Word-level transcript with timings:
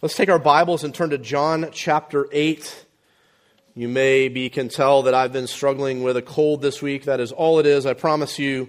Let's 0.00 0.14
take 0.14 0.28
our 0.28 0.38
Bibles 0.38 0.84
and 0.84 0.94
turn 0.94 1.10
to 1.10 1.18
John 1.18 1.70
chapter 1.72 2.28
8. 2.30 2.86
You 3.74 3.88
maybe 3.88 4.48
can 4.48 4.68
tell 4.68 5.02
that 5.02 5.14
I've 5.14 5.32
been 5.32 5.48
struggling 5.48 6.04
with 6.04 6.16
a 6.16 6.22
cold 6.22 6.62
this 6.62 6.80
week. 6.80 7.06
That 7.06 7.18
is 7.18 7.32
all 7.32 7.58
it 7.58 7.66
is, 7.66 7.84
I 7.84 7.94
promise 7.94 8.38
you. 8.38 8.68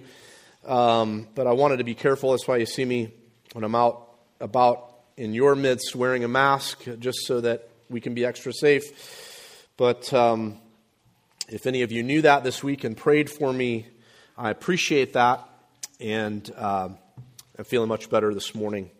Um, 0.66 1.28
but 1.36 1.46
I 1.46 1.52
wanted 1.52 1.76
to 1.76 1.84
be 1.84 1.94
careful. 1.94 2.32
That's 2.32 2.48
why 2.48 2.56
you 2.56 2.66
see 2.66 2.84
me 2.84 3.14
when 3.52 3.62
I'm 3.62 3.76
out 3.76 4.12
about 4.40 4.92
in 5.16 5.32
your 5.32 5.54
midst 5.54 5.94
wearing 5.94 6.24
a 6.24 6.28
mask, 6.28 6.82
just 6.98 7.20
so 7.26 7.40
that 7.42 7.70
we 7.88 8.00
can 8.00 8.12
be 8.12 8.24
extra 8.24 8.52
safe. 8.52 9.68
But 9.76 10.12
um, 10.12 10.58
if 11.48 11.64
any 11.64 11.82
of 11.82 11.92
you 11.92 12.02
knew 12.02 12.22
that 12.22 12.42
this 12.42 12.60
week 12.60 12.82
and 12.82 12.96
prayed 12.96 13.30
for 13.30 13.52
me, 13.52 13.86
I 14.36 14.50
appreciate 14.50 15.12
that. 15.12 15.48
And 16.00 16.52
uh, 16.56 16.88
I'm 17.56 17.64
feeling 17.64 17.88
much 17.88 18.10
better 18.10 18.34
this 18.34 18.52
morning. 18.52 18.90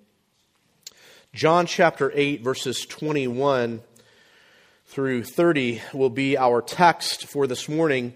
John 1.32 1.66
chapter 1.66 2.10
8, 2.12 2.42
verses 2.42 2.84
21 2.86 3.82
through 4.86 5.22
30 5.22 5.80
will 5.94 6.10
be 6.10 6.36
our 6.36 6.60
text 6.60 7.26
for 7.26 7.46
this 7.46 7.68
morning, 7.68 8.14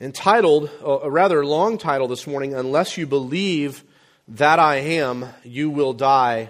entitled, 0.00 0.70
uh, 0.80 1.00
a 1.00 1.10
rather 1.10 1.44
long 1.44 1.78
title 1.78 2.06
this 2.06 2.28
morning, 2.28 2.54
Unless 2.54 2.96
You 2.96 3.08
Believe 3.08 3.82
That 4.28 4.60
I 4.60 4.76
Am, 4.76 5.26
You 5.42 5.68
Will 5.68 5.92
Die 5.92 6.48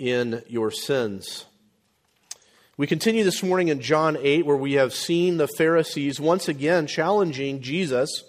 in 0.00 0.42
Your 0.48 0.72
Sins. 0.72 1.44
We 2.76 2.88
continue 2.88 3.22
this 3.22 3.40
morning 3.40 3.68
in 3.68 3.80
John 3.80 4.18
8, 4.20 4.44
where 4.44 4.56
we 4.56 4.72
have 4.72 4.92
seen 4.92 5.36
the 5.36 5.46
Pharisees 5.46 6.18
once 6.18 6.48
again 6.48 6.88
challenging 6.88 7.60
Jesus, 7.60 8.24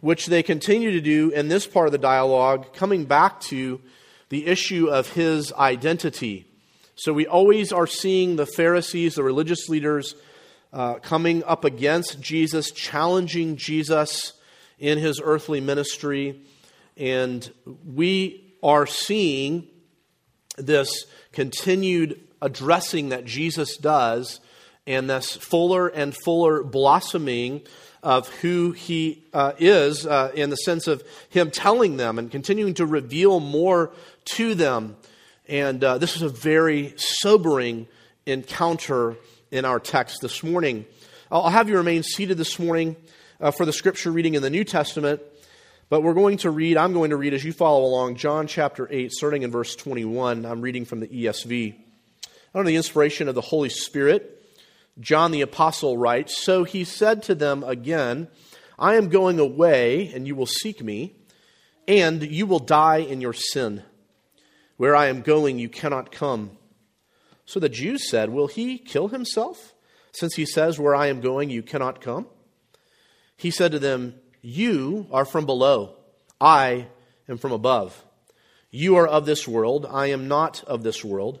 which 0.00 0.26
they 0.26 0.42
continue 0.42 0.90
to 0.90 1.00
do 1.00 1.30
in 1.30 1.46
this 1.46 1.68
part 1.68 1.86
of 1.86 1.92
the 1.92 1.98
dialogue, 1.98 2.74
coming 2.74 3.04
back 3.04 3.40
to 3.42 3.80
the 4.28 4.46
issue 4.46 4.88
of 4.88 5.10
his 5.10 5.52
identity. 5.52 6.46
So 6.94 7.12
we 7.12 7.26
always 7.26 7.72
are 7.72 7.86
seeing 7.86 8.36
the 8.36 8.46
Pharisees, 8.46 9.14
the 9.14 9.22
religious 9.22 9.68
leaders, 9.68 10.14
uh, 10.72 10.94
coming 10.94 11.44
up 11.44 11.64
against 11.64 12.20
Jesus, 12.20 12.70
challenging 12.70 13.56
Jesus 13.56 14.32
in 14.78 14.98
his 14.98 15.20
earthly 15.22 15.60
ministry. 15.60 16.40
And 16.96 17.50
we 17.84 18.54
are 18.62 18.86
seeing 18.86 19.68
this 20.56 21.06
continued 21.32 22.20
addressing 22.40 23.10
that 23.10 23.24
Jesus 23.24 23.76
does 23.76 24.40
and 24.86 25.10
this 25.10 25.34
fuller 25.36 25.88
and 25.88 26.14
fuller 26.24 26.62
blossoming 26.62 27.62
of 28.02 28.28
who 28.36 28.72
he 28.72 29.24
uh, 29.32 29.52
is 29.58 30.06
uh, 30.06 30.30
in 30.34 30.50
the 30.50 30.56
sense 30.56 30.86
of 30.86 31.02
him 31.28 31.50
telling 31.50 31.96
them 31.96 32.18
and 32.18 32.30
continuing 32.30 32.74
to 32.74 32.86
reveal 32.86 33.40
more 33.40 33.90
to 34.24 34.54
them. 34.54 34.96
And 35.48 35.82
uh, 35.82 35.98
this 35.98 36.14
is 36.14 36.22
a 36.22 36.28
very 36.28 36.94
sobering 36.96 37.88
encounter 38.24 39.16
in 39.50 39.64
our 39.64 39.80
text 39.80 40.20
this 40.20 40.42
morning. 40.42 40.86
I'll 41.30 41.48
have 41.48 41.68
you 41.68 41.76
remain 41.76 42.02
seated 42.04 42.38
this 42.38 42.58
morning 42.58 42.94
uh, 43.40 43.50
for 43.50 43.66
the 43.66 43.72
scripture 43.72 44.12
reading 44.12 44.34
in 44.34 44.42
the 44.42 44.50
New 44.50 44.64
Testament. 44.64 45.20
But 45.88 46.02
we're 46.02 46.14
going 46.14 46.38
to 46.38 46.50
read, 46.50 46.76
I'm 46.76 46.92
going 46.92 47.10
to 47.10 47.16
read 47.16 47.32
as 47.32 47.44
you 47.44 47.52
follow 47.52 47.84
along, 47.84 48.16
John 48.16 48.48
chapter 48.48 48.88
8, 48.90 49.12
starting 49.12 49.42
in 49.42 49.52
verse 49.52 49.76
21. 49.76 50.44
I'm 50.44 50.60
reading 50.60 50.84
from 50.84 50.98
the 50.98 51.06
ESV. 51.06 51.76
Under 52.54 52.68
the 52.68 52.76
inspiration 52.76 53.28
of 53.28 53.36
the 53.36 53.40
Holy 53.40 53.68
Spirit, 53.68 54.35
John 54.98 55.30
the 55.30 55.42
Apostle 55.42 55.98
writes 55.98 56.42
So 56.42 56.64
he 56.64 56.84
said 56.84 57.22
to 57.24 57.34
them 57.34 57.62
again, 57.62 58.28
I 58.78 58.96
am 58.96 59.08
going 59.08 59.38
away, 59.38 60.10
and 60.14 60.26
you 60.26 60.34
will 60.34 60.46
seek 60.46 60.82
me, 60.82 61.16
and 61.88 62.22
you 62.22 62.46
will 62.46 62.58
die 62.58 62.98
in 62.98 63.20
your 63.20 63.32
sin. 63.32 63.82
Where 64.76 64.94
I 64.94 65.06
am 65.06 65.22
going, 65.22 65.58
you 65.58 65.68
cannot 65.68 66.12
come. 66.12 66.58
So 67.46 67.60
the 67.60 67.68
Jews 67.68 68.10
said, 68.10 68.30
Will 68.30 68.48
he 68.48 68.78
kill 68.78 69.08
himself, 69.08 69.74
since 70.12 70.34
he 70.34 70.44
says, 70.44 70.78
Where 70.78 70.94
I 70.94 71.06
am 71.06 71.20
going, 71.20 71.48
you 71.48 71.62
cannot 71.62 72.00
come? 72.00 72.26
He 73.36 73.50
said 73.50 73.72
to 73.72 73.78
them, 73.78 74.14
You 74.42 75.06
are 75.10 75.24
from 75.24 75.46
below, 75.46 75.96
I 76.40 76.88
am 77.28 77.38
from 77.38 77.52
above. 77.52 78.04
You 78.70 78.96
are 78.96 79.06
of 79.06 79.24
this 79.24 79.48
world, 79.48 79.86
I 79.88 80.06
am 80.08 80.28
not 80.28 80.62
of 80.64 80.82
this 80.82 81.04
world. 81.04 81.40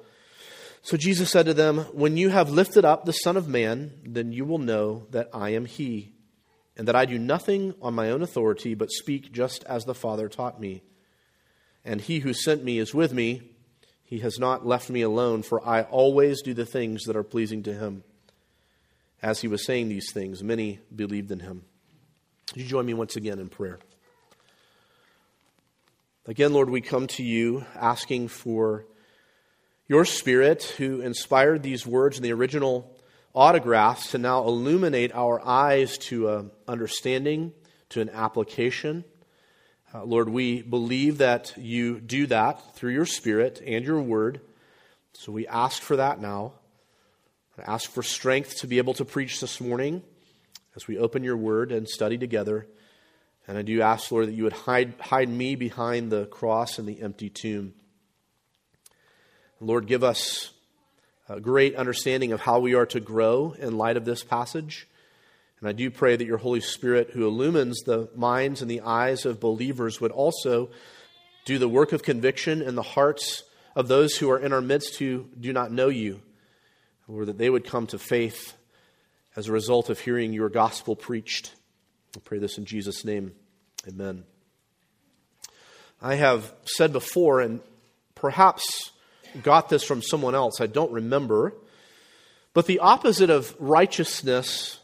So 0.83 0.97
Jesus 0.97 1.29
said 1.29 1.45
to 1.45 1.53
them, 1.53 1.79
When 1.93 2.17
you 2.17 2.29
have 2.29 2.49
lifted 2.49 2.85
up 2.85 3.05
the 3.05 3.11
Son 3.11 3.37
of 3.37 3.47
Man, 3.47 3.91
then 4.03 4.31
you 4.31 4.45
will 4.45 4.57
know 4.57 5.05
that 5.11 5.29
I 5.33 5.49
am 5.49 5.65
he, 5.65 6.13
and 6.75 6.87
that 6.87 6.95
I 6.95 7.05
do 7.05 7.19
nothing 7.19 7.75
on 7.81 7.93
my 7.93 8.09
own 8.09 8.21
authority, 8.21 8.73
but 8.73 8.91
speak 8.91 9.31
just 9.31 9.63
as 9.65 9.85
the 9.85 9.93
Father 9.93 10.27
taught 10.27 10.59
me. 10.59 10.81
And 11.85 12.01
he 12.01 12.19
who 12.19 12.33
sent 12.33 12.63
me 12.63 12.79
is 12.79 12.93
with 12.93 13.13
me. 13.13 13.41
He 14.03 14.19
has 14.19 14.39
not 14.39 14.65
left 14.65 14.89
me 14.89 15.01
alone, 15.01 15.43
for 15.43 15.65
I 15.67 15.83
always 15.83 16.41
do 16.41 16.53
the 16.53 16.65
things 16.65 17.03
that 17.03 17.15
are 17.15 17.23
pleasing 17.23 17.63
to 17.63 17.73
him. 17.73 18.03
As 19.21 19.41
he 19.41 19.47
was 19.47 19.65
saying 19.65 19.89
these 19.89 20.11
things, 20.11 20.43
many 20.43 20.79
believed 20.93 21.31
in 21.31 21.39
him. 21.39 21.63
Would 22.53 22.63
you 22.63 22.67
join 22.67 22.85
me 22.85 22.95
once 22.95 23.15
again 23.15 23.39
in 23.39 23.49
prayer? 23.49 23.79
Again, 26.27 26.53
Lord, 26.53 26.69
we 26.69 26.81
come 26.81 27.07
to 27.07 27.23
you 27.23 27.65
asking 27.75 28.27
for 28.27 28.85
your 29.91 30.05
Spirit, 30.05 30.63
who 30.77 31.01
inspired 31.01 31.61
these 31.61 31.85
words 31.85 32.17
in 32.17 32.23
the 32.23 32.33
original 32.33 32.97
autographs, 33.35 34.11
to 34.11 34.17
now 34.17 34.43
illuminate 34.43 35.13
our 35.13 35.39
eyes 35.45 35.97
to 35.97 36.29
an 36.29 36.51
understanding, 36.67 37.53
to 37.89 38.01
an 38.01 38.09
application 38.09 39.03
uh, 39.93 40.05
Lord, 40.05 40.29
we 40.29 40.61
believe 40.61 41.17
that 41.17 41.53
you 41.57 41.99
do 41.99 42.25
that 42.27 42.75
through 42.75 42.93
your 42.93 43.05
Spirit 43.05 43.61
and 43.65 43.83
your 43.83 44.01
Word. 44.01 44.39
So 45.13 45.33
we 45.33 45.47
ask 45.47 45.81
for 45.81 45.97
that 45.97 46.21
now. 46.21 46.53
I 47.57 47.73
ask 47.73 47.91
for 47.91 48.01
strength 48.01 48.59
to 48.59 48.67
be 48.67 48.77
able 48.77 48.93
to 48.95 49.05
preach 49.05 49.41
this 49.41 49.59
morning 49.59 50.01
as 50.77 50.87
we 50.87 50.97
open 50.97 51.23
your 51.23 51.35
Word 51.35 51.73
and 51.73 51.89
study 51.89 52.17
together. 52.17 52.67
And 53.47 53.57
I 53.57 53.63
do 53.63 53.81
ask, 53.81 54.09
Lord, 54.11 54.27
that 54.27 54.33
you 54.33 54.43
would 54.45 54.53
hide, 54.53 54.93
hide 55.01 55.27
me 55.27 55.55
behind 55.55 56.09
the 56.09 56.25
cross 56.25 56.79
and 56.79 56.87
the 56.87 57.01
empty 57.01 57.29
tomb. 57.29 57.73
Lord, 59.63 59.85
give 59.85 60.03
us 60.03 60.51
a 61.29 61.39
great 61.39 61.75
understanding 61.75 62.31
of 62.31 62.41
how 62.41 62.59
we 62.59 62.73
are 62.73 62.87
to 62.87 62.99
grow 62.99 63.55
in 63.57 63.77
light 63.77 63.95
of 63.95 64.05
this 64.05 64.23
passage. 64.23 64.87
And 65.59 65.69
I 65.69 65.71
do 65.71 65.91
pray 65.91 66.15
that 66.15 66.25
your 66.25 66.39
Holy 66.39 66.61
Spirit, 66.61 67.11
who 67.11 67.27
illumines 67.27 67.81
the 67.81 68.09
minds 68.15 68.63
and 68.63 68.71
the 68.71 68.81
eyes 68.81 69.23
of 69.23 69.39
believers, 69.39 70.01
would 70.01 70.11
also 70.11 70.71
do 71.45 71.59
the 71.59 71.69
work 71.69 71.91
of 71.91 72.01
conviction 72.01 72.63
in 72.63 72.73
the 72.73 72.81
hearts 72.81 73.43
of 73.75 73.87
those 73.87 74.17
who 74.17 74.31
are 74.31 74.39
in 74.39 74.51
our 74.51 74.61
midst 74.61 74.97
who 74.97 75.27
do 75.39 75.53
not 75.53 75.71
know 75.71 75.89
you, 75.89 76.21
or 77.07 77.25
that 77.25 77.37
they 77.37 77.49
would 77.49 77.63
come 77.63 77.85
to 77.87 77.99
faith 77.99 78.55
as 79.35 79.47
a 79.47 79.51
result 79.51 79.91
of 79.91 79.99
hearing 79.99 80.33
your 80.33 80.49
gospel 80.49 80.95
preached. 80.95 81.53
I 82.15 82.19
pray 82.19 82.39
this 82.39 82.57
in 82.57 82.65
Jesus' 82.65 83.05
name. 83.05 83.33
Amen. 83.87 84.23
I 86.01 86.15
have 86.15 86.51
said 86.65 86.91
before, 86.91 87.41
and 87.41 87.61
perhaps 88.15 88.91
got 89.43 89.69
this 89.69 89.83
from 89.83 90.01
someone 90.01 90.35
else, 90.35 90.61
I 90.61 90.67
don't 90.67 90.91
remember, 90.91 91.53
but 92.53 92.65
the 92.65 92.79
opposite 92.79 93.29
of 93.29 93.55
righteousness 93.59 94.79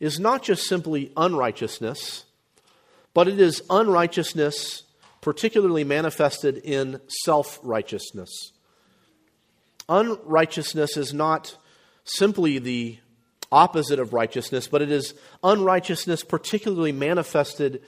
is 0.00 0.18
not 0.18 0.42
just 0.42 0.66
simply 0.66 1.12
unrighteousness, 1.16 2.24
but 3.12 3.28
it 3.28 3.40
is 3.40 3.62
unrighteousness 3.70 4.82
particularly 5.20 5.84
manifested 5.84 6.58
in 6.58 7.00
self 7.08 7.58
righteousness. 7.62 8.52
Unrighteousness 9.88 10.96
is 10.96 11.14
not 11.14 11.56
simply 12.04 12.58
the 12.58 12.98
opposite 13.50 13.98
of 13.98 14.12
righteousness, 14.12 14.66
but 14.68 14.82
it 14.82 14.90
is 14.90 15.14
unrighteousness 15.42 16.24
particularly 16.24 16.92
manifested 16.92 17.82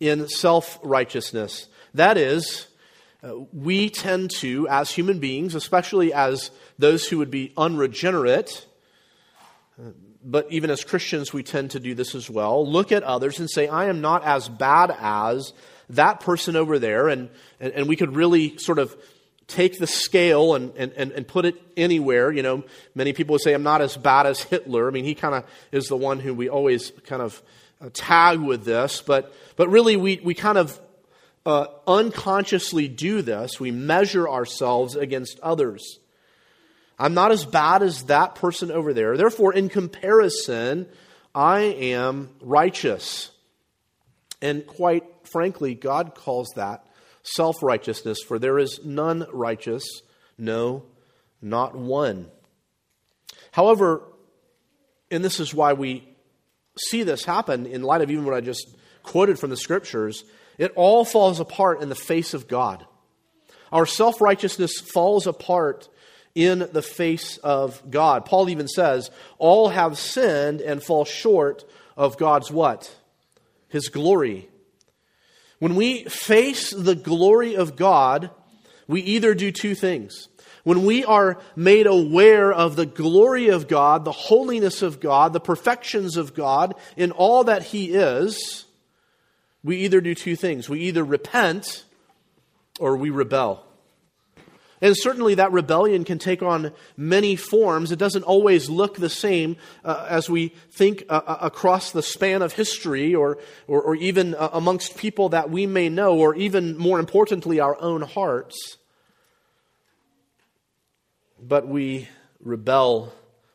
in 0.00 0.26
self 0.28 0.78
righteousness. 0.82 1.68
That 1.94 2.16
is, 2.16 2.66
uh, 3.22 3.34
we 3.52 3.90
tend 3.90 4.30
to, 4.30 4.66
as 4.68 4.90
human 4.90 5.18
beings, 5.18 5.54
especially 5.54 6.12
as 6.12 6.50
those 6.78 7.06
who 7.06 7.18
would 7.18 7.30
be 7.30 7.52
unregenerate, 7.56 8.66
uh, 9.78 9.90
but 10.24 10.46
even 10.50 10.70
as 10.70 10.84
Christians, 10.84 11.32
we 11.32 11.42
tend 11.42 11.72
to 11.72 11.80
do 11.80 11.94
this 11.94 12.14
as 12.14 12.28
well. 12.28 12.66
Look 12.66 12.92
at 12.92 13.02
others 13.02 13.38
and 13.38 13.48
say, 13.50 13.68
I 13.68 13.86
am 13.86 14.00
not 14.00 14.24
as 14.24 14.48
bad 14.48 14.94
as 14.98 15.52
that 15.90 16.20
person 16.20 16.56
over 16.56 16.78
there. 16.78 17.08
And, 17.08 17.30
and, 17.58 17.72
and 17.72 17.88
we 17.88 17.96
could 17.96 18.14
really 18.14 18.58
sort 18.58 18.78
of 18.78 18.94
take 19.46 19.78
the 19.78 19.86
scale 19.86 20.54
and, 20.54 20.74
and, 20.76 20.92
and, 20.92 21.26
put 21.26 21.44
it 21.44 21.60
anywhere, 21.76 22.30
you 22.30 22.42
know, 22.42 22.62
many 22.94 23.12
people 23.12 23.32
would 23.32 23.42
say, 23.42 23.52
I'm 23.52 23.64
not 23.64 23.80
as 23.80 23.96
bad 23.96 24.26
as 24.26 24.40
Hitler. 24.44 24.86
I 24.86 24.92
mean, 24.92 25.04
he 25.04 25.16
kind 25.16 25.34
of 25.34 25.44
is 25.72 25.88
the 25.88 25.96
one 25.96 26.20
who 26.20 26.32
we 26.32 26.48
always 26.48 26.92
kind 27.04 27.20
of 27.20 27.42
uh, 27.80 27.90
tag 27.92 28.38
with 28.38 28.64
this, 28.64 29.02
but, 29.02 29.34
but 29.56 29.68
really 29.68 29.96
we, 29.96 30.20
we 30.22 30.34
kind 30.34 30.56
of 30.56 30.78
uh, 31.46 31.66
unconsciously 31.86 32.88
do 32.88 33.22
this. 33.22 33.58
We 33.58 33.70
measure 33.70 34.28
ourselves 34.28 34.96
against 34.96 35.40
others. 35.40 35.98
I'm 36.98 37.14
not 37.14 37.32
as 37.32 37.46
bad 37.46 37.82
as 37.82 38.04
that 38.04 38.34
person 38.34 38.70
over 38.70 38.92
there. 38.92 39.16
Therefore, 39.16 39.54
in 39.54 39.70
comparison, 39.70 40.86
I 41.34 41.60
am 41.60 42.30
righteous. 42.40 43.30
And 44.42 44.66
quite 44.66 45.04
frankly, 45.24 45.74
God 45.74 46.14
calls 46.14 46.50
that 46.56 46.84
self 47.22 47.62
righteousness, 47.62 48.18
for 48.22 48.38
there 48.38 48.58
is 48.58 48.80
none 48.84 49.26
righteous, 49.32 50.02
no, 50.36 50.84
not 51.40 51.74
one. 51.74 52.30
However, 53.52 54.02
and 55.10 55.24
this 55.24 55.40
is 55.40 55.54
why 55.54 55.72
we 55.72 56.06
see 56.78 57.02
this 57.02 57.24
happen 57.24 57.66
in 57.66 57.82
light 57.82 58.02
of 58.02 58.10
even 58.10 58.24
what 58.24 58.34
I 58.34 58.40
just 58.40 58.68
quoted 59.02 59.38
from 59.38 59.50
the 59.50 59.56
scriptures, 59.56 60.24
it 60.60 60.74
all 60.76 61.06
falls 61.06 61.40
apart 61.40 61.80
in 61.80 61.88
the 61.88 61.94
face 61.94 62.34
of 62.34 62.46
God. 62.46 62.84
Our 63.72 63.86
self 63.86 64.20
righteousness 64.20 64.78
falls 64.78 65.26
apart 65.26 65.88
in 66.34 66.68
the 66.70 66.82
face 66.82 67.38
of 67.38 67.82
God. 67.90 68.26
Paul 68.26 68.50
even 68.50 68.68
says, 68.68 69.10
All 69.38 69.70
have 69.70 69.98
sinned 69.98 70.60
and 70.60 70.82
fall 70.82 71.06
short 71.06 71.64
of 71.96 72.18
God's 72.18 72.50
what? 72.50 72.94
His 73.68 73.88
glory. 73.88 74.50
When 75.60 75.76
we 75.76 76.04
face 76.04 76.70
the 76.70 76.94
glory 76.94 77.56
of 77.56 77.74
God, 77.74 78.30
we 78.86 79.00
either 79.00 79.32
do 79.32 79.50
two 79.50 79.74
things. 79.74 80.28
When 80.64 80.84
we 80.84 81.06
are 81.06 81.40
made 81.56 81.86
aware 81.86 82.52
of 82.52 82.76
the 82.76 82.84
glory 82.84 83.48
of 83.48 83.66
God, 83.66 84.04
the 84.04 84.12
holiness 84.12 84.82
of 84.82 85.00
God, 85.00 85.32
the 85.32 85.40
perfections 85.40 86.18
of 86.18 86.34
God 86.34 86.74
in 86.98 87.12
all 87.12 87.44
that 87.44 87.62
He 87.62 87.92
is, 87.92 88.66
we 89.62 89.78
either 89.78 90.00
do 90.00 90.14
two 90.14 90.36
things. 90.36 90.68
We 90.68 90.80
either 90.80 91.04
repent 91.04 91.84
or 92.78 92.96
we 92.96 93.10
rebel. 93.10 93.64
And 94.82 94.96
certainly 94.96 95.34
that 95.34 95.52
rebellion 95.52 96.04
can 96.04 96.18
take 96.18 96.42
on 96.42 96.72
many 96.96 97.36
forms. 97.36 97.92
It 97.92 97.98
doesn't 97.98 98.22
always 98.22 98.70
look 98.70 98.96
the 98.96 99.10
same 99.10 99.56
uh, 99.84 100.06
as 100.08 100.30
we 100.30 100.48
think 100.70 101.04
uh, 101.10 101.20
uh, 101.26 101.38
across 101.42 101.92
the 101.92 102.02
span 102.02 102.40
of 102.40 102.54
history 102.54 103.14
or, 103.14 103.38
or, 103.66 103.82
or 103.82 103.94
even 103.96 104.34
uh, 104.34 104.48
amongst 104.54 104.96
people 104.96 105.30
that 105.30 105.50
we 105.50 105.66
may 105.66 105.90
know, 105.90 106.18
or 106.18 106.34
even 106.34 106.78
more 106.78 106.98
importantly, 106.98 107.60
our 107.60 107.78
own 107.80 108.00
hearts. 108.00 108.78
But 111.38 111.68
we 111.68 112.08
rebel 112.42 113.12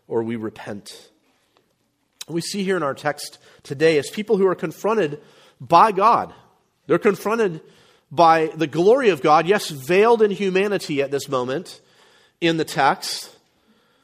or 0.07 0.21
we 0.21 0.35
repent. 0.35 1.09
We 2.27 2.41
see 2.41 2.63
here 2.63 2.77
in 2.77 2.83
our 2.83 2.93
text 2.93 3.39
today 3.63 3.97
as 3.97 4.09
people 4.11 4.37
who 4.37 4.47
are 4.47 4.55
confronted 4.55 5.21
by 5.59 5.91
God. 5.91 6.33
They're 6.87 6.99
confronted 6.99 7.61
by 8.11 8.47
the 8.55 8.67
glory 8.67 9.09
of 9.09 9.21
God, 9.21 9.47
yes, 9.47 9.69
veiled 9.69 10.21
in 10.21 10.31
humanity 10.31 11.01
at 11.01 11.11
this 11.11 11.27
moment 11.27 11.81
in 12.39 12.57
the 12.57 12.65
text, 12.65 13.35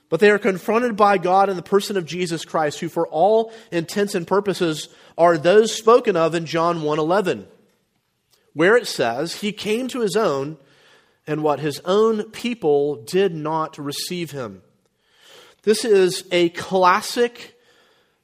but 0.09 0.19
they 0.19 0.31
are 0.31 0.39
confronted 0.39 0.97
by 0.97 1.17
God 1.17 1.49
in 1.49 1.55
the 1.55 1.61
person 1.61 1.95
of 1.95 2.05
Jesus 2.05 2.43
Christ, 2.43 2.79
who 2.79 2.89
for 2.89 3.07
all 3.07 3.53
intents 3.71 4.15
and 4.15 4.27
purposes 4.27 4.89
are 5.17 5.37
those 5.37 5.71
spoken 5.71 6.17
of 6.17 6.35
in 6.35 6.45
John 6.45 6.81
1:11, 6.81 7.47
where 8.53 8.75
it 8.75 8.87
says, 8.87 9.35
"He 9.35 9.51
came 9.51 9.87
to 9.89 10.01
his 10.01 10.15
own, 10.15 10.57
and 11.27 11.43
what 11.43 11.59
his 11.59 11.79
own 11.85 12.31
people 12.31 12.95
did 12.95 13.33
not 13.33 13.77
receive 13.77 14.31
him." 14.31 14.63
This 15.63 15.85
is 15.85 16.23
a 16.31 16.49
classic 16.49 17.50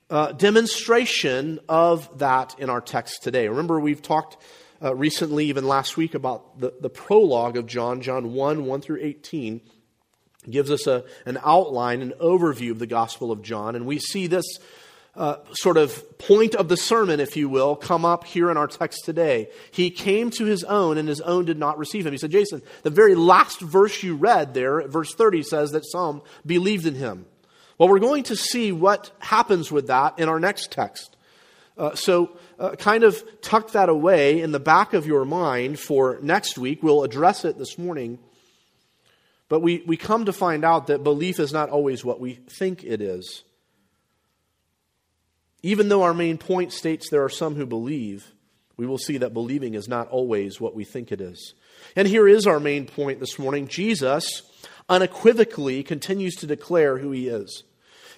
uh, 0.10 0.32
demonstration 0.32 1.60
of 1.68 2.20
that 2.20 2.56
in 2.60 2.70
our 2.70 2.82
text 2.82 3.24
today. 3.24 3.48
Remember, 3.48 3.80
we've 3.80 4.02
talked 4.02 4.38
uh, 4.82 4.96
recently, 4.96 5.46
even 5.46 5.68
last 5.68 5.98
week, 5.98 6.14
about 6.14 6.60
the, 6.60 6.74
the 6.80 6.90
prologue 6.90 7.58
of 7.58 7.66
John, 7.66 8.02
John 8.02 8.34
1 8.34 8.66
1 8.66 8.82
through 8.82 9.00
18, 9.02 9.62
gives 10.50 10.72
us 10.72 10.88
a, 10.88 11.04
an 11.26 11.40
outline, 11.44 12.02
an 12.02 12.14
overview 12.22 12.72
of 12.72 12.80
the 12.80 12.88
Gospel 12.88 13.32
of 13.32 13.42
John. 13.42 13.76
And 13.76 13.86
we 13.86 14.00
see 14.00 14.28
this 14.28 14.46
uh, 15.16 15.38
sort 15.52 15.78
of 15.78 16.18
point 16.20 16.54
of 16.56 16.70
the 16.70 16.78
sermon, 16.78 17.20
if 17.20 17.36
you 17.36 17.50
will, 17.50 17.76
come 17.76 18.06
up 18.06 18.24
here 18.24 18.52
in 18.52 18.56
our 18.56 18.68
text 18.68 19.04
today. 19.04 19.50
He 19.72 19.90
came 19.90 20.30
to 20.32 20.46
his 20.46 20.64
own, 20.64 20.98
and 20.98 21.10
his 21.10 21.22
own 21.22 21.46
did 21.46 21.58
not 21.58 21.80
receive 21.80 22.06
him. 22.06 22.14
He 22.14 22.20
said, 22.20 22.32
Jason, 22.32 22.62
the 22.84 22.92
very 22.92 23.16
last 23.16 23.60
verse 23.60 24.04
you 24.04 24.16
read 24.16 24.54
there, 24.54 24.88
verse 24.88 25.14
30, 25.16 25.44
says 25.44 25.72
that 25.72 25.86
some 25.86 26.22
believed 26.46 26.86
in 26.86 26.96
him. 26.96 27.26
Well, 27.78 27.90
we're 27.90 28.00
going 28.00 28.24
to 28.24 28.36
see 28.36 28.72
what 28.72 29.12
happens 29.20 29.72
with 29.72 29.88
that 29.88 30.18
in 30.18 30.30
our 30.30 30.40
next 30.40 30.72
text. 30.72 31.16
Uh, 31.78 31.94
so, 31.94 32.32
uh, 32.60 32.76
kind 32.76 33.04
of 33.04 33.24
tuck 33.42 33.72
that 33.74 33.88
away 33.88 34.42
in 34.42 34.52
the 34.52 34.60
back 34.60 34.94
of 34.94 35.06
your 35.06 35.26
mind 35.26 35.80
for 35.80 36.18
next 36.24 36.58
week. 36.58 36.82
We'll 36.82 37.04
address 37.04 37.46
it 37.46 37.60
this 37.60 37.78
morning. 37.78 38.18
But 39.48 39.60
we, 39.60 39.84
we 39.86 39.96
come 39.96 40.26
to 40.26 40.34
find 40.34 40.66
out 40.66 40.88
that 40.88 41.04
belief 41.04 41.40
is 41.40 41.54
not 41.54 41.70
always 41.70 42.04
what 42.04 42.20
we 42.20 42.34
think 42.34 42.84
it 42.84 43.00
is. 43.00 43.44
Even 45.62 45.90
though 45.90 46.04
our 46.04 46.14
main 46.14 46.38
point 46.38 46.74
states 46.74 47.10
there 47.10 47.24
are 47.24 47.30
some 47.30 47.56
who 47.56 47.66
believe, 47.66 48.34
we 48.76 48.88
will 48.88 48.98
see 48.98 49.18
that 49.18 49.34
believing 49.34 49.76
is 49.76 49.88
not 49.88 50.10
always 50.10 50.60
what 50.60 50.76
we 50.76 50.84
think 50.84 51.12
it 51.12 51.22
is. 51.22 51.54
And 51.96 52.08
here 52.08 52.28
is 52.28 52.48
our 52.48 52.60
main 52.60 52.86
point 52.86 53.20
this 53.20 53.38
morning 53.40 53.68
Jesus 53.68 54.42
unequivocally 54.90 55.84
continues 55.84 56.36
to 56.36 56.48
declare 56.48 56.98
who 56.98 57.12
he 57.12 57.28
is. 57.28 57.64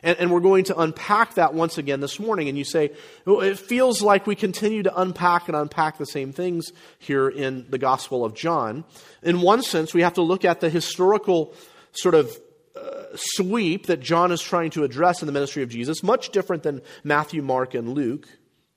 And, 0.02 0.18
and, 0.18 0.32
we're 0.32 0.40
going 0.40 0.64
to 0.66 0.80
unpack 0.80 1.34
that 1.34 1.54
once 1.54 1.78
again 1.78 2.00
this 2.00 2.22
morning. 2.22 2.48
And 2.48 2.58
you 2.58 2.64
say, 2.64 2.92
well, 3.26 3.42
it 3.42 3.60
feels 3.60 4.02
like 4.02 4.26
we 4.26 4.36
continue 4.36 4.84
to 4.84 5.02
unpack 5.02 5.50
and 5.50 5.58
unpack 5.58 5.98
the 5.98 6.06
same 6.06 6.32
things 6.32 6.72
here 7.00 7.28
in 7.28 7.66
the 7.70 7.78
Gospel 7.78 8.24
of 8.24 8.34
John. 8.34 8.86
In 9.24 9.42
one 9.42 9.62
sense, 9.62 9.94
we 9.94 10.02
have 10.04 10.14
to 10.14 10.22
look 10.22 10.46
at 10.46 10.62
the 10.62 10.70
historical 10.70 11.54
sort 11.92 12.16
of 12.16 12.32
uh, 12.78 13.08
sweep 13.16 13.88
that 13.88 14.00
John 14.00 14.32
is 14.32 14.42
trying 14.42 14.70
to 14.72 14.86
address 14.86 15.22
in 15.22 15.26
the 15.26 15.34
ministry 15.34 15.64
of 15.64 15.70
Jesus, 15.70 16.02
much 16.02 16.30
different 16.30 16.64
than 16.64 16.82
Matthew, 17.04 17.42
Mark, 17.42 17.74
and 17.74 17.90
Luke, 17.90 18.30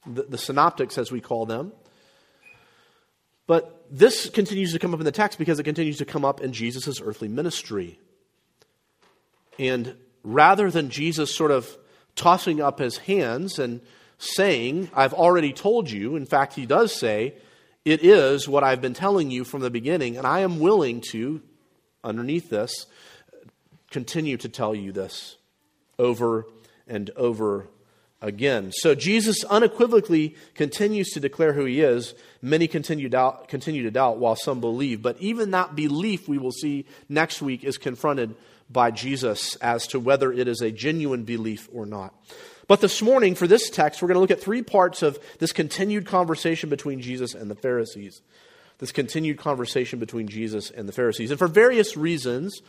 the, 0.05 0.25
the 0.25 0.39
synoptics 0.39 0.99
as 0.99 1.13
we 1.13 1.21
call 1.21 1.47
them. 1.47 1.73
But 3.47 3.87
this 3.91 4.31
continues 4.31 4.73
to 4.73 4.79
come 4.79 4.95
up 4.95 5.01
in 5.01 5.05
the 5.05 5.13
text 5.13 5.39
because 5.39 5.59
it 5.59 5.65
continues 5.65 5.99
to 5.99 6.05
come 6.05 6.25
up 6.25 6.41
in 6.41 6.53
Jesus' 6.53 7.01
earthly 7.01 7.29
ministry. 7.29 7.99
And 9.59 9.97
rather 10.23 10.71
than 10.71 10.91
Jesus 10.91 11.35
sort 11.35 11.51
of 11.51 11.77
tossing 12.15 12.61
up 12.61 12.79
his 12.79 12.99
hands 12.99 13.59
and 13.59 13.81
saying, 14.19 14.91
I've 14.95 15.15
already 15.15 15.53
told 15.53 15.91
you, 15.91 16.17
in 16.17 16.27
fact, 16.27 16.55
he 16.55 16.67
does 16.67 16.95
say, 16.95 17.35
it 17.85 18.05
is 18.05 18.49
what 18.49 18.63
I've 18.63 18.81
been 18.81 18.95
telling 18.95 19.31
you 19.31 19.45
from 19.45 19.61
the 19.61 19.71
beginning, 19.71 20.17
and 20.17 20.27
I 20.27 20.41
am 20.41 20.61
willing 20.61 21.01
to, 21.11 21.43
underneath 22.05 22.49
this, 22.49 22.87
continue 23.91 24.37
to 24.37 24.49
tell 24.49 24.75
you 24.75 24.93
this 24.93 25.37
over 25.99 26.47
and 26.87 27.11
over 27.17 27.69
again. 28.23 28.71
So 28.73 28.95
Jesus 28.95 29.45
unequivocally 29.45 30.37
continues 30.55 31.11
to 31.11 31.21
declare 31.21 31.53
who 31.53 31.65
he 31.67 31.81
is. 31.81 32.15
Many 32.41 32.69
continue, 32.69 33.09
doubt, 33.09 33.49
continue 33.49 33.83
to 33.83 33.91
doubt, 33.91 34.19
while 34.19 34.37
some 34.37 34.61
believe. 34.61 35.03
But 35.03 35.21
even 35.21 35.51
that 35.51 35.75
belief, 35.75 36.29
we 36.29 36.39
will 36.39 36.53
see 36.53 36.87
next 37.09 37.43
week, 37.43 37.65
is 37.65 37.77
confronted 37.77 38.35
by 38.71 38.91
Jesus 38.91 39.57
as 39.57 39.87
to 39.89 40.01
whether 40.01 40.33
it 40.33 40.49
is 40.49 40.63
a 40.63 40.71
genuine 40.71 41.25
belief 41.25 41.69
or 41.75 41.85
not. 41.85 42.15
But 42.69 42.81
this 42.81 43.03
morning, 43.03 43.35
for 43.35 43.47
this 43.47 43.69
text, 43.69 44.01
we're 44.01 44.09
going 44.09 44.15
to 44.15 44.21
look 44.21 44.31
at 44.31 44.41
three 44.41 44.63
parts 44.63 45.03
of 45.03 45.19
this 45.39 45.53
continued 45.53 46.07
conversation 46.07 46.71
between 46.71 47.01
Jesus 47.01 47.35
and 47.35 47.51
the 47.51 47.57
Pharisees. 47.57 48.23
This 48.79 48.93
continued 48.93 49.39
conversation 49.39 49.99
between 49.99 50.29
Jesus 50.29 50.71
and 50.71 50.89
the 50.89 50.93
Pharisees. 50.93 51.31
And 51.31 51.39
for 51.39 51.49
various 51.49 51.97
reasons 51.97 52.63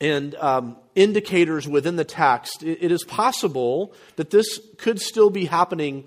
and 0.00 0.34
um, 0.36 0.76
indicators 0.94 1.68
within 1.68 1.96
the 1.96 2.04
text, 2.04 2.62
it, 2.62 2.78
it 2.80 2.92
is 2.92 3.04
possible 3.04 3.92
that 4.16 4.30
this 4.30 4.60
could 4.78 5.00
still 5.00 5.30
be 5.30 5.46
happening 5.46 6.04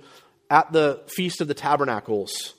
at 0.50 0.72
the 0.72 1.02
Feast 1.08 1.42
of 1.42 1.48
the 1.48 1.54
Tabernacles. 1.54 2.54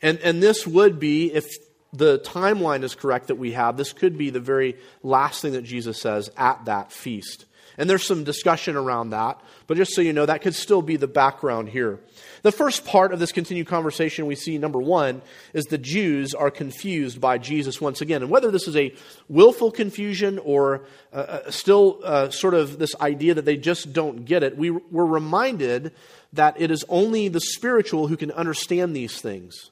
And, 0.00 0.18
and 0.20 0.42
this 0.42 0.66
would 0.66 0.98
be, 0.98 1.32
if 1.32 1.46
the 1.92 2.18
timeline 2.20 2.82
is 2.82 2.94
correct 2.94 3.28
that 3.28 3.36
we 3.36 3.52
have, 3.52 3.76
this 3.76 3.92
could 3.92 4.16
be 4.16 4.30
the 4.30 4.40
very 4.40 4.76
last 5.02 5.42
thing 5.42 5.52
that 5.52 5.62
Jesus 5.62 6.00
says 6.00 6.30
at 6.36 6.64
that 6.66 6.92
feast. 6.92 7.46
And 7.78 7.88
there's 7.88 8.04
some 8.04 8.24
discussion 8.24 8.74
around 8.74 9.10
that, 9.10 9.40
but 9.68 9.76
just 9.76 9.94
so 9.94 10.00
you 10.00 10.12
know, 10.12 10.26
that 10.26 10.42
could 10.42 10.56
still 10.56 10.82
be 10.82 10.96
the 10.96 11.06
background 11.06 11.68
here. 11.68 12.00
The 12.42 12.50
first 12.50 12.84
part 12.84 13.12
of 13.12 13.20
this 13.20 13.30
continued 13.30 13.68
conversation 13.68 14.26
we 14.26 14.34
see, 14.34 14.58
number 14.58 14.80
one, 14.80 15.22
is 15.54 15.66
the 15.66 15.78
Jews 15.78 16.34
are 16.34 16.50
confused 16.50 17.20
by 17.20 17.38
Jesus 17.38 17.80
once 17.80 18.00
again. 18.00 18.22
And 18.22 18.32
whether 18.32 18.50
this 18.50 18.66
is 18.66 18.76
a 18.76 18.92
willful 19.28 19.70
confusion 19.70 20.40
or 20.40 20.86
uh, 21.12 21.16
uh 21.16 21.50
still 21.52 22.00
uh, 22.02 22.30
sort 22.30 22.54
of 22.54 22.80
this 22.80 22.96
idea 23.00 23.34
that 23.34 23.44
they 23.44 23.56
just 23.56 23.92
don't 23.92 24.24
get 24.24 24.42
it, 24.42 24.58
we, 24.58 24.70
we're 24.70 25.06
reminded 25.06 25.92
that 26.32 26.60
it 26.60 26.72
is 26.72 26.84
only 26.88 27.28
the 27.28 27.40
spiritual 27.40 28.08
who 28.08 28.16
can 28.16 28.32
understand 28.32 28.94
these 28.94 29.20
things. 29.20 29.70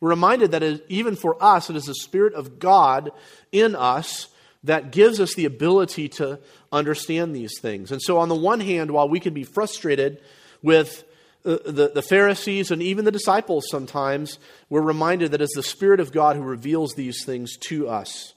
We're 0.00 0.08
reminded 0.08 0.52
that 0.52 0.62
it, 0.62 0.86
even 0.88 1.16
for 1.16 1.36
us, 1.42 1.68
it 1.68 1.76
is 1.76 1.84
the 1.84 1.94
Spirit 1.94 2.32
of 2.32 2.58
God 2.58 3.10
in 3.52 3.76
us 3.76 4.28
that 4.64 4.92
gives 4.92 5.20
us 5.20 5.34
the 5.34 5.44
ability 5.44 6.08
to 6.08 6.38
understand 6.70 7.34
these 7.34 7.58
things. 7.60 7.90
And 7.90 8.00
so, 8.02 8.18
on 8.18 8.28
the 8.28 8.34
one 8.34 8.60
hand, 8.60 8.90
while 8.90 9.08
we 9.08 9.20
can 9.20 9.34
be 9.34 9.44
frustrated 9.44 10.20
with 10.62 11.04
the, 11.42 11.62
the, 11.64 11.88
the, 11.94 12.02
Pharisees 12.02 12.70
and 12.70 12.82
even 12.82 13.04
the 13.04 13.10
disciples 13.12 13.64
sometimes, 13.70 14.38
we're 14.68 14.82
reminded 14.82 15.30
that 15.30 15.40
it's 15.40 15.56
the 15.56 15.62
Spirit 15.62 16.00
of 16.00 16.12
God 16.12 16.36
who 16.36 16.42
reveals 16.42 16.94
these 16.94 17.24
things 17.24 17.56
to 17.68 17.88
us. 17.88 18.34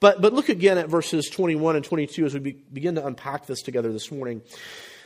But, 0.00 0.20
but 0.20 0.32
look 0.32 0.48
again 0.48 0.76
at 0.76 0.88
verses 0.88 1.30
21 1.30 1.76
and 1.76 1.84
22 1.84 2.26
as 2.26 2.34
we 2.34 2.40
be, 2.40 2.52
begin 2.72 2.96
to 2.96 3.06
unpack 3.06 3.46
this 3.46 3.62
together 3.62 3.92
this 3.92 4.10
morning. 4.10 4.42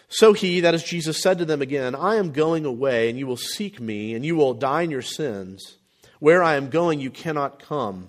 So 0.08 0.32
he, 0.32 0.60
that 0.60 0.74
is 0.74 0.82
Jesus, 0.82 1.22
said 1.22 1.38
to 1.38 1.44
them 1.44 1.60
again, 1.60 1.94
I 1.94 2.16
am 2.16 2.32
going 2.32 2.64
away, 2.64 3.10
and 3.10 3.18
you 3.18 3.26
will 3.26 3.36
seek 3.36 3.78
me, 3.78 4.14
and 4.14 4.24
you 4.24 4.36
will 4.36 4.54
die 4.54 4.82
in 4.82 4.90
your 4.90 5.02
sins. 5.02 5.76
Where 6.18 6.42
I 6.42 6.54
am 6.54 6.70
going, 6.70 6.98
you 6.98 7.10
cannot 7.10 7.60
come. 7.60 8.08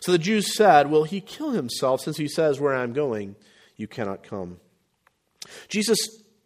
So 0.00 0.12
the 0.12 0.18
Jews 0.18 0.54
said, 0.54 0.90
Will 0.90 1.04
he 1.04 1.20
kill 1.20 1.50
himself, 1.50 2.00
since 2.00 2.16
he 2.16 2.28
says, 2.28 2.58
Where 2.58 2.74
I 2.74 2.82
am 2.82 2.92
going, 2.92 3.36
you 3.76 3.86
cannot 3.86 4.22
come? 4.22 4.58
Jesus 5.68 5.98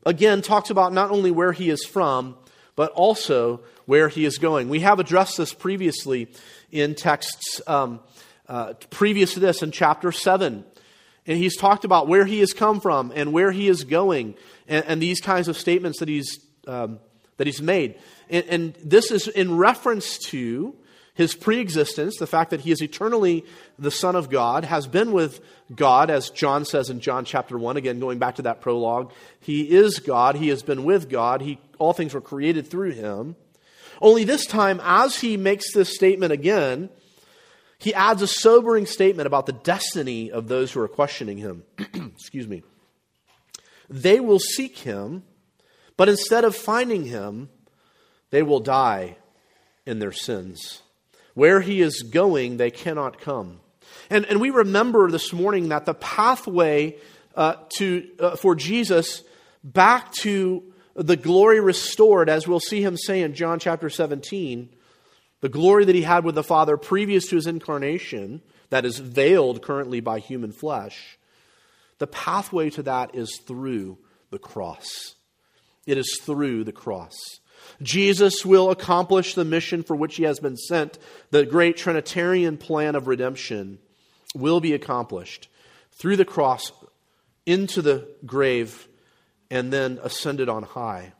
again 0.06 0.42
talks 0.42 0.70
about 0.70 0.92
not 0.92 1.10
only 1.10 1.30
where 1.30 1.52
he 1.52 1.70
is 1.70 1.84
from, 1.84 2.36
but 2.76 2.90
also 2.92 3.60
where 3.86 4.08
he 4.08 4.24
is 4.24 4.38
going. 4.38 4.68
We 4.68 4.80
have 4.80 4.98
addressed 4.98 5.36
this 5.36 5.52
previously 5.52 6.28
in 6.70 6.94
texts 6.94 7.60
um, 7.66 8.00
uh, 8.48 8.74
previous 8.90 9.34
to 9.34 9.40
this 9.40 9.62
in 9.62 9.70
chapter 9.70 10.12
7. 10.12 10.64
And 11.26 11.38
he's 11.38 11.56
talked 11.56 11.84
about 11.84 12.08
where 12.08 12.26
he 12.26 12.40
has 12.40 12.52
come 12.52 12.80
from 12.80 13.12
and 13.14 13.32
where 13.32 13.50
he 13.50 13.68
is 13.68 13.84
going 13.84 14.34
and, 14.68 14.84
and 14.86 15.00
these 15.00 15.20
kinds 15.20 15.48
of 15.48 15.56
statements 15.56 16.00
that 16.00 16.08
he's, 16.08 16.38
um, 16.66 16.98
that 17.38 17.46
he's 17.46 17.62
made. 17.62 17.98
And, 18.28 18.44
and 18.48 18.74
this 18.84 19.10
is 19.10 19.28
in 19.28 19.56
reference 19.56 20.18
to 20.30 20.76
his 21.14 21.34
preexistence, 21.36 22.16
the 22.18 22.26
fact 22.26 22.50
that 22.50 22.60
he 22.60 22.72
is 22.72 22.82
eternally 22.82 23.44
the 23.78 23.90
Son 23.90 24.16
of 24.16 24.30
God, 24.30 24.64
has 24.64 24.88
been 24.88 25.12
with 25.12 25.40
God, 25.74 26.10
as 26.10 26.28
John 26.30 26.64
says 26.64 26.90
in 26.90 26.98
John 26.98 27.24
chapter 27.24 27.56
1, 27.56 27.76
again, 27.76 28.00
going 28.00 28.18
back 28.18 28.36
to 28.36 28.42
that 28.42 28.60
prologue. 28.60 29.12
He 29.40 29.62
is 29.62 30.00
God, 30.00 30.34
he 30.34 30.48
has 30.48 30.64
been 30.64 30.84
with 30.84 31.08
God, 31.08 31.40
he, 31.40 31.60
all 31.78 31.92
things 31.92 32.14
were 32.14 32.20
created 32.20 32.66
through 32.68 32.90
him. 32.92 33.36
Only 34.00 34.24
this 34.24 34.44
time, 34.44 34.80
as 34.82 35.16
he 35.20 35.36
makes 35.36 35.72
this 35.72 35.94
statement 35.94 36.32
again, 36.32 36.90
he 37.78 37.94
adds 37.94 38.20
a 38.20 38.26
sobering 38.26 38.86
statement 38.86 39.28
about 39.28 39.46
the 39.46 39.52
destiny 39.52 40.32
of 40.32 40.48
those 40.48 40.72
who 40.72 40.80
are 40.80 40.88
questioning 40.88 41.38
him. 41.38 41.62
Excuse 41.78 42.48
me. 42.48 42.64
They 43.88 44.18
will 44.18 44.40
seek 44.40 44.78
him, 44.78 45.22
but 45.96 46.08
instead 46.08 46.44
of 46.44 46.56
finding 46.56 47.04
him, 47.04 47.50
they 48.30 48.42
will 48.42 48.60
die 48.60 49.16
in 49.86 50.00
their 50.00 50.12
sins. 50.12 50.82
Where 51.34 51.60
he 51.60 51.80
is 51.80 52.02
going, 52.02 52.56
they 52.56 52.70
cannot 52.70 53.20
come. 53.20 53.60
And, 54.10 54.24
and 54.26 54.40
we 54.40 54.50
remember 54.50 55.10
this 55.10 55.32
morning 55.32 55.68
that 55.68 55.84
the 55.84 55.94
pathway 55.94 56.96
uh, 57.34 57.56
to, 57.76 58.08
uh, 58.20 58.36
for 58.36 58.54
Jesus 58.54 59.22
back 59.62 60.12
to 60.20 60.62
the 60.94 61.16
glory 61.16 61.60
restored, 61.60 62.28
as 62.28 62.46
we'll 62.46 62.60
see 62.60 62.82
him 62.82 62.96
say 62.96 63.22
in 63.22 63.34
John 63.34 63.58
chapter 63.58 63.90
17, 63.90 64.68
the 65.40 65.48
glory 65.48 65.84
that 65.84 65.94
he 65.94 66.02
had 66.02 66.24
with 66.24 66.36
the 66.36 66.44
Father 66.44 66.76
previous 66.76 67.26
to 67.28 67.36
his 67.36 67.46
incarnation, 67.46 68.42
that 68.70 68.84
is 68.84 68.98
veiled 68.98 69.62
currently 69.62 70.00
by 70.00 70.18
human 70.18 70.52
flesh, 70.52 71.18
the 71.98 72.06
pathway 72.06 72.70
to 72.70 72.82
that 72.84 73.14
is 73.14 73.40
through 73.46 73.98
the 74.30 74.38
cross. 74.38 75.14
It 75.86 75.98
is 75.98 76.18
through 76.22 76.64
the 76.64 76.72
cross. 76.72 77.14
Jesus 77.82 78.44
will 78.44 78.70
accomplish 78.70 79.34
the 79.34 79.44
mission 79.44 79.82
for 79.82 79.96
which 79.96 80.16
he 80.16 80.24
has 80.24 80.40
been 80.40 80.56
sent. 80.56 80.98
The 81.30 81.44
great 81.44 81.76
Trinitarian 81.76 82.56
plan 82.56 82.94
of 82.94 83.06
redemption 83.06 83.78
will 84.34 84.60
be 84.60 84.72
accomplished 84.72 85.48
through 85.92 86.16
the 86.16 86.24
cross 86.24 86.72
into 87.46 87.82
the 87.82 88.08
grave 88.26 88.88
and 89.50 89.72
then 89.72 89.98
ascended 90.02 90.48
on 90.48 90.62
high. 90.62 91.12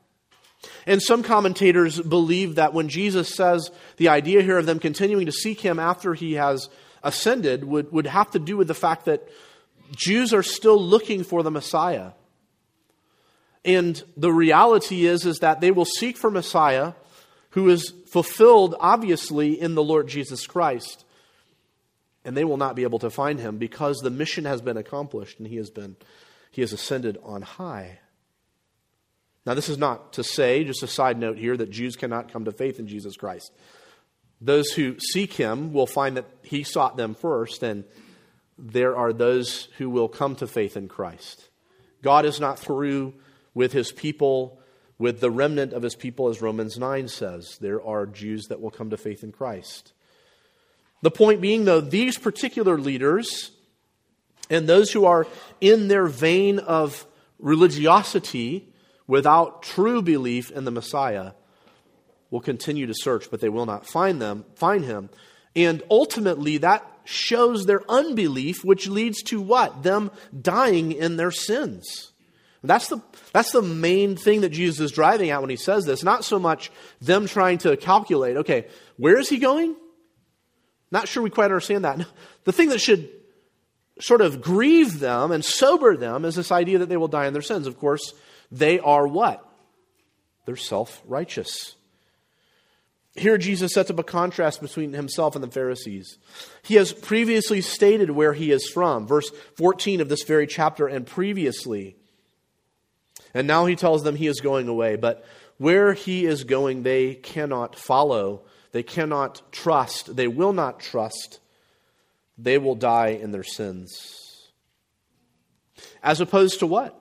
And 0.87 1.03
some 1.03 1.23
commentators 1.23 2.01
believe 2.01 2.55
that 2.55 2.75
when 2.75 2.89
Jesus 2.89 3.35
says 3.35 3.71
the 3.97 4.09
idea 4.09 4.43
here 4.43 4.59
of 4.59 4.67
them 4.67 4.79
continuing 4.79 5.27
to 5.27 5.33
seek 5.33 5.61
him 5.61 5.79
after 5.79 6.15
he 6.15 6.35
has 6.35 6.69
ascended 7.03 7.65
would, 7.65 7.93
would 7.93 8.07
have 8.07 8.31
to 8.33 8.39
do 8.39 8.57
with 8.57 8.69
the 8.69 8.75
fact 8.75 9.05
that 9.05 9.29
Jews 9.95 10.33
are 10.33 10.43
still 10.43 10.83
looking 10.83 11.23
for 11.23 11.43
the 11.43 11.51
Messiah. 11.51 12.13
And 13.65 14.03
the 14.17 14.33
reality 14.33 15.07
is, 15.07 15.25
is 15.25 15.39
that 15.39 15.61
they 15.61 15.71
will 15.71 15.87
seek 15.87 16.17
for 16.17 16.31
Messiah 16.31 16.93
who 17.51 17.69
is 17.69 17.93
fulfilled, 18.09 18.75
obviously, 18.81 19.59
in 19.59 19.75
the 19.75 19.83
Lord 19.83 20.09
Jesus 20.09 20.47
Christ. 20.47 21.05
And 22.25 22.37
they 22.37 22.45
will 22.45 22.57
not 22.57 22.75
be 22.75 22.83
able 22.83 22.99
to 22.99 23.11
find 23.11 23.39
him 23.39 23.59
because 23.59 23.99
the 23.99 24.11
mission 24.11 24.45
has 24.45 24.61
been 24.61 24.77
accomplished 24.77 25.39
and 25.39 25.47
he 25.47 25.57
has 25.57 25.71
been 25.71 25.97
he 26.51 26.61
has 26.61 26.73
ascended 26.73 27.19
on 27.25 27.43
high. 27.43 27.99
Now, 29.45 29.55
this 29.55 29.69
is 29.69 29.77
not 29.77 30.13
to 30.15 30.23
say, 30.23 30.63
just 30.63 30.85
a 30.85 30.87
side 30.87 31.19
note 31.19 31.37
here, 31.37 31.57
that 31.57 31.71
Jews 31.71 31.97
cannot 31.97 32.33
come 32.33 32.45
to 32.45 32.53
faith 32.53 32.79
in 32.79 32.87
Jesus 32.87 33.17
Christ. 33.17 33.53
Those 34.41 34.71
who 34.71 34.97
seek 35.01 35.33
him 35.33 35.73
will 35.73 35.87
find 35.87 36.17
that 36.17 36.27
he 36.43 36.63
sought 36.63 36.97
them 36.97 37.17
first, 37.17 37.65
and 37.65 37.85
there 38.57 38.97
are 38.97 39.13
those 39.13 39.69
who 39.79 39.91
will 39.91 40.09
come 40.09 40.37
to 40.37 40.47
faith 40.47 40.77
in 40.77 40.87
Christ. 40.87 41.49
God 42.03 42.25
is 42.25 42.39
not 42.39 42.59
through 42.59 43.15
with 43.55 43.73
his 43.73 43.93
people, 43.93 44.59
with 44.99 45.21
the 45.21 45.31
remnant 45.31 45.73
of 45.73 45.83
his 45.83 45.95
people, 45.95 46.29
as 46.29 46.43
Romans 46.43 46.79
9 46.79 47.09
says. 47.09 47.59
There 47.61 47.85
are 47.85 48.07
Jews 48.07 48.49
that 48.49 48.61
will 48.61 48.71
come 48.71 48.91
to 48.91 48.97
faith 48.97 49.23
in 49.23 49.33
Christ. 49.33 49.93
The 51.03 51.11
point 51.11 51.41
being, 51.41 51.65
though, 51.65 51.81
these 51.81 52.19
particular 52.19 52.79
leaders 52.79 53.51
and 54.51 54.67
those 54.67 54.91
who 54.93 55.05
are 55.05 55.27
in 55.61 55.89
their 55.89 56.07
vein 56.07 56.59
of 56.59 57.07
religiosity 57.39 58.73
without 59.07 59.63
true 59.63 60.03
belief 60.03 60.51
in 60.51 60.65
the 60.65 60.71
Messiah 60.71 61.33
will 62.31 62.41
continue 62.41 62.87
to 62.87 62.95
search, 62.95 63.31
but 63.31 63.41
they 63.41 63.49
will 63.49 63.67
not 63.67 63.87
find 63.87 64.21
them, 64.21 64.45
find 64.57 64.85
him. 64.85 65.11
And 65.55 65.83
ultimately 65.91 66.59
that 66.59 66.85
shows 67.05 67.67
their 67.67 67.83
unbelief, 67.89 68.65
which 68.65 68.89
leads 68.89 69.23
to 69.25 69.41
what? 69.41 69.83
Them 69.83 70.11
dying 70.41 70.93
in 70.93 71.17
their 71.17 71.31
sins. 71.31 72.13
That's 72.65 72.89
the, 72.89 73.01
that's 73.33 73.53
the 73.53 73.63
main 73.63 74.17
thing 74.17 74.41
that 74.41 74.49
Jesus 74.49 74.81
is 74.81 74.93
driving 74.93 75.31
at 75.31 75.41
when 75.41 75.51
he 75.51 75.57
says 75.57 75.85
this. 75.85 76.03
Not 76.03 76.25
so 76.25 76.39
much 76.39 76.71
them 77.01 77.27
trying 77.27 77.59
to 77.59 77.77
calculate, 77.77 78.39
okay, 78.39 78.67
where 78.97 79.19
is 79.19 79.29
he 79.29 79.39
going? 79.39 79.77
Not 80.91 81.09
sure 81.09 81.23
we 81.23 81.31
quite 81.31 81.47
understand 81.47 81.85
that. 81.85 82.07
The 82.45 82.53
thing 82.53 82.69
that 82.69 82.81
should 82.83 83.09
sort 84.01 84.21
of 84.21 84.43
grieve 84.43 85.01
them 85.01 85.33
and 85.33 85.43
sober 85.43 85.97
them 85.97 86.27
is 86.27 86.35
this 86.35 86.53
idea 86.53 86.77
that 86.81 86.91
they 86.91 86.99
will 86.99 87.09
die 87.09 87.27
in 87.27 87.33
their 87.33 87.41
sins. 87.41 87.67
Of 87.67 87.79
course, 87.79 88.13
they 88.53 88.79
are 88.81 89.07
what? 89.07 89.43
They're 90.45 90.57
self 90.57 91.01
righteous. 91.07 91.75
Here, 93.17 93.39
Jesus 93.39 93.73
sets 93.73 93.91
up 93.91 93.99
a 93.99 94.03
contrast 94.03 94.61
between 94.61 94.93
himself 94.93 95.37
and 95.37 95.43
the 95.43 95.51
Pharisees. 95.51 96.19
He 96.63 96.75
has 96.75 96.93
previously 96.93 97.63
stated 97.63 98.11
where 98.11 98.35
he 98.35 98.51
is 98.51 98.69
from, 98.69 99.07
verse 99.07 99.31
14 99.57 100.03
of 100.03 100.11
this 100.11 100.25
very 100.25 100.47
chapter, 100.47 100.87
and 100.87 101.07
previously. 101.07 101.97
And 103.35 103.47
now 103.47 103.67
he 103.67 103.77
tells 103.77 104.05
them 104.05 104.15
he 104.17 104.29
is 104.29 104.41
going 104.41 104.69
away. 104.69 104.97
But 104.97 105.25
where 105.59 105.93
he 105.93 106.25
is 106.25 106.45
going, 106.45 106.83
they 106.83 107.15
cannot 107.15 107.77
follow. 107.77 108.43
They 108.73 108.83
cannot 108.83 109.43
trust. 109.53 110.15
They 110.15 110.29
will 110.29 110.53
not 110.53 110.81
trust. 110.81 111.41
They 112.39 112.59
will 112.59 112.77
die 112.77 113.09
in 113.09 113.33
their 113.33 113.45
sins. 113.45 114.51
As 116.03 116.21
opposed 116.21 116.61
to 116.61 116.67
what? 116.67 117.01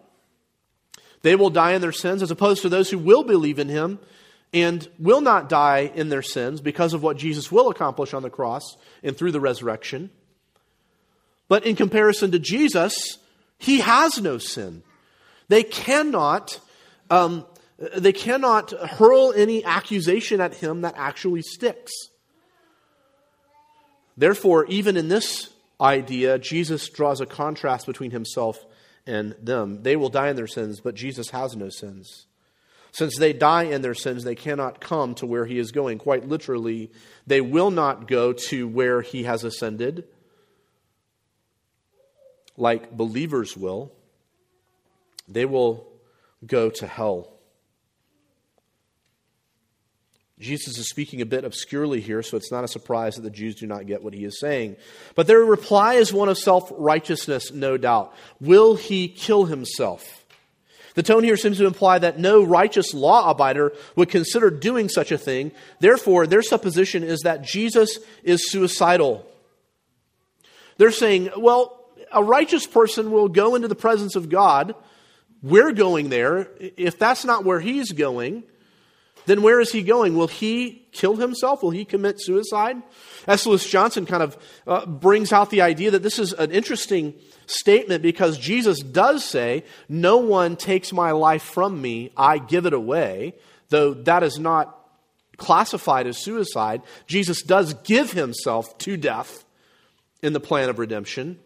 They 1.21 1.35
will 1.35 1.49
die 1.49 1.73
in 1.73 1.81
their 1.81 1.91
sins, 1.91 2.21
as 2.21 2.31
opposed 2.31 2.63
to 2.63 2.69
those 2.69 2.89
who 2.89 2.97
will 2.97 3.23
believe 3.23 3.59
in 3.59 3.69
him 3.69 3.99
and 4.53 4.87
will 4.99 5.21
not 5.21 5.49
die 5.49 5.91
in 5.95 6.09
their 6.09 6.21
sins 6.21 6.61
because 6.61 6.93
of 6.93 7.01
what 7.01 7.17
Jesus 7.17 7.51
will 7.51 7.69
accomplish 7.69 8.13
on 8.13 8.23
the 8.23 8.29
cross 8.29 8.77
and 9.01 9.17
through 9.17 9.31
the 9.31 9.39
resurrection. 9.39 10.11
But 11.47 11.65
in 11.65 11.75
comparison 11.75 12.31
to 12.31 12.39
Jesus, 12.39 13.17
he 13.57 13.79
has 13.79 14.21
no 14.21 14.37
sin. 14.37 14.83
They 15.47 15.63
cannot, 15.63 16.59
um, 17.09 17.45
they 17.97 18.13
cannot 18.13 18.71
hurl 18.71 19.33
any 19.35 19.63
accusation 19.63 20.41
at 20.41 20.55
him 20.55 20.81
that 20.81 20.95
actually 20.97 21.41
sticks. 21.41 21.91
Therefore, 24.15 24.65
even 24.65 24.95
in 24.95 25.07
this 25.07 25.49
idea, 25.81 26.37
Jesus 26.39 26.89
draws 26.89 27.19
a 27.19 27.25
contrast 27.25 27.85
between 27.85 28.11
himself 28.11 28.63
and 29.05 29.35
them. 29.41 29.83
They 29.83 29.95
will 29.95 30.09
die 30.09 30.29
in 30.29 30.35
their 30.35 30.47
sins, 30.47 30.79
but 30.79 30.95
Jesus 30.95 31.29
has 31.31 31.55
no 31.55 31.69
sins. 31.69 32.27
Since 32.91 33.17
they 33.17 33.33
die 33.33 33.63
in 33.63 33.81
their 33.81 33.95
sins, 33.95 34.23
they 34.23 34.35
cannot 34.35 34.79
come 34.79 35.15
to 35.15 35.25
where 35.25 35.47
he 35.47 35.57
is 35.57 35.71
going. 35.71 35.97
Quite 35.97 36.27
literally, 36.27 36.91
they 37.25 37.41
will 37.41 37.71
not 37.71 38.07
go 38.07 38.33
to 38.33 38.67
where 38.67 39.01
he 39.01 39.23
has 39.23 39.43
ascended, 39.43 40.05
like 42.55 42.95
believers 42.95 43.57
will 43.57 43.91
they 45.27 45.45
will 45.45 45.87
go 46.45 46.69
to 46.69 46.87
hell. 46.87 47.29
Jesus 50.39 50.77
is 50.77 50.89
speaking 50.89 51.21
a 51.21 51.25
bit 51.25 51.45
obscurely 51.45 52.01
here, 52.01 52.21
so 52.21 52.35
it's 52.35 52.51
not 52.51 52.63
a 52.63 52.67
surprise 52.67 53.15
that 53.15 53.21
the 53.21 53.29
Jews 53.29 53.55
do 53.55 53.65
not 53.65 53.85
get 53.85 54.03
what 54.03 54.13
he 54.13 54.25
is 54.25 54.39
saying. 54.39 54.75
But 55.15 55.27
their 55.27 55.39
reply 55.39 55.95
is 55.95 56.11
one 56.11 56.27
of 56.27 56.37
self 56.37 56.71
righteousness, 56.75 57.51
no 57.53 57.77
doubt. 57.77 58.13
Will 58.41 58.75
he 58.75 59.07
kill 59.07 59.45
himself? 59.45 60.25
The 60.95 61.03
tone 61.03 61.23
here 61.23 61.37
seems 61.37 61.57
to 61.57 61.65
imply 61.65 61.97
that 61.99 62.19
no 62.19 62.43
righteous 62.43 62.93
law 62.93 63.33
abider 63.33 63.75
would 63.95 64.09
consider 64.09 64.51
doing 64.51 64.89
such 64.89 65.11
a 65.11 65.17
thing. 65.17 65.51
Therefore, 65.79 66.27
their 66.27 66.43
supposition 66.43 67.03
is 67.03 67.21
that 67.21 67.41
Jesus 67.41 67.97
is 68.23 68.51
suicidal. 68.51 69.25
They're 70.77 70.91
saying, 70.91 71.29
well, 71.37 71.79
a 72.11 72.23
righteous 72.23 72.67
person 72.67 73.11
will 73.11 73.27
go 73.27 73.55
into 73.55 73.67
the 73.67 73.75
presence 73.75 74.15
of 74.15 74.29
God. 74.29 74.75
We're 75.43 75.73
going 75.73 76.09
there. 76.09 76.47
If 76.59 76.97
that's 76.97 77.25
not 77.25 77.43
where 77.43 77.59
he's 77.59 77.91
going, 77.91 78.43
then 79.25 79.41
where 79.41 79.59
is 79.59 79.71
he 79.71 79.83
going? 79.83 80.15
Will 80.15 80.27
he 80.27 80.87
kill 80.91 81.17
himself? 81.17 81.61
Will 81.61 81.71
he 81.71 81.85
commit 81.85 82.21
suicide? 82.21 82.81
S. 83.27 83.45
Lewis 83.45 83.69
Johnson 83.69 84.05
kind 84.05 84.23
of 84.23 84.37
uh, 84.65 84.85
brings 84.85 85.31
out 85.31 85.49
the 85.49 85.61
idea 85.61 85.91
that 85.91 86.03
this 86.03 86.17
is 86.17 86.33
an 86.33 86.51
interesting 86.51 87.13
statement 87.45 88.01
because 88.01 88.37
Jesus 88.37 88.79
does 88.79 89.23
say, 89.23 89.63
No 89.87 90.17
one 90.17 90.55
takes 90.55 90.91
my 90.93 91.11
life 91.11 91.43
from 91.43 91.81
me, 91.81 92.11
I 92.15 92.37
give 92.37 92.65
it 92.65 92.73
away, 92.73 93.35
though 93.69 93.93
that 93.93 94.23
is 94.23 94.39
not 94.39 94.79
classified 95.37 96.07
as 96.07 96.17
suicide. 96.17 96.81
Jesus 97.07 97.41
does 97.41 97.73
give 97.73 98.11
himself 98.11 98.77
to 98.79 98.97
death 98.97 99.43
in 100.21 100.33
the 100.33 100.39
plan 100.39 100.69
of 100.69 100.79
redemption. 100.79 101.39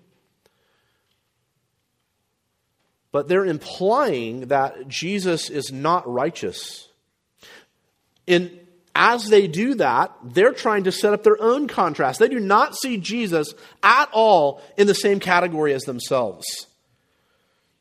But 3.17 3.27
they're 3.27 3.45
implying 3.45 4.41
that 4.49 4.87
Jesus 4.87 5.49
is 5.49 5.71
not 5.71 6.07
righteous. 6.07 6.87
And 8.27 8.59
as 8.93 9.29
they 9.29 9.47
do 9.47 9.73
that, 9.73 10.11
they're 10.23 10.53
trying 10.53 10.83
to 10.83 10.91
set 10.91 11.13
up 11.13 11.23
their 11.23 11.41
own 11.41 11.67
contrast. 11.67 12.19
They 12.19 12.27
do 12.27 12.39
not 12.39 12.75
see 12.75 12.97
Jesus 12.97 13.55
at 13.81 14.09
all 14.13 14.61
in 14.77 14.85
the 14.85 14.93
same 14.93 15.19
category 15.19 15.73
as 15.73 15.81
themselves. 15.81 16.45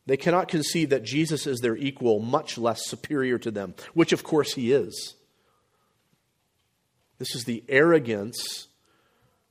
They 0.07 0.16
cannot 0.16 0.49
conceive 0.49 0.88
that 0.88 1.05
Jesus 1.05 1.47
is 1.47 1.59
their 1.59 1.76
equal, 1.76 2.19
much 2.19 2.57
less 2.57 2.87
superior 2.87 3.37
to 3.40 3.50
them, 3.50 3.75
which 3.93 4.12
of 4.12 4.25
course 4.25 4.55
he 4.55 4.73
is. 4.73 5.16
This 7.19 7.35
is 7.35 7.45
the 7.45 7.62
arrogance 7.69 8.69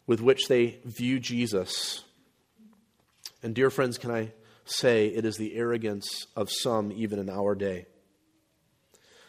with 0.07 0.19
which 0.19 0.47
they 0.47 0.79
view 0.83 1.19
Jesus. 1.19 2.03
And, 3.43 3.53
dear 3.53 3.69
friends, 3.69 3.99
can 3.99 4.09
I 4.09 4.31
say 4.65 5.07
it 5.07 5.25
is 5.25 5.37
the 5.37 5.55
arrogance 5.55 6.27
of 6.35 6.49
some 6.51 6.91
even 6.91 7.19
in 7.19 7.29
our 7.29 7.55
day? 7.55 7.85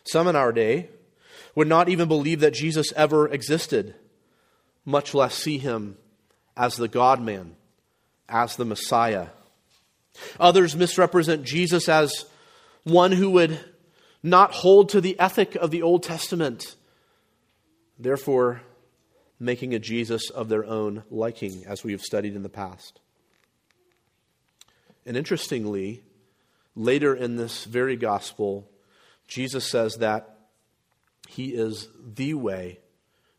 Some 0.05 0.29
in 0.29 0.37
our 0.37 0.53
day 0.53 0.89
would 1.55 1.69
not 1.69 1.89
even 1.89 2.09
believe 2.09 2.41
that 2.41 2.55
Jesus 2.55 2.93
ever 2.95 3.29
existed, 3.29 3.95
much 4.85 5.15
less 5.15 5.35
see 5.35 5.59
him 5.59 5.97
as 6.57 6.77
the 6.77 6.89
God 6.89 7.21
man, 7.21 7.57
as 8.29 8.57
the 8.57 8.65
Messiah. 8.65 9.29
Others 10.41 10.77
misrepresent 10.77 11.45
Jesus 11.45 11.89
as 11.89 12.25
one 12.85 13.13
who 13.13 13.31
would 13.31 13.59
not 14.23 14.53
hold 14.53 14.89
to 14.91 15.01
the 15.01 15.19
ethic 15.19 15.55
of 15.55 15.71
the 15.71 15.83
Old 15.83 16.03
Testament, 16.03 16.77
therefore, 17.99 18.63
making 19.39 19.75
a 19.75 19.79
Jesus 19.79 20.31
of 20.31 20.49
their 20.49 20.65
own 20.65 21.03
liking, 21.11 21.65
as 21.67 21.85
we 21.85 21.93
have 21.93 22.01
studied 22.01 22.35
in 22.35 22.43
the 22.43 22.49
past. 22.49 23.01
And 25.07 25.17
interestingly, 25.17 26.03
later 26.75 27.15
in 27.15 27.37
this 27.37 27.65
very 27.65 27.97
gospel, 27.97 28.69
Jesus 29.29 29.71
says 29.71 29.97
that 29.97 30.37
he 31.29 31.55
is 31.55 31.89
the 32.15 32.35
way, 32.35 32.81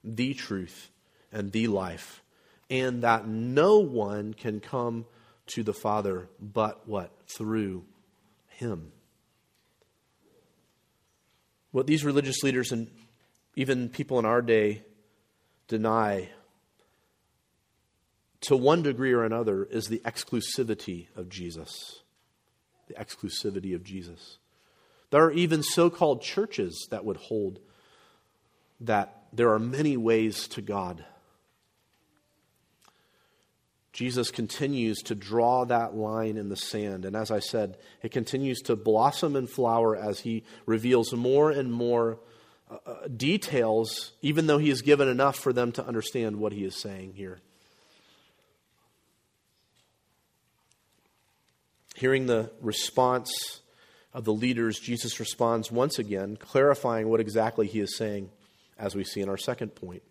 the 0.03 0.33
truth, 0.33 0.89
and 1.31 1.51
the 1.51 1.67
life, 1.67 2.21
and 2.69 3.03
that 3.03 3.27
no 3.27 3.79
one 3.79 4.33
can 4.33 4.59
come 4.59 5.05
to 5.47 5.63
the 5.63 5.73
Father 5.73 6.29
but 6.39 6.87
what? 6.87 7.11
Through 7.27 7.85
Him. 8.49 8.91
What 11.71 11.87
these 11.87 12.03
religious 12.03 12.43
leaders 12.43 12.71
and 12.71 12.89
even 13.55 13.89
people 13.89 14.19
in 14.19 14.25
our 14.25 14.41
day 14.41 14.83
deny, 15.67 16.29
to 18.41 18.55
one 18.55 18.83
degree 18.83 19.13
or 19.13 19.23
another, 19.23 19.63
is 19.63 19.87
the 19.87 20.01
exclusivity 20.05 21.07
of 21.15 21.29
Jesus. 21.29 22.01
The 22.87 22.93
exclusivity 22.93 23.75
of 23.75 23.83
Jesus. 23.83 24.37
There 25.09 25.23
are 25.23 25.31
even 25.31 25.63
so 25.63 25.89
called 25.89 26.21
churches 26.21 26.87
that 26.91 27.05
would 27.05 27.17
hold 27.17 27.59
that 28.81 29.23
there 29.33 29.51
are 29.53 29.59
many 29.59 29.97
ways 29.97 30.47
to 30.49 30.61
God. 30.61 31.03
Jesus 33.93 34.29
continues 34.29 34.99
to 35.03 35.15
draw 35.15 35.65
that 35.65 35.95
line 35.95 36.37
in 36.37 36.49
the 36.49 36.55
sand. 36.55 37.03
And 37.03 37.15
as 37.15 37.31
I 37.31 37.39
said, 37.39 37.77
it 38.03 38.11
continues 38.11 38.59
to 38.63 38.75
blossom 38.75 39.35
and 39.35 39.49
flower 39.49 39.95
as 39.95 40.19
he 40.19 40.43
reveals 40.67 41.13
more 41.13 41.49
and 41.49 41.73
more 41.73 42.19
uh, 42.69 42.77
uh 42.85 43.07
details, 43.07 44.11
even 44.21 44.45
though 44.45 44.59
he 44.59 44.69
has 44.69 44.83
given 44.83 45.07
enough 45.07 45.39
for 45.39 45.51
them 45.51 45.71
to 45.71 45.85
understand 45.85 46.35
what 46.35 46.53
he 46.53 46.63
is 46.63 46.79
saying 46.79 47.13
here. 47.15 47.39
Hearing 51.97 52.27
the 52.27 52.51
response 52.61 53.61
of 54.13 54.23
the 54.23 54.31
leaders, 54.31 54.79
Jesus 54.79 55.19
responds 55.19 55.71
once 55.71 55.97
again, 55.97 56.37
clarifying 56.37 57.09
what 57.09 57.19
exactly 57.19 57.65
he 57.65 57.79
is 57.79 57.97
saying 57.97 58.29
as 58.77 58.93
we 58.93 59.03
see 59.03 59.19
in 59.19 59.29
our 59.29 59.37
second 59.37 59.73
point. 59.73 60.03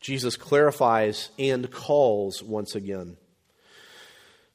Jesus 0.00 0.34
clarifies 0.34 1.28
and 1.38 1.70
calls 1.70 2.42
once 2.42 2.74
again. 2.74 3.16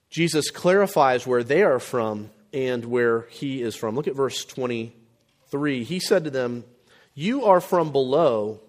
Jesus 0.10 0.52
clarifies 0.52 1.26
where 1.26 1.42
they 1.42 1.64
are 1.64 1.80
from 1.80 2.32
and 2.52 2.84
where 2.84 3.22
he 3.30 3.62
is 3.62 3.78
from. 3.78 3.96
Look 3.96 4.10
at 4.10 4.16
verse 4.16 4.44
23. 4.44 5.86
He 5.86 6.02
said 6.02 6.26
to 6.26 6.30
them, 6.30 6.66
You 7.14 7.46
are 7.46 7.62
from 7.62 7.94
below, 7.94 8.60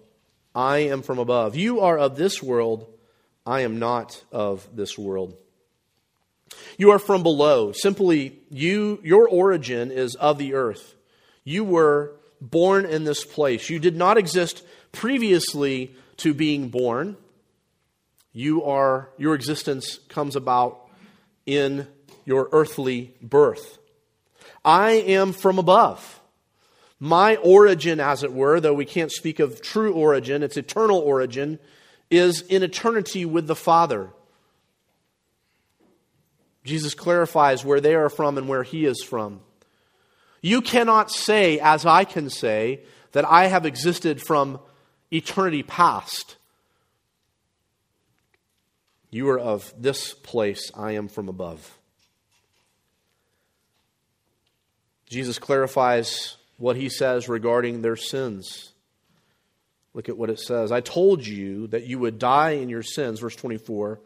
I 0.55 0.77
am 0.77 1.01
from 1.01 1.19
above. 1.19 1.57
You 1.57 1.81
are 1.81 1.97
of 1.97 2.15
this 2.15 2.41
world, 2.41 2.87
I 3.45 3.63
am 3.63 3.77
not 3.77 4.23
of 4.31 4.65
this 4.73 4.97
world. 4.97 5.35
You 6.77 6.91
are 6.91 6.99
from 6.99 7.23
below. 7.23 7.71
Simply, 7.71 8.39
you, 8.49 8.99
your 9.03 9.27
origin 9.27 9.91
is 9.91 10.15
of 10.15 10.37
the 10.37 10.53
earth. 10.53 10.95
You 11.43 11.63
were 11.63 12.13
born 12.41 12.85
in 12.85 13.03
this 13.03 13.23
place. 13.23 13.69
You 13.69 13.79
did 13.79 13.95
not 13.95 14.17
exist 14.17 14.63
previously 14.91 15.95
to 16.17 16.33
being 16.33 16.69
born. 16.69 17.17
You 18.33 18.63
are, 18.63 19.09
your 19.17 19.35
existence 19.35 19.99
comes 20.09 20.35
about 20.35 20.87
in 21.45 21.87
your 22.25 22.49
earthly 22.51 23.13
birth. 23.21 23.77
I 24.63 24.91
am 24.91 25.31
from 25.31 25.59
above. 25.59 26.19
My 26.99 27.35
origin, 27.37 27.99
as 27.99 28.23
it 28.23 28.33
were, 28.33 28.59
though 28.59 28.73
we 28.73 28.85
can't 28.85 29.11
speak 29.11 29.39
of 29.39 29.61
true 29.61 29.93
origin, 29.93 30.43
its 30.43 30.57
eternal 30.57 30.99
origin, 30.99 31.59
is 32.09 32.41
in 32.41 32.63
eternity 32.63 33.25
with 33.25 33.47
the 33.47 33.55
Father. 33.55 34.09
Jesus 36.65 36.95
clarifies 36.95 37.63
where 37.63 37.79
they 37.79 37.95
are 37.95 38.09
from 38.09 38.37
and 38.37 38.49
where 38.49 38.63
he 38.63 38.85
is 38.85 39.03
from. 39.03 39.39
You 40.41 40.61
cannot 40.61 41.11
say, 41.11 41.59
as 41.59 41.85
I 41.85 42.03
can 42.03 42.29
say, 42.29 42.81
that 43.13 43.25
I 43.25 43.47
have 43.47 43.65
existed 43.65 44.21
from 44.21 44.59
eternity 45.11 45.63
past. 45.63 46.35
You 49.09 49.29
are 49.29 49.39
of 49.39 49.73
this 49.77 50.13
place, 50.13 50.71
I 50.75 50.93
am 50.93 51.07
from 51.07 51.29
above. 51.29 51.77
Jesus 55.07 55.39
clarifies 55.39 56.35
what 56.57 56.75
he 56.75 56.89
says 56.89 57.29
regarding 57.29 57.81
their 57.81 57.95
sins. 57.95 58.73
Look 59.93 60.09
at 60.09 60.17
what 60.17 60.29
it 60.29 60.39
says. 60.39 60.71
I 60.71 60.81
told 60.81 61.25
you 61.25 61.67
that 61.67 61.85
you 61.85 61.99
would 61.99 62.19
die 62.19 62.51
in 62.51 62.69
your 62.69 62.83
sins, 62.83 63.19
verse 63.19 63.35
24. 63.35 63.99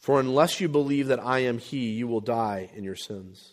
For 0.00 0.18
unless 0.18 0.60
you 0.60 0.68
believe 0.68 1.08
that 1.08 1.24
I 1.24 1.40
am 1.40 1.58
he, 1.58 1.90
you 1.90 2.08
will 2.08 2.22
die 2.22 2.70
in 2.74 2.84
your 2.84 2.96
sins. 2.96 3.52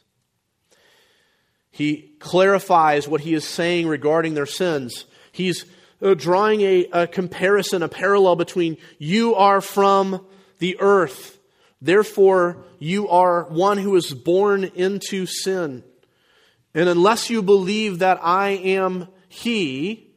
He 1.69 2.13
clarifies 2.19 3.07
what 3.07 3.21
he 3.21 3.33
is 3.33 3.45
saying 3.45 3.87
regarding 3.87 4.33
their 4.33 4.45
sins. 4.45 5.05
He's 5.31 5.65
uh, 6.01 6.13
drawing 6.13 6.61
a, 6.61 6.85
a 6.91 7.07
comparison, 7.07 7.83
a 7.83 7.89
parallel 7.89 8.37
between 8.37 8.77
you 8.97 9.35
are 9.35 9.61
from 9.61 10.25
the 10.59 10.77
earth, 10.79 11.37
therefore 11.81 12.63
you 12.79 13.09
are 13.09 13.43
one 13.43 13.77
who 13.77 13.95
is 13.95 14.13
born 14.13 14.63
into 14.63 15.25
sin. 15.25 15.83
And 16.73 16.89
unless 16.89 17.29
you 17.29 17.41
believe 17.41 17.99
that 17.99 18.19
I 18.23 18.49
am 18.49 19.07
He, 19.27 20.11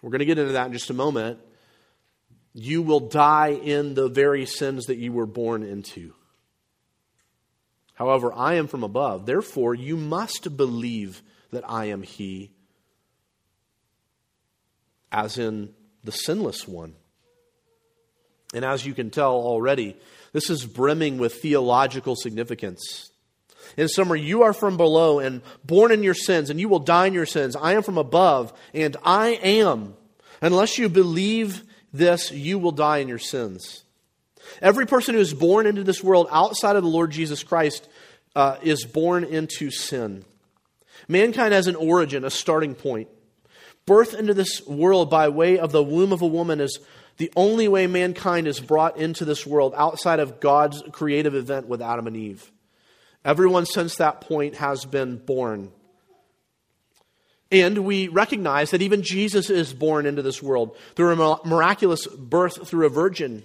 we're 0.00 0.10
going 0.10 0.20
to 0.20 0.24
get 0.24 0.38
into 0.38 0.52
that 0.52 0.66
in 0.66 0.72
just 0.72 0.90
a 0.90 0.94
moment, 0.94 1.38
you 2.60 2.82
will 2.82 3.00
die 3.00 3.50
in 3.50 3.94
the 3.94 4.08
very 4.08 4.46
sins 4.46 4.86
that 4.86 4.98
you 4.98 5.12
were 5.12 5.26
born 5.26 5.62
into. 5.62 6.12
However, 7.94 8.32
I 8.32 8.54
am 8.54 8.68
from 8.68 8.84
above. 8.84 9.26
Therefore, 9.26 9.74
you 9.74 9.96
must 9.96 10.56
believe 10.56 11.22
that 11.50 11.64
I 11.68 11.86
am 11.86 12.02
He. 12.02 12.52
as 15.10 15.38
in 15.38 15.70
the 16.04 16.12
sinless 16.12 16.66
one. 16.66 16.94
And 18.54 18.64
as 18.64 18.86
you 18.86 18.94
can 18.94 19.10
tell 19.10 19.32
already, 19.32 19.96
this 20.32 20.50
is 20.50 20.64
brimming 20.64 21.18
with 21.18 21.40
theological 21.42 22.16
significance. 22.16 23.10
In 23.76 23.88
summary, 23.88 24.22
you 24.22 24.42
are 24.42 24.54
from 24.54 24.76
below 24.76 25.18
and 25.18 25.42
born 25.64 25.92
in 25.92 26.02
your 26.02 26.14
sins, 26.14 26.48
and 26.48 26.58
you 26.58 26.68
will 26.68 26.78
die 26.78 27.06
in 27.06 27.14
your 27.14 27.26
sins. 27.26 27.56
I 27.56 27.74
am 27.74 27.82
from 27.82 27.98
above, 27.98 28.52
and 28.72 28.96
I 29.04 29.30
am. 29.42 29.94
Unless 30.40 30.78
you 30.78 30.88
believe 30.88 31.62
this, 31.92 32.30
you 32.30 32.58
will 32.58 32.72
die 32.72 32.98
in 32.98 33.08
your 33.08 33.18
sins. 33.18 33.84
Every 34.62 34.86
person 34.86 35.14
who 35.14 35.20
is 35.20 35.34
born 35.34 35.66
into 35.66 35.84
this 35.84 36.02
world 36.02 36.28
outside 36.30 36.76
of 36.76 36.82
the 36.82 36.88
Lord 36.88 37.10
Jesus 37.10 37.42
Christ 37.42 37.88
uh, 38.34 38.56
is 38.62 38.84
born 38.84 39.24
into 39.24 39.70
sin. 39.70 40.24
Mankind 41.06 41.54
has 41.54 41.66
an 41.66 41.76
origin, 41.76 42.24
a 42.24 42.30
starting 42.30 42.74
point. 42.74 43.08
Birth 43.86 44.14
into 44.14 44.34
this 44.34 44.66
world 44.66 45.10
by 45.10 45.28
way 45.28 45.58
of 45.58 45.72
the 45.72 45.82
womb 45.82 46.12
of 46.12 46.22
a 46.22 46.26
woman 46.26 46.60
is 46.60 46.78
the 47.16 47.32
only 47.34 47.68
way 47.68 47.86
mankind 47.86 48.46
is 48.46 48.60
brought 48.60 48.96
into 48.96 49.24
this 49.24 49.46
world 49.46 49.74
outside 49.76 50.20
of 50.20 50.40
God's 50.40 50.82
creative 50.92 51.34
event 51.34 51.66
with 51.66 51.82
Adam 51.82 52.06
and 52.06 52.16
Eve. 52.16 52.50
Everyone 53.24 53.66
since 53.66 53.96
that 53.96 54.20
point 54.20 54.56
has 54.56 54.84
been 54.84 55.16
born. 55.16 55.72
And 57.50 57.78
we 57.84 58.08
recognize 58.08 58.70
that 58.72 58.82
even 58.82 59.02
Jesus 59.02 59.48
is 59.48 59.72
born 59.72 60.04
into 60.04 60.22
this 60.22 60.42
world 60.42 60.76
through 60.94 61.20
a 61.20 61.46
miraculous 61.46 62.06
birth 62.06 62.68
through 62.68 62.86
a 62.86 62.90
virgin. 62.90 63.44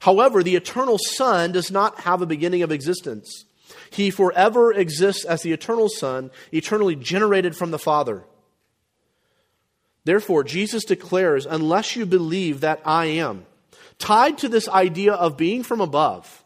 However, 0.00 0.42
the 0.42 0.56
eternal 0.56 0.98
Son 0.98 1.52
does 1.52 1.70
not 1.70 2.00
have 2.00 2.22
a 2.22 2.26
beginning 2.26 2.62
of 2.62 2.72
existence. 2.72 3.44
He 3.90 4.10
forever 4.10 4.72
exists 4.72 5.24
as 5.24 5.42
the 5.42 5.52
eternal 5.52 5.88
Son, 5.88 6.30
eternally 6.52 6.96
generated 6.96 7.56
from 7.56 7.70
the 7.70 7.78
Father. 7.78 8.24
Therefore, 10.04 10.42
Jesus 10.42 10.84
declares, 10.84 11.46
unless 11.46 11.94
you 11.94 12.06
believe 12.06 12.60
that 12.60 12.80
I 12.84 13.06
am, 13.06 13.46
tied 13.98 14.38
to 14.38 14.48
this 14.48 14.68
idea 14.68 15.12
of 15.12 15.36
being 15.36 15.62
from 15.62 15.80
above, 15.80 16.42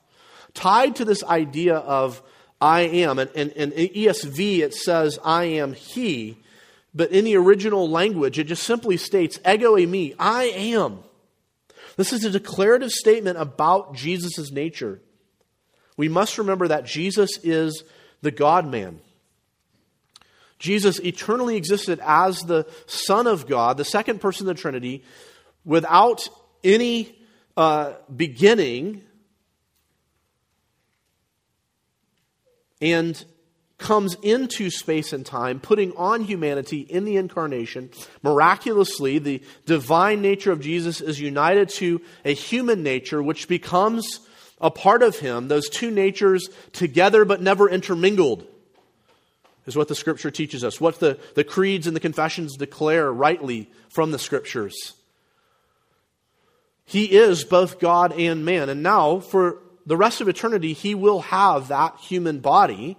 tied 0.52 0.96
to 0.96 1.04
this 1.04 1.22
idea 1.24 1.76
of 1.76 2.22
I 2.60 2.80
am. 2.82 3.18
And 3.18 3.30
in 3.34 3.70
ESV, 3.70 4.58
it 4.58 4.74
says, 4.74 5.18
I 5.24 5.44
am 5.44 5.72
He. 5.72 6.38
But 6.94 7.10
in 7.10 7.24
the 7.24 7.36
original 7.36 7.88
language, 7.88 8.38
it 8.38 8.44
just 8.44 8.62
simply 8.62 8.96
states, 8.96 9.38
ego 9.40 9.76
eimi, 9.76 10.14
I 10.18 10.44
am. 10.44 11.00
This 11.96 12.12
is 12.12 12.24
a 12.24 12.30
declarative 12.30 12.90
statement 12.90 13.38
about 13.38 13.94
Jesus' 13.94 14.50
nature. 14.50 15.00
We 15.96 16.08
must 16.08 16.38
remember 16.38 16.68
that 16.68 16.86
Jesus 16.86 17.38
is 17.42 17.84
the 18.22 18.30
God 18.30 18.66
man. 18.66 19.00
Jesus 20.58 20.98
eternally 21.00 21.56
existed 21.56 22.00
as 22.02 22.38
the 22.40 22.66
Son 22.86 23.26
of 23.26 23.46
God, 23.46 23.76
the 23.76 23.84
second 23.84 24.20
person 24.20 24.48
of 24.48 24.56
the 24.56 24.60
Trinity, 24.60 25.04
without 25.64 26.28
any 26.62 27.18
uh, 27.56 27.94
beginning, 28.14 29.02
and 32.80 33.24
comes 33.84 34.16
into 34.22 34.70
space 34.70 35.12
and 35.12 35.24
time, 35.24 35.60
putting 35.60 35.92
on 35.96 36.24
humanity 36.24 36.80
in 36.80 37.04
the 37.04 37.16
incarnation. 37.16 37.90
Miraculously, 38.22 39.18
the 39.18 39.42
divine 39.66 40.22
nature 40.22 40.50
of 40.50 40.60
Jesus 40.60 41.00
is 41.00 41.20
united 41.20 41.68
to 41.68 42.00
a 42.24 42.34
human 42.34 42.82
nature, 42.82 43.22
which 43.22 43.46
becomes 43.46 44.20
a 44.60 44.70
part 44.70 45.02
of 45.02 45.18
him, 45.18 45.48
those 45.48 45.68
two 45.68 45.90
natures 45.90 46.48
together 46.72 47.24
but 47.24 47.42
never 47.42 47.68
intermingled 47.68 48.46
is 49.66 49.76
what 49.76 49.88
the 49.88 49.94
scripture 49.94 50.30
teaches 50.30 50.64
us, 50.64 50.80
what 50.80 51.00
the, 51.00 51.18
the 51.34 51.44
creeds 51.44 51.86
and 51.86 51.94
the 51.94 52.00
confessions 52.00 52.56
declare 52.56 53.12
rightly 53.12 53.70
from 53.90 54.10
the 54.10 54.18
scriptures. 54.18 54.94
He 56.84 57.04
is 57.04 57.44
both 57.44 57.78
God 57.78 58.12
and 58.12 58.44
man. 58.44 58.68
And 58.68 58.82
now, 58.82 59.20
for 59.20 59.58
the 59.86 59.96
rest 59.96 60.20
of 60.20 60.28
eternity, 60.28 60.72
he 60.72 60.94
will 60.94 61.20
have 61.20 61.68
that 61.68 61.98
human 61.98 62.40
body, 62.40 62.96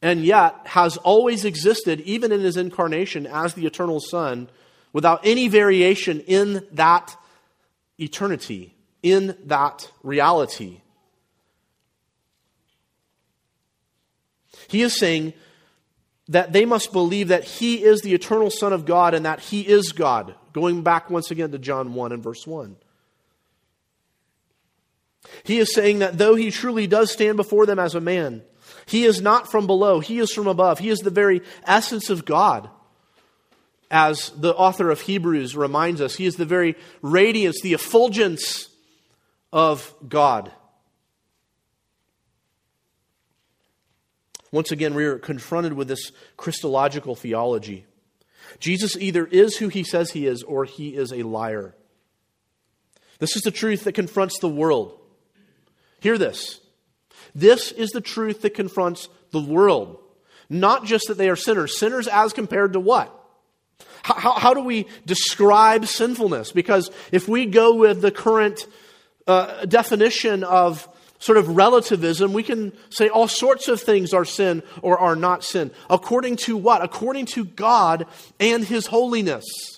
and 0.00 0.24
yet 0.24 0.54
has 0.64 0.96
always 0.98 1.44
existed, 1.44 2.00
even 2.02 2.30
in 2.32 2.40
his 2.40 2.56
incarnation, 2.56 3.26
as 3.26 3.54
the 3.54 3.66
eternal 3.66 4.00
Son, 4.00 4.48
without 4.92 5.20
any 5.24 5.48
variation 5.48 6.20
in 6.20 6.66
that 6.72 7.16
eternity, 7.98 8.74
in 9.02 9.36
that 9.44 9.90
reality. 10.02 10.80
He 14.68 14.82
is 14.82 14.98
saying 14.98 15.32
that 16.28 16.52
they 16.52 16.64
must 16.64 16.92
believe 16.92 17.28
that 17.28 17.44
he 17.44 17.82
is 17.82 18.02
the 18.02 18.14
eternal 18.14 18.50
Son 18.50 18.72
of 18.72 18.84
God 18.84 19.14
and 19.14 19.24
that 19.24 19.40
he 19.40 19.62
is 19.62 19.92
God. 19.92 20.34
Going 20.52 20.82
back 20.82 21.10
once 21.10 21.30
again 21.30 21.50
to 21.52 21.58
John 21.58 21.94
1 21.94 22.12
and 22.12 22.22
verse 22.22 22.46
1. 22.46 22.76
He 25.42 25.58
is 25.58 25.74
saying 25.74 26.00
that 26.00 26.18
though 26.18 26.34
he 26.34 26.50
truly 26.50 26.86
does 26.86 27.12
stand 27.12 27.36
before 27.36 27.66
them 27.66 27.78
as 27.78 27.94
a 27.94 28.00
man, 28.00 28.42
he 28.88 29.04
is 29.04 29.20
not 29.20 29.50
from 29.50 29.66
below, 29.66 30.00
he 30.00 30.18
is 30.18 30.32
from 30.32 30.46
above. 30.46 30.78
He 30.78 30.88
is 30.88 31.00
the 31.00 31.10
very 31.10 31.42
essence 31.64 32.10
of 32.10 32.24
God. 32.24 32.68
As 33.90 34.30
the 34.30 34.54
author 34.54 34.90
of 34.90 35.00
Hebrews 35.02 35.56
reminds 35.56 36.00
us, 36.00 36.14
he 36.14 36.26
is 36.26 36.36
the 36.36 36.44
very 36.44 36.74
radiance, 37.00 37.60
the 37.62 37.74
effulgence 37.74 38.68
of 39.52 39.94
God. 40.06 40.50
Once 44.50 44.72
again, 44.72 44.94
we 44.94 45.04
are 45.04 45.18
confronted 45.18 45.74
with 45.74 45.88
this 45.88 46.12
Christological 46.36 47.14
theology. 47.14 47.84
Jesus 48.58 48.96
either 48.96 49.26
is 49.26 49.58
who 49.58 49.68
he 49.68 49.84
says 49.84 50.10
he 50.10 50.26
is 50.26 50.42
or 50.42 50.64
he 50.64 50.96
is 50.96 51.12
a 51.12 51.22
liar. 51.22 51.74
This 53.18 53.36
is 53.36 53.42
the 53.42 53.50
truth 53.50 53.84
that 53.84 53.92
confronts 53.92 54.38
the 54.38 54.48
world. 54.48 54.98
Hear 56.00 56.16
this. 56.16 56.60
This 57.34 57.72
is 57.72 57.90
the 57.90 58.00
truth 58.00 58.42
that 58.42 58.54
confronts 58.54 59.08
the 59.30 59.40
world. 59.40 59.98
Not 60.48 60.84
just 60.84 61.08
that 61.08 61.18
they 61.18 61.28
are 61.28 61.36
sinners. 61.36 61.78
Sinners 61.78 62.08
as 62.08 62.32
compared 62.32 62.72
to 62.72 62.80
what? 62.80 63.14
How, 64.02 64.14
how, 64.14 64.32
how 64.32 64.54
do 64.54 64.60
we 64.60 64.86
describe 65.06 65.86
sinfulness? 65.86 66.52
Because 66.52 66.90
if 67.12 67.28
we 67.28 67.46
go 67.46 67.74
with 67.74 68.00
the 68.00 68.10
current 68.10 68.66
uh, 69.26 69.64
definition 69.66 70.44
of 70.44 70.88
sort 71.18 71.36
of 71.36 71.56
relativism, 71.56 72.32
we 72.32 72.42
can 72.42 72.72
say 72.90 73.08
all 73.08 73.28
sorts 73.28 73.68
of 73.68 73.80
things 73.80 74.14
are 74.14 74.24
sin 74.24 74.62
or 74.82 74.98
are 74.98 75.16
not 75.16 75.44
sin. 75.44 75.70
According 75.90 76.36
to 76.36 76.56
what? 76.56 76.82
According 76.82 77.26
to 77.26 77.44
God 77.44 78.06
and 78.40 78.64
His 78.64 78.86
holiness. 78.86 79.77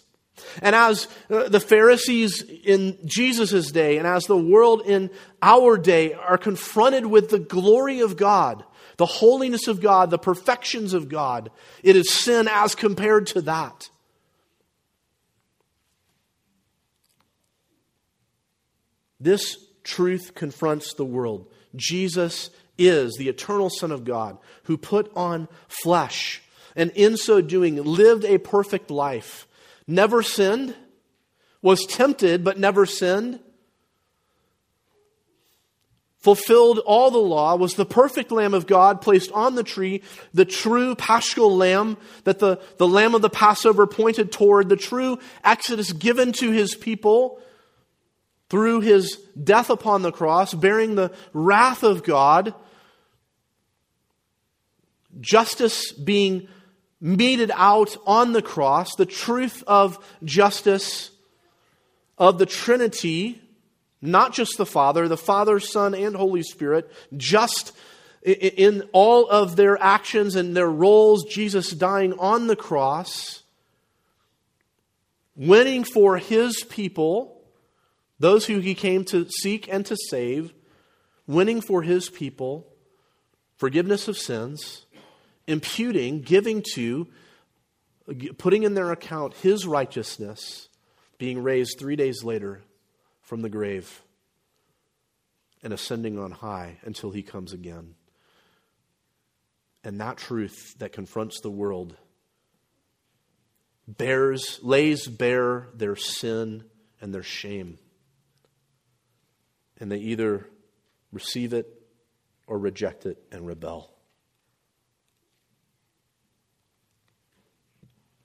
And 0.62 0.74
as 0.74 1.08
uh, 1.30 1.48
the 1.48 1.60
Pharisees 1.60 2.42
in 2.42 2.98
Jesus' 3.04 3.70
day 3.70 3.98
and 3.98 4.06
as 4.06 4.24
the 4.24 4.36
world 4.36 4.82
in 4.84 5.10
our 5.42 5.76
day 5.76 6.14
are 6.14 6.38
confronted 6.38 7.06
with 7.06 7.30
the 7.30 7.38
glory 7.38 8.00
of 8.00 8.16
God, 8.16 8.64
the 8.96 9.06
holiness 9.06 9.66
of 9.68 9.80
God, 9.80 10.10
the 10.10 10.18
perfections 10.18 10.92
of 10.92 11.08
God, 11.08 11.50
it 11.82 11.96
is 11.96 12.12
sin 12.12 12.48
as 12.50 12.74
compared 12.74 13.26
to 13.28 13.42
that. 13.42 13.88
This 19.18 19.58
truth 19.84 20.34
confronts 20.34 20.94
the 20.94 21.04
world. 21.04 21.46
Jesus 21.76 22.50
is 22.78 23.14
the 23.16 23.28
eternal 23.28 23.70
Son 23.70 23.92
of 23.92 24.04
God 24.04 24.38
who 24.64 24.76
put 24.76 25.12
on 25.14 25.48
flesh 25.68 26.42
and 26.74 26.90
in 26.92 27.16
so 27.16 27.40
doing 27.40 27.76
lived 27.76 28.24
a 28.24 28.38
perfect 28.38 28.90
life, 28.90 29.46
never 29.90 30.22
sinned, 30.22 30.74
was 31.62 31.84
tempted 31.86 32.44
but 32.44 32.58
never 32.58 32.86
sinned, 32.86 33.40
fulfilled 36.20 36.78
all 36.80 37.10
the 37.10 37.18
law, 37.18 37.56
was 37.56 37.74
the 37.74 37.86
perfect 37.86 38.30
Lamb 38.30 38.54
of 38.54 38.66
God 38.66 39.00
placed 39.00 39.32
on 39.32 39.54
the 39.54 39.62
tree, 39.62 40.02
the 40.34 40.44
true 40.44 40.94
paschal 40.94 41.56
lamb 41.56 41.96
that 42.24 42.38
the, 42.38 42.60
the 42.76 42.86
lamb 42.86 43.14
of 43.14 43.22
the 43.22 43.30
Passover 43.30 43.86
pointed 43.86 44.30
toward, 44.30 44.68
the 44.68 44.76
true 44.76 45.18
exodus 45.42 45.92
given 45.92 46.32
to 46.32 46.50
his 46.50 46.74
people 46.74 47.40
through 48.50 48.80
his 48.80 49.16
death 49.42 49.70
upon 49.70 50.02
the 50.02 50.12
cross, 50.12 50.52
bearing 50.52 50.94
the 50.94 51.12
wrath 51.32 51.82
of 51.82 52.02
God, 52.02 52.54
justice 55.20 55.92
being 55.92 56.48
meted 57.00 57.50
out 57.54 57.96
on 58.06 58.32
the 58.32 58.42
cross, 58.42 58.94
the 58.96 59.06
truth 59.06 59.62
of 59.66 59.98
justice 60.22 61.10
of 62.18 62.38
the 62.38 62.46
Trinity, 62.46 63.40
not 64.02 64.32
just 64.34 64.58
the 64.58 64.66
Father, 64.66 65.08
the 65.08 65.16
Father, 65.16 65.58
Son, 65.58 65.94
and 65.94 66.14
Holy 66.14 66.42
Spirit, 66.42 66.90
just 67.16 67.72
in 68.22 68.82
all 68.92 69.28
of 69.30 69.56
their 69.56 69.82
actions 69.82 70.36
and 70.36 70.54
their 70.54 70.70
roles, 70.70 71.24
Jesus 71.24 71.70
dying 71.70 72.12
on 72.18 72.46
the 72.46 72.56
cross, 72.56 73.42
winning 75.34 75.84
for 75.84 76.18
his 76.18 76.62
people 76.64 77.40
those 78.18 78.44
who 78.44 78.58
he 78.58 78.74
came 78.74 79.02
to 79.06 79.26
seek 79.30 79.66
and 79.72 79.86
to 79.86 79.96
save, 80.08 80.52
winning 81.26 81.62
for 81.62 81.82
his 81.82 82.10
people 82.10 82.66
forgiveness 83.56 84.08
of 84.08 84.18
sins, 84.18 84.84
imputing, 85.46 86.20
giving 86.20 86.62
to 86.74 87.08
putting 88.38 88.64
in 88.64 88.74
their 88.74 88.90
account 88.90 89.34
his 89.34 89.66
righteousness 89.66 90.68
being 91.18 91.42
raised 91.42 91.78
three 91.78 91.96
days 91.96 92.24
later 92.24 92.62
from 93.22 93.42
the 93.42 93.48
grave 93.48 94.02
and 95.62 95.72
ascending 95.72 96.18
on 96.18 96.30
high 96.30 96.78
until 96.82 97.10
he 97.10 97.22
comes 97.22 97.52
again. 97.52 97.94
And 99.84 100.00
that 100.00 100.16
truth 100.16 100.74
that 100.78 100.92
confronts 100.92 101.40
the 101.40 101.50
world 101.50 101.96
bears, 103.86 104.60
lays 104.62 105.06
bare 105.06 105.68
their 105.74 105.96
sin 105.96 106.64
and 107.00 107.14
their 107.14 107.22
shame. 107.22 107.78
And 109.78 109.90
they 109.90 109.98
either 109.98 110.48
receive 111.12 111.52
it 111.52 111.66
or 112.46 112.58
reject 112.58 113.06
it 113.06 113.22
and 113.32 113.46
rebel. 113.46 113.94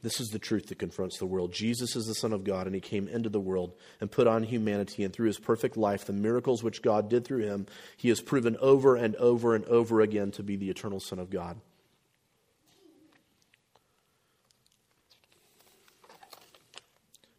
This 0.06 0.20
is 0.20 0.30
the 0.30 0.38
truth 0.38 0.68
that 0.68 0.78
confronts 0.78 1.18
the 1.18 1.26
world. 1.26 1.52
Jesus 1.52 1.96
is 1.96 2.06
the 2.06 2.14
Son 2.14 2.32
of 2.32 2.44
God, 2.44 2.68
and 2.68 2.76
He 2.76 2.80
came 2.80 3.08
into 3.08 3.28
the 3.28 3.40
world 3.40 3.74
and 4.00 4.12
put 4.12 4.28
on 4.28 4.44
humanity. 4.44 5.04
And 5.04 5.12
through 5.12 5.26
His 5.26 5.40
perfect 5.40 5.78
life, 5.78 6.06
the 6.06 6.14
miracles 6.14 6.62
which 6.62 6.84
God 6.84 7.10
did 7.10 7.26
through 7.26 7.42
Him, 7.42 7.66
He 7.98 8.10
has 8.10 8.22
proven 8.22 8.56
over 8.62 8.96
and 8.96 9.16
over 9.16 9.56
and 9.56 9.66
over 9.66 10.02
again 10.02 10.30
to 10.34 10.44
be 10.44 10.58
the 10.58 10.70
eternal 10.70 11.00
Son 11.00 11.18
of 11.18 11.32
God. 11.32 11.60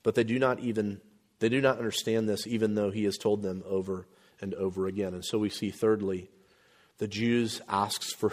But 0.02 0.16
they 0.16 0.24
do 0.24 0.40
not 0.40 0.58
even 0.58 1.00
they 1.38 1.48
do 1.48 1.60
not 1.60 1.78
understand 1.78 2.28
this, 2.28 2.48
even 2.48 2.74
though 2.74 2.90
He 2.90 3.04
has 3.04 3.16
told 3.16 3.42
them 3.42 3.62
over 3.64 4.08
and 4.40 4.54
over 4.54 4.88
again. 4.88 5.14
And 5.14 5.24
so 5.24 5.38
we 5.38 5.50
see, 5.50 5.70
thirdly, 5.70 6.30
the 6.98 7.06
Jews 7.06 7.60
asks 7.68 8.12
for 8.12 8.32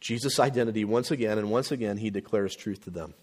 Jesus' 0.00 0.40
identity 0.40 0.84
once 0.84 1.12
again, 1.12 1.38
and 1.38 1.48
once 1.48 1.70
again 1.70 1.98
He 1.98 2.10
declares 2.10 2.56
truth 2.56 2.82
to 2.82 2.90
them. 2.90 3.14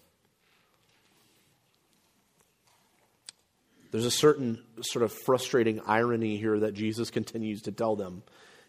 There's 3.96 4.04
a 4.04 4.10
certain 4.10 4.62
sort 4.82 5.04
of 5.04 5.10
frustrating 5.10 5.80
irony 5.86 6.36
here 6.36 6.60
that 6.60 6.74
Jesus 6.74 7.08
continues 7.08 7.62
to 7.62 7.72
tell 7.72 7.96
them, 7.96 8.22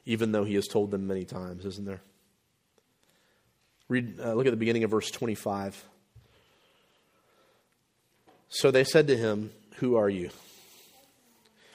even 0.05 0.31
though 0.31 0.45
he 0.45 0.55
has 0.55 0.67
told 0.67 0.89
them 0.89 1.05
many 1.05 1.25
times, 1.25 1.65
isn't 1.65 1.83
there? 1.83 1.99
Read, 3.89 4.21
uh, 4.21 4.35
look 4.35 4.47
at 4.47 4.51
the 4.51 4.55
beginning 4.55 4.85
of 4.85 4.91
verse 4.91 5.11
25. 5.11 5.83
So 8.47 8.71
they 8.71 8.85
said 8.85 9.07
to 9.07 9.17
him, 9.17 9.51
Who 9.79 9.97
are 9.97 10.07
you? 10.07 10.29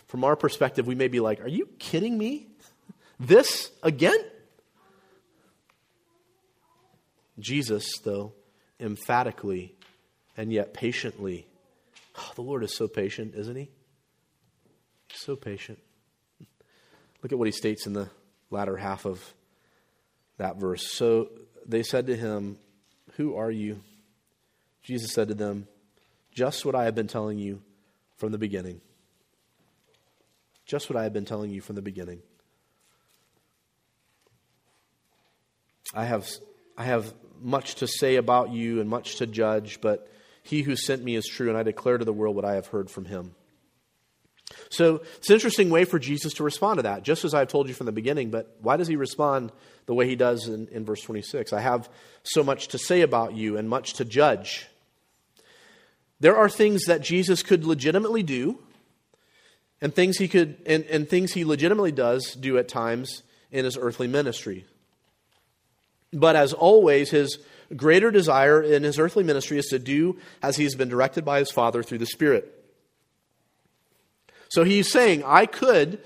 From 0.06 0.24
our 0.24 0.34
perspective, 0.34 0.86
we 0.86 0.94
may 0.94 1.08
be 1.08 1.20
like, 1.20 1.42
Are 1.42 1.46
you 1.46 1.68
kidding 1.78 2.16
me? 2.16 2.46
This 3.20 3.70
again? 3.82 4.24
Jesus, 7.38 7.98
though, 7.98 8.32
emphatically 8.80 9.74
and 10.38 10.50
yet 10.50 10.72
patiently 10.72 11.46
Oh, 12.16 12.32
the 12.34 12.42
Lord 12.42 12.62
is 12.62 12.76
so 12.76 12.88
patient, 12.88 13.34
isn't 13.34 13.56
he? 13.56 13.70
So 15.14 15.36
patient. 15.36 15.78
Look 17.22 17.32
at 17.32 17.38
what 17.38 17.46
he 17.46 17.52
states 17.52 17.86
in 17.86 17.92
the 17.92 18.08
latter 18.50 18.76
half 18.76 19.06
of 19.06 19.34
that 20.38 20.56
verse. 20.56 20.90
So 20.92 21.30
they 21.66 21.82
said 21.82 22.06
to 22.08 22.16
him, 22.16 22.58
Who 23.16 23.36
are 23.36 23.50
you? 23.50 23.80
Jesus 24.82 25.12
said 25.12 25.28
to 25.28 25.34
them, 25.34 25.68
Just 26.32 26.64
what 26.64 26.74
I 26.74 26.84
have 26.84 26.94
been 26.94 27.06
telling 27.06 27.38
you 27.38 27.62
from 28.16 28.32
the 28.32 28.38
beginning. 28.38 28.80
Just 30.66 30.90
what 30.90 30.96
I 30.96 31.04
have 31.04 31.12
been 31.12 31.24
telling 31.24 31.50
you 31.50 31.60
from 31.60 31.76
the 31.76 31.82
beginning. 31.82 32.22
I 35.94 36.04
have, 36.04 36.26
I 36.76 36.84
have 36.84 37.12
much 37.40 37.76
to 37.76 37.86
say 37.86 38.16
about 38.16 38.50
you 38.50 38.80
and 38.80 38.88
much 38.88 39.16
to 39.16 39.26
judge, 39.26 39.80
but 39.80 40.10
he 40.42 40.62
who 40.62 40.76
sent 40.76 41.02
me 41.02 41.16
is 41.16 41.26
true, 41.26 41.48
and 41.48 41.56
I 41.56 41.62
declare 41.62 41.98
to 41.98 42.04
the 42.04 42.12
world 42.12 42.36
what 42.36 42.44
I 42.44 42.54
have 42.54 42.66
heard 42.66 42.90
from 42.90 43.04
him. 43.04 43.34
So 44.70 45.02
it's 45.16 45.28
an 45.28 45.34
interesting 45.34 45.70
way 45.70 45.84
for 45.84 45.98
Jesus 45.98 46.34
to 46.34 46.44
respond 46.44 46.78
to 46.78 46.82
that, 46.82 47.02
just 47.02 47.24
as 47.24 47.34
I've 47.34 47.48
told 47.48 47.68
you 47.68 47.74
from 47.74 47.86
the 47.86 47.92
beginning. 47.92 48.30
But 48.30 48.56
why 48.60 48.76
does 48.76 48.88
he 48.88 48.96
respond 48.96 49.52
the 49.86 49.94
way 49.94 50.06
he 50.06 50.16
does 50.16 50.48
in, 50.48 50.68
in 50.68 50.84
verse 50.84 51.02
26? 51.02 51.52
I 51.52 51.60
have 51.60 51.88
so 52.22 52.42
much 52.42 52.68
to 52.68 52.78
say 52.78 53.00
about 53.02 53.34
you 53.34 53.56
and 53.56 53.68
much 53.68 53.94
to 53.94 54.04
judge. 54.04 54.66
There 56.20 56.36
are 56.36 56.48
things 56.48 56.84
that 56.84 57.00
Jesus 57.00 57.42
could 57.42 57.64
legitimately 57.64 58.22
do, 58.22 58.58
and 59.80 59.94
things 59.94 60.18
he 60.18 60.28
could 60.28 60.56
and, 60.66 60.84
and 60.84 61.08
things 61.08 61.32
he 61.32 61.44
legitimately 61.44 61.92
does 61.92 62.34
do 62.34 62.56
at 62.58 62.68
times 62.68 63.22
in 63.50 63.64
his 63.64 63.76
earthly 63.76 64.06
ministry. 64.06 64.64
But 66.12 66.36
as 66.36 66.52
always, 66.52 67.10
his 67.10 67.38
greater 67.76 68.10
desire 68.10 68.62
in 68.62 68.82
his 68.82 68.98
earthly 68.98 69.24
ministry 69.24 69.58
is 69.58 69.66
to 69.66 69.78
do 69.78 70.18
as 70.42 70.56
he's 70.56 70.74
been 70.74 70.88
directed 70.88 71.24
by 71.24 71.38
his 71.38 71.50
Father 71.50 71.82
through 71.82 71.98
the 71.98 72.06
Spirit. 72.06 72.52
So 74.50 74.64
he's 74.64 74.90
saying, 74.90 75.24
I 75.24 75.46
could 75.46 76.00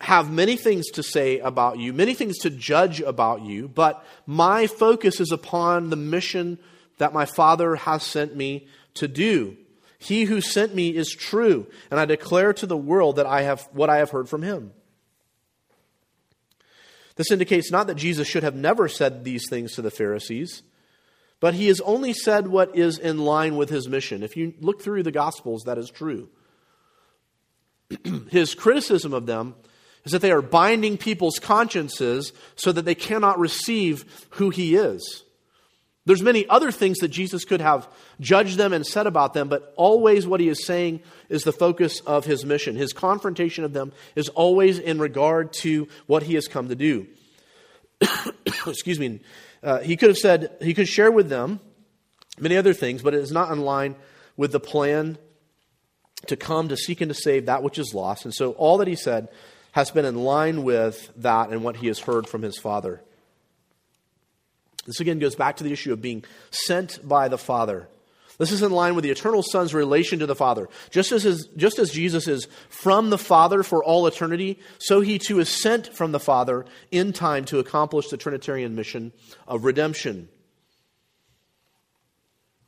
have 0.00 0.30
many 0.30 0.56
things 0.56 0.86
to 0.90 1.02
say 1.02 1.38
about 1.38 1.78
you, 1.78 1.92
many 1.92 2.14
things 2.14 2.38
to 2.38 2.50
judge 2.50 3.00
about 3.00 3.42
you, 3.42 3.68
but 3.68 4.04
my 4.26 4.66
focus 4.66 5.20
is 5.20 5.32
upon 5.32 5.90
the 5.90 5.96
mission 5.96 6.58
that 6.98 7.12
my 7.12 7.24
Father 7.24 7.76
has 7.76 8.02
sent 8.02 8.36
me 8.36 8.68
to 8.94 9.08
do. 9.08 9.56
He 9.98 10.24
who 10.24 10.40
sent 10.40 10.74
me 10.74 10.94
is 10.94 11.10
true, 11.10 11.66
and 11.90 11.98
I 11.98 12.04
declare 12.04 12.52
to 12.52 12.66
the 12.66 12.76
world 12.76 13.16
that 13.16 13.26
I 13.26 13.42
have 13.42 13.68
what 13.72 13.90
I 13.90 13.96
have 13.96 14.10
heard 14.10 14.28
from 14.28 14.42
him. 14.42 14.72
This 17.18 17.32
indicates 17.32 17.72
not 17.72 17.88
that 17.88 17.96
Jesus 17.96 18.28
should 18.28 18.44
have 18.44 18.54
never 18.54 18.88
said 18.88 19.24
these 19.24 19.48
things 19.50 19.72
to 19.74 19.82
the 19.82 19.90
Pharisees, 19.90 20.62
but 21.40 21.52
he 21.52 21.66
has 21.66 21.80
only 21.80 22.12
said 22.12 22.46
what 22.46 22.76
is 22.76 22.96
in 22.96 23.18
line 23.18 23.56
with 23.56 23.70
his 23.70 23.88
mission. 23.88 24.22
If 24.22 24.36
you 24.36 24.54
look 24.60 24.80
through 24.80 25.02
the 25.02 25.10
Gospels, 25.10 25.64
that 25.64 25.78
is 25.78 25.90
true. 25.90 26.28
his 28.30 28.54
criticism 28.54 29.12
of 29.12 29.26
them 29.26 29.56
is 30.04 30.12
that 30.12 30.22
they 30.22 30.30
are 30.30 30.40
binding 30.40 30.96
people's 30.96 31.40
consciences 31.40 32.32
so 32.54 32.70
that 32.70 32.84
they 32.84 32.94
cannot 32.94 33.40
receive 33.40 34.26
who 34.30 34.50
he 34.50 34.76
is. 34.76 35.24
There's 36.08 36.22
many 36.22 36.48
other 36.48 36.72
things 36.72 37.00
that 37.00 37.08
Jesus 37.08 37.44
could 37.44 37.60
have 37.60 37.86
judged 38.18 38.56
them 38.56 38.72
and 38.72 38.86
said 38.86 39.06
about 39.06 39.34
them, 39.34 39.50
but 39.50 39.74
always 39.76 40.26
what 40.26 40.40
he 40.40 40.48
is 40.48 40.64
saying 40.64 41.02
is 41.28 41.42
the 41.42 41.52
focus 41.52 42.00
of 42.00 42.24
his 42.24 42.46
mission. 42.46 42.76
His 42.76 42.94
confrontation 42.94 43.62
of 43.62 43.74
them 43.74 43.92
is 44.16 44.30
always 44.30 44.78
in 44.78 44.98
regard 45.00 45.52
to 45.64 45.86
what 46.06 46.22
he 46.22 46.32
has 46.32 46.48
come 46.48 46.70
to 46.70 46.74
do. 46.74 47.08
Excuse 48.46 48.98
me. 48.98 49.20
Uh, 49.62 49.80
he 49.80 49.98
could 49.98 50.08
have 50.08 50.16
said, 50.16 50.56
he 50.62 50.72
could 50.72 50.88
share 50.88 51.10
with 51.10 51.28
them 51.28 51.60
many 52.40 52.56
other 52.56 52.72
things, 52.72 53.02
but 53.02 53.12
it 53.12 53.20
is 53.20 53.30
not 53.30 53.52
in 53.52 53.60
line 53.60 53.94
with 54.34 54.52
the 54.52 54.60
plan 54.60 55.18
to 56.28 56.38
come 56.38 56.70
to 56.70 56.76
seek 56.78 57.02
and 57.02 57.10
to 57.10 57.14
save 57.14 57.44
that 57.44 57.62
which 57.62 57.78
is 57.78 57.92
lost. 57.92 58.24
And 58.24 58.32
so 58.32 58.52
all 58.52 58.78
that 58.78 58.88
he 58.88 58.96
said 58.96 59.28
has 59.72 59.90
been 59.90 60.06
in 60.06 60.16
line 60.16 60.62
with 60.62 61.12
that 61.16 61.50
and 61.50 61.62
what 61.62 61.76
he 61.76 61.88
has 61.88 61.98
heard 61.98 62.26
from 62.26 62.40
his 62.40 62.56
Father. 62.56 63.02
This 64.88 65.00
again 65.00 65.18
goes 65.18 65.34
back 65.34 65.58
to 65.58 65.64
the 65.64 65.72
issue 65.72 65.92
of 65.92 66.00
being 66.00 66.24
sent 66.50 67.06
by 67.06 67.28
the 67.28 67.36
Father. 67.36 67.88
This 68.38 68.50
is 68.50 68.62
in 68.62 68.72
line 68.72 68.94
with 68.94 69.04
the 69.04 69.10
eternal 69.10 69.42
Son's 69.42 69.74
relation 69.74 70.20
to 70.20 70.26
the 70.26 70.34
Father. 70.34 70.66
Just 70.90 71.12
as, 71.12 71.24
his, 71.24 71.46
just 71.58 71.78
as 71.78 71.90
Jesus 71.90 72.26
is 72.26 72.48
from 72.70 73.10
the 73.10 73.18
Father 73.18 73.62
for 73.62 73.84
all 73.84 74.06
eternity, 74.06 74.58
so 74.78 75.02
he 75.02 75.18
too 75.18 75.40
is 75.40 75.50
sent 75.50 75.94
from 75.94 76.12
the 76.12 76.18
Father 76.18 76.64
in 76.90 77.12
time 77.12 77.44
to 77.46 77.58
accomplish 77.58 78.08
the 78.08 78.16
Trinitarian 78.16 78.74
mission 78.74 79.12
of 79.46 79.66
redemption. 79.66 80.30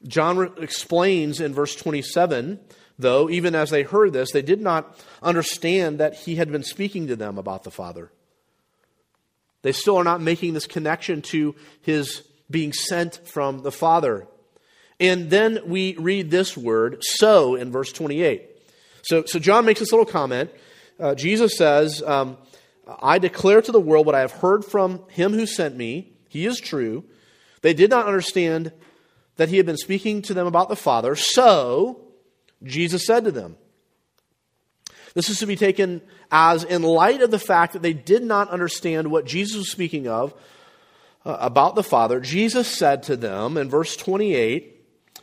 John 0.07 0.53
explains 0.59 1.41
in 1.41 1.55
verse 1.55 1.75
27, 1.75 2.61
though, 2.99 3.31
even 3.31 3.55
as 3.55 3.71
they 3.71 3.83
heard 3.83 4.13
this, 4.13 4.33
they 4.33 4.43
did 4.43 4.61
not 4.61 4.95
understand 5.23 6.01
that 6.01 6.17
he 6.17 6.35
had 6.35 6.53
been 6.53 6.65
speaking 6.65 7.07
to 7.07 7.17
them 7.17 7.39
about 7.39 7.65
the 7.65 7.71
Father. 7.71 8.13
They 9.63 9.73
still 9.73 9.97
are 9.97 10.05
not 10.05 10.21
making 10.21 10.55
this 10.55 10.67
connection 10.67 11.23
to 11.23 11.55
his 11.83 12.23
being 12.51 12.73
sent 12.73 13.27
from 13.29 13.63
the 13.63 13.73
Father. 13.73 14.27
And 14.99 15.31
then 15.31 15.61
we 15.67 15.97
read 15.97 16.31
this 16.31 16.57
word, 16.57 16.99
so, 17.01 17.55
in 17.55 17.73
verse 17.73 17.93
28. 17.93 18.47
So, 19.03 19.25
so 19.25 19.39
John 19.39 19.65
makes 19.65 19.81
this 19.81 19.93
little 19.93 20.07
comment. 20.07 20.51
Uh, 20.99 21.15
Jesus 21.15 21.57
says, 21.57 22.03
um, 22.03 22.37
I 23.01 23.19
declare 23.19 23.63
to 23.63 23.73
the 23.73 23.81
world 23.81 24.05
what 24.05 24.15
I 24.15 24.21
have 24.21 24.33
heard 24.33 24.65
from 24.65 25.05
him 25.09 25.33
who 25.33 25.47
sent 25.47 25.77
me. 25.77 26.13
He 26.29 26.47
is 26.47 26.61
true. 26.61 27.05
They 27.63 27.73
did 27.73 27.91
not 27.91 28.07
understand 28.07 28.73
that 29.37 29.49
he 29.49 29.57
had 29.57 29.67
been 29.67 29.77
speaking 29.77 30.23
to 30.23 30.35
them 30.35 30.47
about 30.47 30.69
the 30.69 30.77
Father. 30.77 31.15
So, 31.15 32.03
Jesus 32.63 33.07
said 33.07 33.25
to 33.25 33.31
them, 33.31 33.57
This 35.15 35.29
is 35.29 35.39
to 35.39 35.47
be 35.47 35.57
taken 35.57 36.03
as 36.31 36.65
in 36.65 36.83
light 36.83 37.23
of 37.23 37.31
the 37.31 37.39
fact 37.39 37.73
that 37.73 37.83
they 37.83 37.93
did 37.93 38.23
not 38.23 38.51
understand 38.51 39.11
what 39.11 39.25
Jesus 39.25 39.57
was 39.57 39.71
speaking 39.71 40.07
of 40.07 40.35
uh, 41.25 41.37
about 41.41 41.75
the 41.75 41.83
Father. 41.83 42.21
Jesus 42.21 42.69
said 42.69 43.03
to 43.05 43.17
them 43.17 43.57
in 43.57 43.69
verse 43.69 43.97
28, 43.97 44.77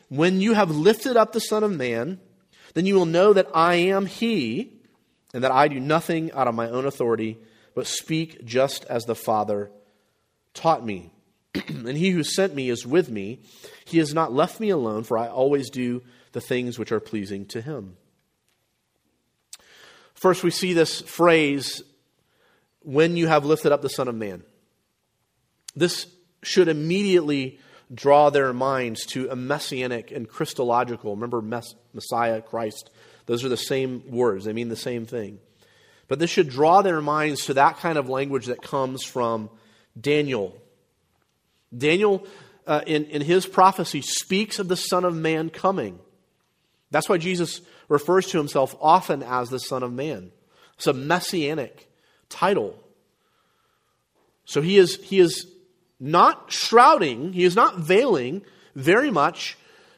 when 0.09 0.41
you 0.41 0.53
have 0.53 0.71
lifted 0.71 1.17
up 1.17 1.33
the 1.33 1.39
Son 1.39 1.63
of 1.63 1.71
Man, 1.71 2.19
then 2.73 2.85
you 2.85 2.95
will 2.95 3.05
know 3.05 3.33
that 3.33 3.47
I 3.53 3.75
am 3.75 4.05
He, 4.05 4.73
and 5.33 5.43
that 5.43 5.51
I 5.51 5.67
do 5.67 5.79
nothing 5.79 6.31
out 6.31 6.47
of 6.47 6.55
my 6.55 6.69
own 6.69 6.85
authority, 6.85 7.37
but 7.75 7.87
speak 7.87 8.45
just 8.45 8.85
as 8.85 9.05
the 9.05 9.15
Father 9.15 9.71
taught 10.53 10.85
me. 10.85 11.11
and 11.67 11.97
he 11.97 12.11
who 12.11 12.23
sent 12.23 12.55
me 12.55 12.69
is 12.69 12.85
with 12.85 13.09
me. 13.09 13.39
He 13.85 13.99
has 13.99 14.13
not 14.13 14.33
left 14.33 14.59
me 14.59 14.69
alone, 14.69 15.03
for 15.03 15.17
I 15.17 15.27
always 15.27 15.69
do 15.69 16.03
the 16.31 16.41
things 16.41 16.77
which 16.77 16.91
are 16.91 16.99
pleasing 16.99 17.45
to 17.47 17.61
him. 17.61 17.97
First, 20.17 20.43
we 20.43 20.49
see 20.49 20.73
this 20.73 21.01
phrase, 21.01 21.83
when 22.81 23.15
you 23.15 23.27
have 23.27 23.45
lifted 23.45 23.71
up 23.71 23.83
the 23.83 23.89
Son 23.89 24.07
of 24.07 24.15
Man. 24.15 24.41
This 25.75 26.07
should 26.41 26.67
immediately 26.67 27.59
draw 27.93 28.31
their 28.31 28.51
minds 28.51 29.05
to 29.07 29.29
a 29.29 29.35
messianic 29.35 30.11
and 30.11 30.27
Christological. 30.27 31.13
Remember, 31.13 31.39
mess, 31.39 31.75
Messiah, 31.93 32.41
Christ. 32.41 32.89
Those 33.27 33.45
are 33.45 33.49
the 33.49 33.57
same 33.57 34.09
words, 34.09 34.45
they 34.45 34.53
mean 34.53 34.69
the 34.69 34.75
same 34.75 35.05
thing. 35.05 35.37
But 36.07 36.17
this 36.17 36.31
should 36.31 36.49
draw 36.49 36.81
their 36.81 36.99
minds 37.01 37.45
to 37.45 37.53
that 37.53 37.77
kind 37.77 37.99
of 37.99 38.09
language 38.09 38.47
that 38.47 38.63
comes 38.63 39.03
from 39.03 39.51
Daniel. 39.99 40.59
Daniel, 41.77 42.25
uh, 42.65 42.81
in, 42.87 43.05
in 43.05 43.21
his 43.21 43.45
prophecy, 43.45 44.01
speaks 44.01 44.57
of 44.57 44.67
the 44.67 44.77
Son 44.77 45.05
of 45.05 45.13
Man 45.13 45.51
coming. 45.51 45.99
That's 46.91 47.09
why 47.09 47.17
Jesus 47.17 47.61
refers 47.89 48.27
to 48.27 48.37
himself 48.37 48.75
often 48.81 49.23
as 49.23 49.49
the 49.49 49.59
Son 49.59 49.83
of 49.83 49.91
Man. 49.91 50.31
It's 50.75 50.87
a 50.87 50.93
messianic 50.93 51.89
title. 52.29 52.77
So 54.45 54.61
he 54.61 54.77
is, 54.77 54.95
he 55.03 55.19
is 55.19 55.47
not 55.99 56.51
shrouding, 56.51 57.33
he 57.33 57.43
is 57.43 57.55
not 57.55 57.77
veiling 57.77 58.43
very 58.75 59.11
much 59.11 59.57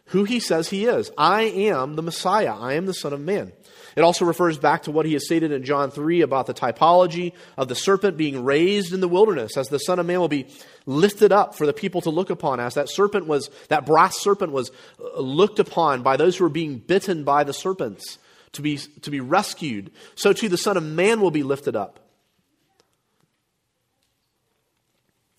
who 0.09 0.23
he 0.23 0.39
says 0.39 0.69
he 0.69 0.85
is. 0.85 1.11
I 1.17 1.43
am 1.43 1.95
the 1.95 2.01
Messiah, 2.01 2.53
I 2.53 2.73
am 2.73 2.85
the 2.85 2.93
Son 2.93 3.13
of 3.13 3.21
Man. 3.21 3.51
It 3.95 4.01
also 4.01 4.25
refers 4.25 4.57
back 4.57 4.83
to 4.83 4.91
what 4.91 5.05
he 5.05 5.13
has 5.13 5.25
stated 5.25 5.51
in 5.51 5.63
John 5.63 5.91
3 5.91 6.21
about 6.21 6.45
the 6.45 6.53
typology 6.53 7.33
of 7.57 7.67
the 7.67 7.75
serpent 7.75 8.17
being 8.17 8.43
raised 8.43 8.93
in 8.93 9.01
the 9.01 9.07
wilderness 9.07 9.57
as 9.57 9.67
the 9.67 9.79
Son 9.79 9.99
of 9.99 10.05
Man 10.05 10.19
will 10.19 10.27
be 10.27 10.47
lifted 10.85 11.31
up 11.31 11.55
for 11.55 11.65
the 11.65 11.73
people 11.73 12.01
to 12.01 12.09
look 12.09 12.29
upon. 12.29 12.59
As 12.59 12.75
that 12.75 12.89
serpent 12.89 13.27
was, 13.27 13.49
that 13.69 13.85
brass 13.85 14.19
serpent 14.19 14.51
was 14.51 14.71
uh, 14.99 15.19
looked 15.19 15.59
upon 15.59 16.01
by 16.01 16.17
those 16.17 16.37
who 16.37 16.43
were 16.43 16.49
being 16.49 16.77
bitten 16.77 17.23
by 17.23 17.43
the 17.43 17.53
serpents 17.53 18.19
to 18.53 18.61
be, 18.61 18.77
to 18.77 19.11
be 19.11 19.19
rescued, 19.19 19.91
so 20.15 20.33
too 20.33 20.49
the 20.49 20.57
Son 20.57 20.77
of 20.77 20.83
Man 20.83 21.21
will 21.21 21.31
be 21.31 21.43
lifted 21.43 21.75
up. 21.75 21.99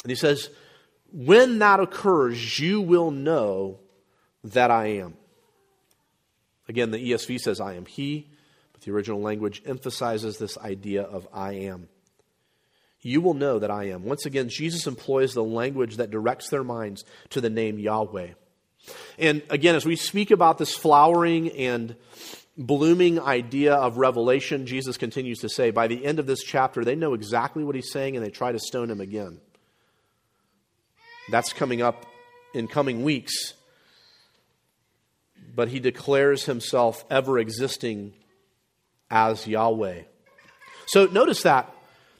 And 0.04 0.10
he 0.10 0.16
says, 0.16 0.48
when 1.12 1.58
that 1.58 1.80
occurs, 1.80 2.58
you 2.58 2.80
will 2.80 3.10
know 3.10 3.80
that 4.44 4.70
I 4.70 4.86
am. 4.86 5.14
Again, 6.68 6.90
the 6.90 7.10
ESV 7.12 7.38
says, 7.38 7.60
I 7.60 7.74
am 7.74 7.86
He, 7.86 8.28
but 8.72 8.82
the 8.82 8.92
original 8.92 9.20
language 9.20 9.62
emphasizes 9.66 10.38
this 10.38 10.56
idea 10.58 11.02
of 11.02 11.26
I 11.32 11.52
am. 11.54 11.88
You 13.02 13.20
will 13.20 13.34
know 13.34 13.58
that 13.58 13.70
I 13.70 13.84
am. 13.84 14.04
Once 14.04 14.26
again, 14.26 14.48
Jesus 14.48 14.86
employs 14.86 15.32
the 15.32 15.44
language 15.44 15.96
that 15.96 16.10
directs 16.10 16.50
their 16.50 16.64
minds 16.64 17.04
to 17.30 17.40
the 17.40 17.50
name 17.50 17.78
Yahweh. 17.78 18.28
And 19.18 19.42
again, 19.50 19.74
as 19.74 19.86
we 19.86 19.96
speak 19.96 20.30
about 20.30 20.58
this 20.58 20.74
flowering 20.74 21.50
and 21.52 21.96
blooming 22.56 23.18
idea 23.18 23.74
of 23.74 23.96
revelation, 23.96 24.66
Jesus 24.66 24.96
continues 24.96 25.38
to 25.40 25.48
say, 25.48 25.70
by 25.70 25.86
the 25.86 26.04
end 26.04 26.18
of 26.18 26.26
this 26.26 26.42
chapter, 26.42 26.84
they 26.84 26.94
know 26.94 27.14
exactly 27.14 27.64
what 27.64 27.74
he's 27.74 27.90
saying 27.90 28.16
and 28.16 28.24
they 28.24 28.30
try 28.30 28.52
to 28.52 28.58
stone 28.58 28.90
him 28.90 29.00
again. 29.00 29.40
That's 31.30 31.52
coming 31.52 31.80
up 31.80 32.06
in 32.54 32.68
coming 32.68 33.02
weeks. 33.02 33.54
But 35.60 35.68
he 35.68 35.78
declares 35.78 36.46
himself 36.46 37.04
ever 37.10 37.38
existing 37.38 38.14
as 39.10 39.46
Yahweh. 39.46 40.04
So 40.86 41.04
notice 41.04 41.42
that. 41.42 41.70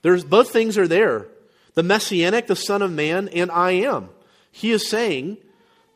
There's 0.03 0.24
both 0.24 0.50
things 0.50 0.76
are 0.76 0.87
there. 0.87 1.26
The 1.72 1.83
messianic, 1.83 2.48
the 2.48 2.55
Son 2.55 2.83
of 2.83 2.92
Man, 2.92 3.29
and 3.29 3.50
I 3.50 3.70
am. 3.70 4.11
He 4.53 4.72
is 4.72 4.90
saying, 4.90 5.38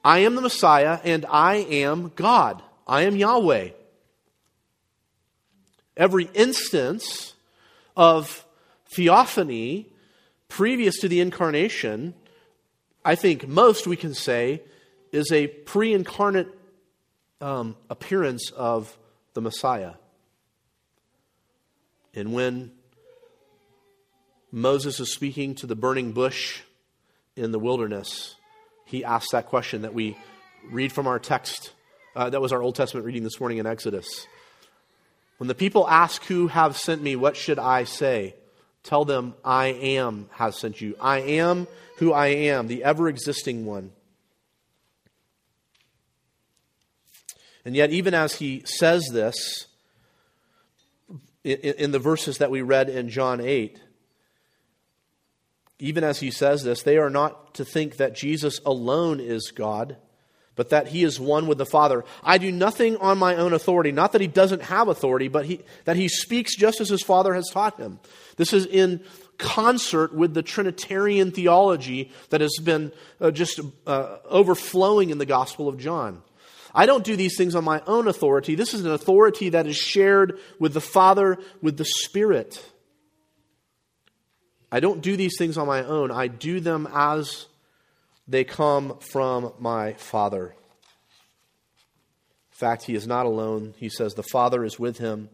I 0.03 0.21
am 0.21 0.37
the 0.37 0.41
Messiah 0.41 0.99
and 1.05 1.27
I 1.29 1.57
am 1.57 2.13
God. 2.17 2.63
I 2.89 3.03
am 3.03 3.15
Yahweh. 3.15 3.73
Every 5.99 6.31
instance 6.33 7.35
of 7.95 8.47
theophany 8.89 9.91
previous 10.49 10.99
to 11.01 11.09
the 11.09 11.21
incarnation 11.21 12.15
I 13.05 13.17
think 13.17 13.47
most 13.47 13.87
we 13.87 13.97
can 13.97 14.15
say 14.15 14.63
is 15.13 15.31
a 15.31 15.49
pre 15.49 15.93
incarnate 15.93 16.49
um, 17.41 17.77
appearance 17.91 18.51
of 18.51 18.97
the 19.35 19.41
Messiah. 19.41 19.95
And 22.15 22.33
when 22.33 22.73
Moses 24.53 25.01
is 25.01 25.13
speaking 25.13 25.55
to 25.57 25.67
the 25.67 25.75
burning 25.75 26.13
bush 26.13 26.61
in 27.37 27.51
the 27.51 27.59
wilderness, 27.59 28.37
he 28.85 29.05
asks 29.05 29.33
that 29.33 29.47
question 29.47 29.83
that 29.83 29.95
we 29.95 30.17
read 30.71 30.93
from 30.93 31.07
our 31.07 31.19
text. 31.19 31.73
Uh, 32.15 32.31
that 32.31 32.41
was 32.41 32.53
our 32.53 32.63
Old 32.63 32.77
Testament 32.77 33.05
reading 33.05 33.25
this 33.25 33.41
morning 33.41 33.59
in 33.59 33.67
Exodus. 33.67 34.27
When 35.39 35.49
the 35.49 35.55
people 35.55 35.89
ask, 35.89 36.23
Who 36.27 36.47
have 36.47 36.77
sent 36.77 37.03
me, 37.03 37.17
what 37.17 37.37
should 37.37 37.59
I 37.59 37.85
say? 37.85 38.37
Tell 38.85 39.05
them, 39.05 39.35
I 39.45 39.67
am 39.69 40.29
has 40.33 40.61
sent 40.61 40.81
you. 40.81 40.95
I 41.01 41.21
am 41.21 41.67
who 41.97 42.13
I 42.13 42.29
am, 42.29 42.69
the 42.69 42.85
ever 42.85 43.09
existing 43.09 43.67
one. 43.67 43.93
And 47.65 47.75
yet, 47.75 47.91
even 47.91 48.15
as 48.15 48.35
he 48.35 48.63
says 48.67 49.09
this, 49.13 49.67
in, 51.45 51.93
the 51.93 51.99
verses 51.99 52.39
that 52.39 52.51
we 52.51 52.63
read 52.63 52.89
in 52.89 53.09
John 53.09 53.41
8, 53.41 53.79
even 55.79 56.05
as 56.05 56.21
he 56.21 56.31
says 56.31 56.63
this, 56.63 56.83
they 56.83 56.97
are 56.97 57.11
not 57.11 57.55
to 57.55 57.65
think 57.65 57.97
that 57.97 58.15
Jesus 58.15 58.61
alone 58.65 59.21
is 59.21 59.51
God, 59.55 59.97
but 60.57 60.71
that 60.71 60.89
he 60.89 61.05
is 61.05 61.21
one 61.21 61.47
with 61.47 61.59
the 61.59 61.67
Father. 61.67 62.05
I 62.23 62.39
do 62.39 62.51
nothing 62.51 62.97
on 62.99 63.19
my 63.19 63.37
own 63.37 63.53
authority, 63.53 63.93
not 63.93 64.13
that 64.13 64.21
he 64.21 64.27
doesn't 64.27 64.63
have 64.63 64.89
authority, 64.89 65.29
but 65.29 65.47
he, 65.47 65.61
that 65.85 65.97
he 65.97 66.09
speaks 66.09 66.57
just 66.57 66.81
as 66.81 66.89
his 66.89 67.03
Father 67.03 67.35
has 67.35 67.51
taught 67.53 67.79
him. 67.79 67.99
This 68.37 68.53
is 68.53 68.65
in 68.65 69.03
concert 69.37 70.15
with 70.15 70.33
the 70.33 70.43
Trinitarian 70.43 71.31
theology 71.33 72.13
that 72.31 72.41
has 72.41 72.57
been 72.63 72.93
uh, 73.21 73.31
just 73.31 73.61
uh, 73.87 74.19
overflowing 74.27 75.11
in 75.11 75.19
the 75.19 75.27
Gospel 75.27 75.69
of 75.69 75.79
John. 75.79 76.23
I 76.75 76.87
don't 76.87 77.05
do 77.05 77.17
these 77.17 77.37
things 77.37 77.55
on 77.55 77.65
my 77.65 77.83
own 77.87 78.09
authority. 78.09 78.55
This 78.55 78.75
is 78.75 78.85
an 78.85 78.91
authority 78.91 79.51
that 79.51 79.67
is 79.67 79.77
shared 79.77 80.39
with 80.59 80.75
the 80.75 80.81
Father, 80.81 81.39
with 81.63 81.77
the 81.77 81.85
Spirit. 81.85 82.63
I 84.73 84.81
don't 84.81 85.01
do 85.01 85.17
these 85.17 85.37
things 85.39 85.57
on 85.57 85.69
my 85.69 85.85
own. 85.85 86.11
I 86.11 86.27
do 86.27 86.59
them 86.59 86.89
as 86.93 87.47
they 88.27 88.43
come 88.43 88.99
from 88.99 89.53
my 89.61 89.93
Father. 89.95 90.47
In 90.47 92.59
fact, 92.59 92.85
he 92.85 92.95
is 92.95 93.07
not 93.07 93.27
alone. 93.27 93.75
He 93.77 93.89
says 93.89 94.15
the 94.15 94.25
Father 94.25 94.65
is 94.65 94.79
with 94.79 94.99
him 94.99 95.29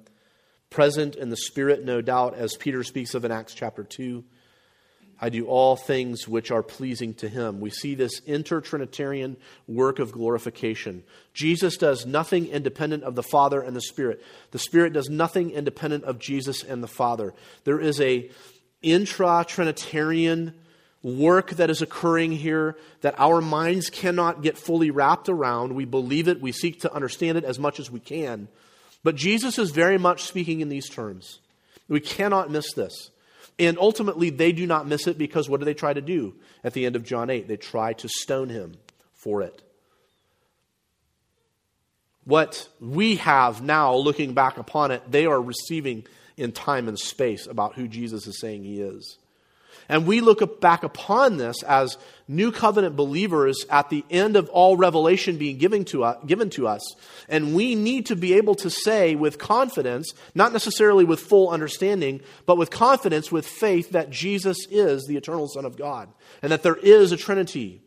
present 0.70 1.16
in 1.16 1.30
the 1.30 1.36
Spirit, 1.36 1.84
no 1.84 2.00
doubt, 2.00 2.34
as 2.34 2.56
Peter 2.56 2.84
speaks 2.84 3.14
of 3.14 3.24
in 3.24 3.32
Acts 3.32 3.54
chapter 3.54 3.82
2. 3.82 4.24
I 5.20 5.28
do 5.28 5.46
all 5.46 5.76
things 5.76 6.26
which 6.26 6.50
are 6.50 6.62
pleasing 6.62 7.12
to 7.14 7.28
him. 7.28 7.60
We 7.60 7.70
see 7.70 7.94
this 7.94 8.20
intertrinitarian 8.22 9.36
work 9.68 9.98
of 9.98 10.12
glorification. 10.12 11.02
Jesus 11.34 11.76
does 11.76 12.06
nothing 12.06 12.46
independent 12.46 13.02
of 13.02 13.14
the 13.14 13.22
Father 13.22 13.60
and 13.60 13.76
the 13.76 13.82
Spirit. 13.82 14.22
The 14.52 14.58
Spirit 14.58 14.94
does 14.94 15.10
nothing 15.10 15.50
independent 15.50 16.04
of 16.04 16.18
Jesus 16.18 16.62
and 16.62 16.82
the 16.82 16.88
Father. 16.88 17.34
There 17.64 17.78
is 17.78 18.00
a 18.00 18.30
intra-trinitarian 18.80 20.54
work 21.02 21.50
that 21.50 21.70
is 21.70 21.82
occurring 21.82 22.32
here 22.32 22.76
that 23.02 23.18
our 23.18 23.42
minds 23.42 23.90
cannot 23.90 24.42
get 24.42 24.56
fully 24.56 24.90
wrapped 24.90 25.28
around. 25.28 25.74
We 25.74 25.84
believe 25.84 26.28
it, 26.28 26.40
we 26.40 26.52
seek 26.52 26.80
to 26.80 26.92
understand 26.94 27.36
it 27.36 27.44
as 27.44 27.58
much 27.58 27.78
as 27.78 27.90
we 27.90 28.00
can. 28.00 28.48
But 29.02 29.16
Jesus 29.16 29.58
is 29.58 29.70
very 29.70 29.98
much 29.98 30.24
speaking 30.24 30.60
in 30.60 30.70
these 30.70 30.88
terms. 30.88 31.40
We 31.88 32.00
cannot 32.00 32.50
miss 32.50 32.72
this. 32.72 33.10
And 33.60 33.76
ultimately, 33.78 34.30
they 34.30 34.52
do 34.52 34.66
not 34.66 34.88
miss 34.88 35.06
it 35.06 35.18
because 35.18 35.46
what 35.46 35.60
do 35.60 35.66
they 35.66 35.74
try 35.74 35.92
to 35.92 36.00
do 36.00 36.34
at 36.64 36.72
the 36.72 36.86
end 36.86 36.96
of 36.96 37.04
John 37.04 37.28
8? 37.28 37.46
They 37.46 37.58
try 37.58 37.92
to 37.92 38.08
stone 38.08 38.48
him 38.48 38.76
for 39.12 39.42
it. 39.42 39.62
What 42.24 42.68
we 42.80 43.16
have 43.16 43.60
now, 43.60 43.94
looking 43.94 44.32
back 44.32 44.56
upon 44.56 44.92
it, 44.92 45.02
they 45.10 45.26
are 45.26 45.40
receiving 45.40 46.06
in 46.38 46.52
time 46.52 46.88
and 46.88 46.98
space 46.98 47.46
about 47.46 47.74
who 47.74 47.86
Jesus 47.86 48.26
is 48.26 48.40
saying 48.40 48.64
he 48.64 48.80
is. 48.80 49.18
And 49.90 50.06
we 50.06 50.20
look 50.20 50.60
back 50.60 50.84
upon 50.84 51.36
this 51.36 51.64
as 51.64 51.98
new 52.28 52.52
covenant 52.52 52.94
believers 52.94 53.66
at 53.68 53.90
the 53.90 54.04
end 54.08 54.36
of 54.36 54.48
all 54.50 54.76
revelation 54.76 55.36
being 55.36 55.58
given 55.58 55.84
to, 55.86 56.04
us, 56.04 56.16
given 56.24 56.48
to 56.50 56.68
us. 56.68 56.94
And 57.28 57.56
we 57.56 57.74
need 57.74 58.06
to 58.06 58.14
be 58.14 58.34
able 58.34 58.54
to 58.54 58.70
say 58.70 59.16
with 59.16 59.38
confidence, 59.38 60.14
not 60.32 60.52
necessarily 60.52 61.04
with 61.04 61.18
full 61.18 61.50
understanding, 61.50 62.20
but 62.46 62.56
with 62.56 62.70
confidence, 62.70 63.32
with 63.32 63.44
faith, 63.44 63.90
that 63.90 64.10
Jesus 64.10 64.58
is 64.70 65.06
the 65.06 65.16
eternal 65.16 65.48
Son 65.48 65.64
of 65.64 65.76
God 65.76 66.08
and 66.40 66.52
that 66.52 66.62
there 66.62 66.76
is 66.76 67.10
a 67.10 67.16
Trinity. 67.16 67.82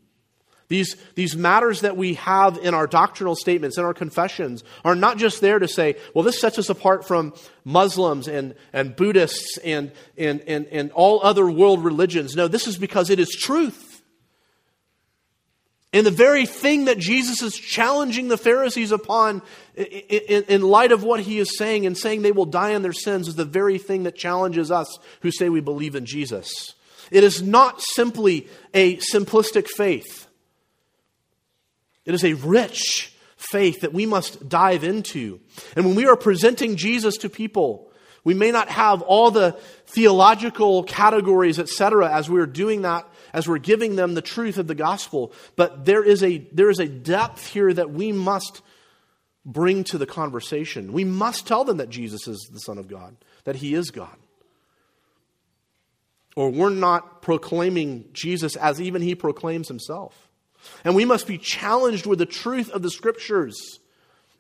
These, 0.74 0.96
these 1.14 1.36
matters 1.36 1.82
that 1.82 1.98
we 1.98 2.16
have 2.16 2.58
in 2.58 2.74
our 2.74 2.88
doctrinal 2.88 3.36
statements, 3.36 3.78
in 3.78 3.86
our 3.86 3.94
confessions, 3.94 4.64
are 4.84 4.96
not 4.96 5.20
just 5.20 5.40
there 5.40 5.60
to 5.60 5.68
say, 5.68 5.98
well, 6.16 6.24
this 6.24 6.42
sets 6.42 6.58
us 6.58 6.68
apart 6.68 7.08
from 7.08 7.36
Muslims 7.64 8.28
and, 8.28 8.56
and 8.74 8.96
Buddhists 8.96 9.60
and, 9.60 9.92
and, 10.18 10.42
and, 10.48 10.66
and 10.66 10.92
all 10.94 11.20
other 11.22 11.48
world 11.48 11.84
religions. 11.84 12.36
No, 12.36 12.48
this 12.48 12.66
is 12.66 12.80
because 12.80 13.12
it 13.12 13.20
is 13.20 13.30
truth. 13.30 14.02
And 15.94 16.08
the 16.08 16.10
very 16.10 16.48
thing 16.48 16.86
that 16.86 16.98
Jesus 16.98 17.44
is 17.44 17.54
challenging 17.54 18.28
the 18.28 18.36
Pharisees 18.36 18.92
upon 18.92 19.44
in, 19.76 20.44
in, 20.46 20.62
light 20.64 20.92
of 20.92 21.04
what 21.04 21.20
he 21.20 21.38
is 21.38 21.56
saying 21.56 21.86
and 21.86 21.96
saying 21.96 22.24
they 22.24 22.32
will 22.32 22.48
die 22.48 22.72
in 22.72 22.82
their 22.82 22.94
sins 22.94 23.28
is 23.28 23.36
the 23.36 23.46
very 23.46 23.78
thing 23.78 24.02
that 24.04 24.16
challenges 24.16 24.72
us 24.72 24.98
who 25.22 25.30
say 25.30 25.50
we 25.50 25.62
believe 25.62 25.94
in 25.94 26.08
Jesus. 26.08 26.74
It 27.12 27.24
is 27.24 27.44
not 27.44 27.80
simply 27.80 28.48
a 28.74 28.98
simplistic 28.98 29.68
faith, 29.68 30.26
it 32.06 32.14
is 32.14 32.24
a 32.24 32.34
rich 32.34 33.14
faith 33.38 33.82
that 33.82 33.94
we 33.94 34.06
must 34.06 34.48
dive 34.50 34.84
into. 34.84 35.40
And 35.76 35.86
when 35.86 35.96
we 35.96 36.06
are 36.06 36.16
presenting 36.16 36.76
Jesus 36.76 37.18
to 37.18 37.30
people, 37.30 37.92
we 38.24 38.34
may 38.34 38.52
not 38.52 38.70
have 38.70 39.02
all 39.02 39.32
the 39.32 39.52
theological 39.88 40.84
categories, 40.84 41.60
etc., 41.60 42.10
as 42.12 42.30
we're 42.30 42.46
doing 42.46 42.84
that 42.84 43.08
as 43.34 43.48
we're 43.48 43.58
giving 43.58 43.96
them 43.96 44.14
the 44.14 44.22
truth 44.22 44.58
of 44.58 44.68
the 44.68 44.76
gospel. 44.76 45.34
But 45.56 45.86
there 45.86 46.04
is 46.04 46.24
a, 46.24 46.38
there 46.54 46.70
is 46.70 46.80
a 46.80 46.88
depth 46.88 47.48
here 47.48 47.74
that 47.74 47.90
we 47.90 48.12
must 48.12 48.62
bring 49.44 49.84
to 49.86 49.98
the 49.98 50.06
conversation. 50.06 50.94
We 50.94 51.04
must 51.04 51.48
tell 51.48 51.66
them 51.66 51.78
that 51.78 51.90
Jesus 51.90 52.28
is 52.28 52.48
the 52.52 52.60
Son 52.60 52.78
of 52.78 52.88
God, 52.88 53.18
that 53.44 53.58
He 53.58 53.74
is 53.74 53.90
God. 53.92 54.16
Or 56.36 56.50
we're 56.50 56.70
not 56.70 57.22
proclaiming 57.22 58.10
Jesus 58.14 58.56
as 58.56 58.80
even 58.80 59.02
He 59.02 59.16
proclaims 59.16 59.68
Himself. 59.68 60.23
And 60.84 60.96
we 60.96 61.06
must 61.06 61.28
be 61.28 61.38
challenged 61.38 62.06
with 62.06 62.20
the 62.20 62.26
truth 62.26 62.70
of 62.70 62.82
the 62.82 62.90
Scriptures 62.90 63.80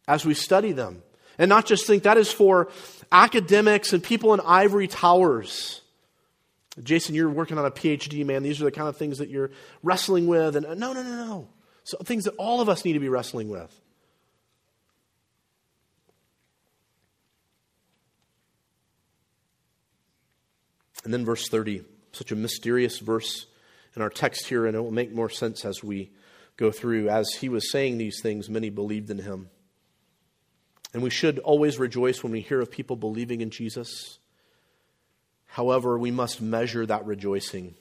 as 0.07 0.25
we 0.25 0.33
study 0.33 0.71
them. 0.71 1.03
And 1.37 1.49
not 1.49 1.65
just 1.65 1.87
think 1.87 2.03
that 2.03 2.17
is 2.17 2.31
for 2.31 2.69
academics 3.11 3.93
and 3.93 4.03
people 4.03 4.33
in 4.33 4.39
ivory 4.41 4.87
towers. 4.87 5.81
Jason, 6.81 7.15
you're 7.15 7.29
working 7.29 7.57
on 7.57 7.65
a 7.65 7.71
PhD, 7.71 8.25
man. 8.25 8.43
These 8.43 8.61
are 8.61 8.65
the 8.65 8.71
kind 8.71 8.89
of 8.89 8.97
things 8.97 9.19
that 9.19 9.29
you're 9.29 9.51
wrestling 9.81 10.27
with. 10.27 10.55
And 10.55 10.65
uh, 10.65 10.73
no, 10.73 10.93
no, 10.93 11.03
no, 11.03 11.25
no. 11.25 11.47
So 11.83 11.97
things 11.97 12.23
that 12.25 12.35
all 12.37 12.61
of 12.61 12.69
us 12.69 12.85
need 12.85 12.93
to 12.93 12.99
be 12.99 13.09
wrestling 13.09 13.49
with. 13.49 13.79
And 21.03 21.13
then 21.13 21.25
verse 21.25 21.49
30, 21.49 21.83
such 22.13 22.31
a 22.31 22.35
mysterious 22.35 22.99
verse 22.99 23.45
in 23.95 24.01
our 24.01 24.09
text 24.09 24.47
here, 24.47 24.65
and 24.65 24.75
it 24.75 24.81
will 24.81 24.91
make 24.91 25.13
more 25.13 25.29
sense 25.29 25.65
as 25.65 25.83
we 25.83 26.11
go 26.57 26.71
through. 26.71 27.09
As 27.09 27.29
he 27.39 27.49
was 27.49 27.71
saying 27.71 27.97
these 27.97 28.19
things, 28.21 28.49
many 28.49 28.69
believed 28.69 29.09
in 29.09 29.19
him. 29.19 29.49
And 30.93 31.01
we 31.01 31.09
should 31.09 31.39
always 31.39 31.79
rejoice 31.79 32.21
when 32.21 32.31
we 32.31 32.41
hear 32.41 32.61
of 32.61 32.69
people 32.69 32.95
believing 32.95 33.41
in 33.41 33.49
Jesus. 33.49 34.19
However, 35.45 35.97
we 35.97 36.11
must 36.11 36.41
measure 36.41 36.85
that 36.85 37.05
rejoicing. 37.05 37.75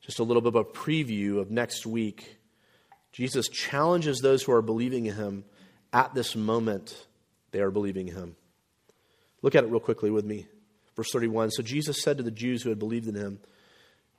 Just 0.00 0.18
a 0.18 0.24
little 0.24 0.40
bit 0.40 0.54
of 0.54 0.56
a 0.56 0.64
preview 0.64 1.38
of 1.38 1.50
next 1.50 1.86
week. 1.86 2.38
Jesus 3.12 3.48
challenges 3.48 4.20
those 4.20 4.42
who 4.42 4.52
are 4.52 4.62
believing 4.62 5.06
in 5.06 5.14
him 5.14 5.44
at 5.92 6.14
this 6.14 6.36
moment 6.36 7.06
they 7.52 7.60
are 7.60 7.70
believing 7.70 8.08
in 8.08 8.14
him. 8.14 8.36
Look 9.42 9.54
at 9.54 9.64
it 9.64 9.70
real 9.70 9.80
quickly 9.80 10.10
with 10.10 10.24
me. 10.24 10.46
Verse 10.96 11.10
31 11.12 11.50
So 11.50 11.62
Jesus 11.62 12.02
said 12.02 12.18
to 12.18 12.22
the 12.22 12.30
Jews 12.30 12.62
who 12.62 12.68
had 12.68 12.78
believed 12.78 13.08
in 13.08 13.14
him, 13.14 13.40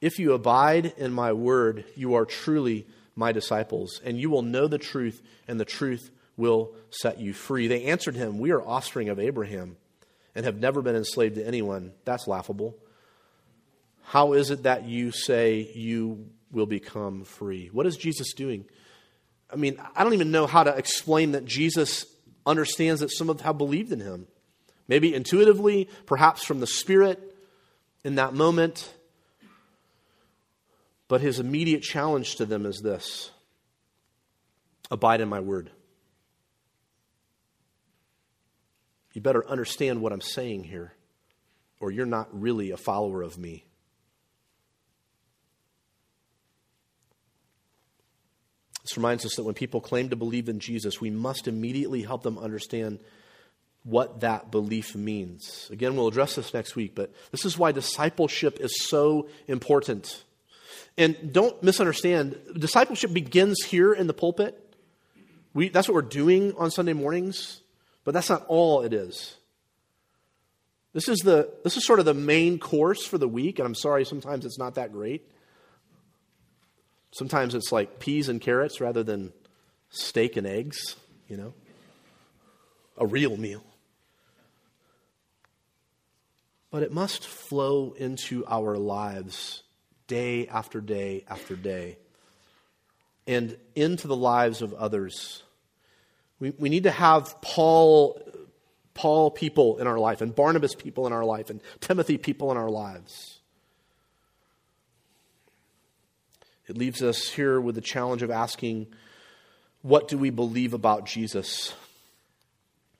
If 0.02 0.18
you 0.18 0.34
abide 0.34 0.94
in 0.98 1.14
my 1.14 1.32
word, 1.32 1.86
you 1.96 2.16
are 2.16 2.26
truly 2.26 2.88
my 3.16 3.32
disciples, 3.32 4.02
and 4.04 4.20
you 4.20 4.30
will 4.30 4.42
know 4.42 4.68
the 4.68 4.80
truth, 4.80 5.22
and 5.48 5.60
the 5.60 5.66
truth 5.66 6.10
will 6.36 6.74
set 6.90 7.20
you 7.20 7.34
free. 7.34 7.68
They 7.68 7.86
answered 7.86 8.16
him, 8.16 8.40
We 8.40 8.52
are 8.52 8.62
offspring 8.62 9.10
of 9.10 9.20
Abraham 9.20 9.78
and 10.34 10.46
have 10.46 10.58
never 10.58 10.82
been 10.82 10.96
enslaved 10.96 11.36
to 11.36 11.46
anyone, 11.46 11.92
that's 12.04 12.28
laughable. 12.28 12.76
How 14.04 14.34
is 14.34 14.50
it 14.50 14.64
that 14.64 14.86
you 14.86 15.12
say 15.12 15.72
you 15.74 16.30
will 16.52 16.66
become 16.66 17.24
free? 17.24 17.70
What 17.72 17.86
is 17.86 17.96
Jesus 17.96 18.34
doing? 18.34 18.66
I 19.52 19.56
mean, 19.56 19.80
I 19.96 20.04
don't 20.04 20.14
even 20.14 20.32
know 20.32 20.48
how 20.48 20.64
to 20.64 20.76
explain 20.76 21.34
that 21.34 21.46
Jesus 21.46 22.06
understands 22.46 23.02
that 23.02 23.12
some 23.12 23.30
of 23.30 23.42
have 23.42 23.58
believed 23.58 23.92
in 23.92 24.00
him. 24.00 24.28
Maybe 24.88 25.14
intuitively, 25.14 25.90
perhaps 26.06 26.44
from 26.44 26.60
the 26.60 26.68
Spirit 26.68 27.36
in 28.04 28.16
that 28.16 28.34
moment. 28.34 28.92
But 31.12 31.20
his 31.20 31.42
immediate 31.42 31.84
challenge 31.84 32.38
to 32.38 32.46
them 32.46 32.66
is 32.66 32.80
this 32.80 33.32
Abide 34.90 35.20
in 35.20 35.28
my 35.28 35.42
word. 35.42 35.70
You 39.12 39.20
better 39.20 39.46
understand 39.46 40.02
what 40.02 40.14
I'm 40.14 40.22
saying 40.22 40.64
here, 40.64 40.94
or 41.82 41.92
you're 41.92 42.06
not 42.06 42.30
really 42.32 42.72
a 42.72 42.78
follower 42.78 43.24
of 43.24 43.38
me. 43.38 43.66
This 48.84 48.96
reminds 48.96 49.26
us 49.26 49.36
that 49.36 49.44
when 49.44 49.54
people 49.54 49.82
claim 49.82 50.12
to 50.12 50.16
believe 50.16 50.48
in 50.48 50.62
Jesus, 50.62 51.02
we 51.02 51.10
must 51.10 51.46
immediately 51.46 52.04
help 52.04 52.24
them 52.24 52.38
understand 52.38 53.02
what 53.84 54.22
that 54.22 54.50
belief 54.50 54.96
means. 54.96 55.68
Again, 55.74 55.98
we'll 55.98 56.08
address 56.08 56.36
this 56.36 56.54
next 56.54 56.78
week, 56.78 56.96
but 56.96 57.14
this 57.32 57.44
is 57.44 57.58
why 57.58 57.74
discipleship 57.74 58.62
is 58.62 58.88
so 58.88 59.28
important. 59.50 60.24
And 60.98 61.34
don't 61.34 61.62
misunderstand, 61.64 62.38
discipleship 62.58 63.14
begins 63.14 63.64
here 63.64 63.94
in 63.94 64.08
the 64.08 64.14
pulpit. 64.14 64.58
We, 65.54 65.70
that's 65.70 65.88
what 65.88 65.96
we're 65.96 66.02
doing 66.02 66.54
on 66.58 66.72
Sunday 66.72 66.94
mornings. 66.94 67.62
But 68.04 68.14
that's 68.14 68.30
not 68.30 68.46
all 68.48 68.82
it 68.82 68.94
is. 68.94 69.36
This 70.94 71.08
is, 71.08 71.20
the, 71.20 71.50
this 71.64 71.78
is 71.78 71.86
sort 71.86 72.00
of 72.00 72.06
the 72.06 72.14
main 72.14 72.60
course 72.60 73.06
for 73.06 73.18
the 73.18 73.28
week, 73.28 73.60
and 73.60 73.66
I'm 73.66 73.76
sorry, 73.76 74.04
sometimes 74.04 74.46
it's 74.46 74.60
not 74.60 74.76
that 74.76 74.92
great. 74.92 75.32
Sometimes 77.12 77.56
it's 77.56 77.72
like 77.72 78.00
peas 78.00 78.28
and 78.28 78.42
carrots 78.42 78.82
rather 78.82 79.04
than 79.04 79.32
steak 79.90 80.36
and 80.36 80.46
eggs, 80.46 80.96
you 81.28 81.38
know, 81.38 81.54
a 82.98 83.06
real 83.06 83.38
meal. 83.38 83.64
But 86.72 86.84
it 86.84 86.92
must 86.92 87.26
flow 87.26 87.94
into 87.98 88.46
our 88.48 88.78
lives 88.78 89.64
day 90.12 90.46
after 90.48 90.82
day 90.82 91.24
after 91.30 91.56
day 91.56 91.98
and 93.26 93.56
into 93.76 94.10
the 94.10 94.16
lives 94.16 94.62
of 94.62 94.74
others. 94.74 95.42
We, 96.38 96.50
we 96.60 96.68
need 96.68 96.84
to 96.84 96.92
have 96.92 97.42
Paul, 97.42 98.22
Paul 98.94 99.32
people 99.32 99.78
in 99.78 99.88
our 99.88 99.98
life, 99.98 100.20
and 100.20 100.36
Barnabas 100.36 100.76
people 100.76 101.08
in 101.08 101.14
our 101.14 101.24
life, 101.24 101.50
and 101.50 101.62
Timothy 101.80 102.18
people 102.18 102.52
in 102.52 102.58
our 102.58 102.70
lives. 102.70 103.40
It 106.68 106.78
leaves 106.78 107.02
us 107.02 107.30
here 107.30 107.62
with 107.62 107.76
the 107.76 107.82
challenge 107.82 108.22
of 108.22 108.32
asking, 108.32 108.88
what 109.82 110.10
do 110.10 110.18
we 110.18 110.30
believe 110.30 110.74
about 110.74 111.06
Jesus? 111.06 111.74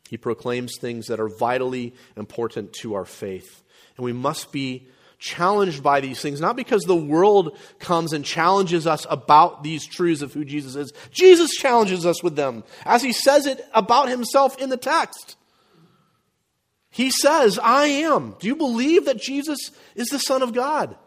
He 0.10 0.16
proclaims 0.16 0.78
things 0.78 1.08
that 1.08 1.20
are 1.20 1.28
vitally 1.30 1.94
important 2.16 2.72
to 2.82 2.94
our 2.94 3.06
faith. 3.06 3.64
And 3.98 4.06
we 4.06 4.14
must 4.14 4.54
be 4.54 4.88
challenged 5.22 5.84
by 5.84 6.02
these 6.02 6.20
things, 6.20 6.42
not 6.42 6.56
because 6.56 6.82
the 6.84 6.96
world 6.96 7.56
comes 7.80 8.12
and 8.12 8.26
challenges 8.26 8.88
us 8.88 9.06
about 9.10 9.64
these 9.64 9.86
truths 9.86 10.24
of 10.24 10.34
who 10.34 10.44
Jesus 10.44 10.76
is. 10.76 10.92
Jesus 11.12 11.52
challenges 11.52 12.06
us 12.06 12.22
with 12.24 12.36
them, 12.36 12.64
as 12.86 13.04
he 13.04 13.14
says 13.14 13.46
it 13.46 13.66
about 13.74 14.10
himself 14.10 14.58
in 14.58 14.70
the 14.70 14.78
text. 14.78 15.38
He 16.90 17.12
says, 17.12 17.60
I 17.60 17.86
am. 17.86 18.36
Do 18.40 18.48
you 18.48 18.56
believe 18.56 19.06
that 19.06 19.22
Jesus 19.22 19.72
is 19.96 20.08
the 20.08 20.18
Son 20.18 20.42
of 20.42 20.54
God? 20.54 20.98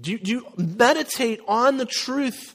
Do 0.00 0.12
you, 0.12 0.18
do 0.18 0.30
you 0.30 0.46
meditate 0.56 1.40
on 1.46 1.76
the 1.76 1.84
truth 1.84 2.54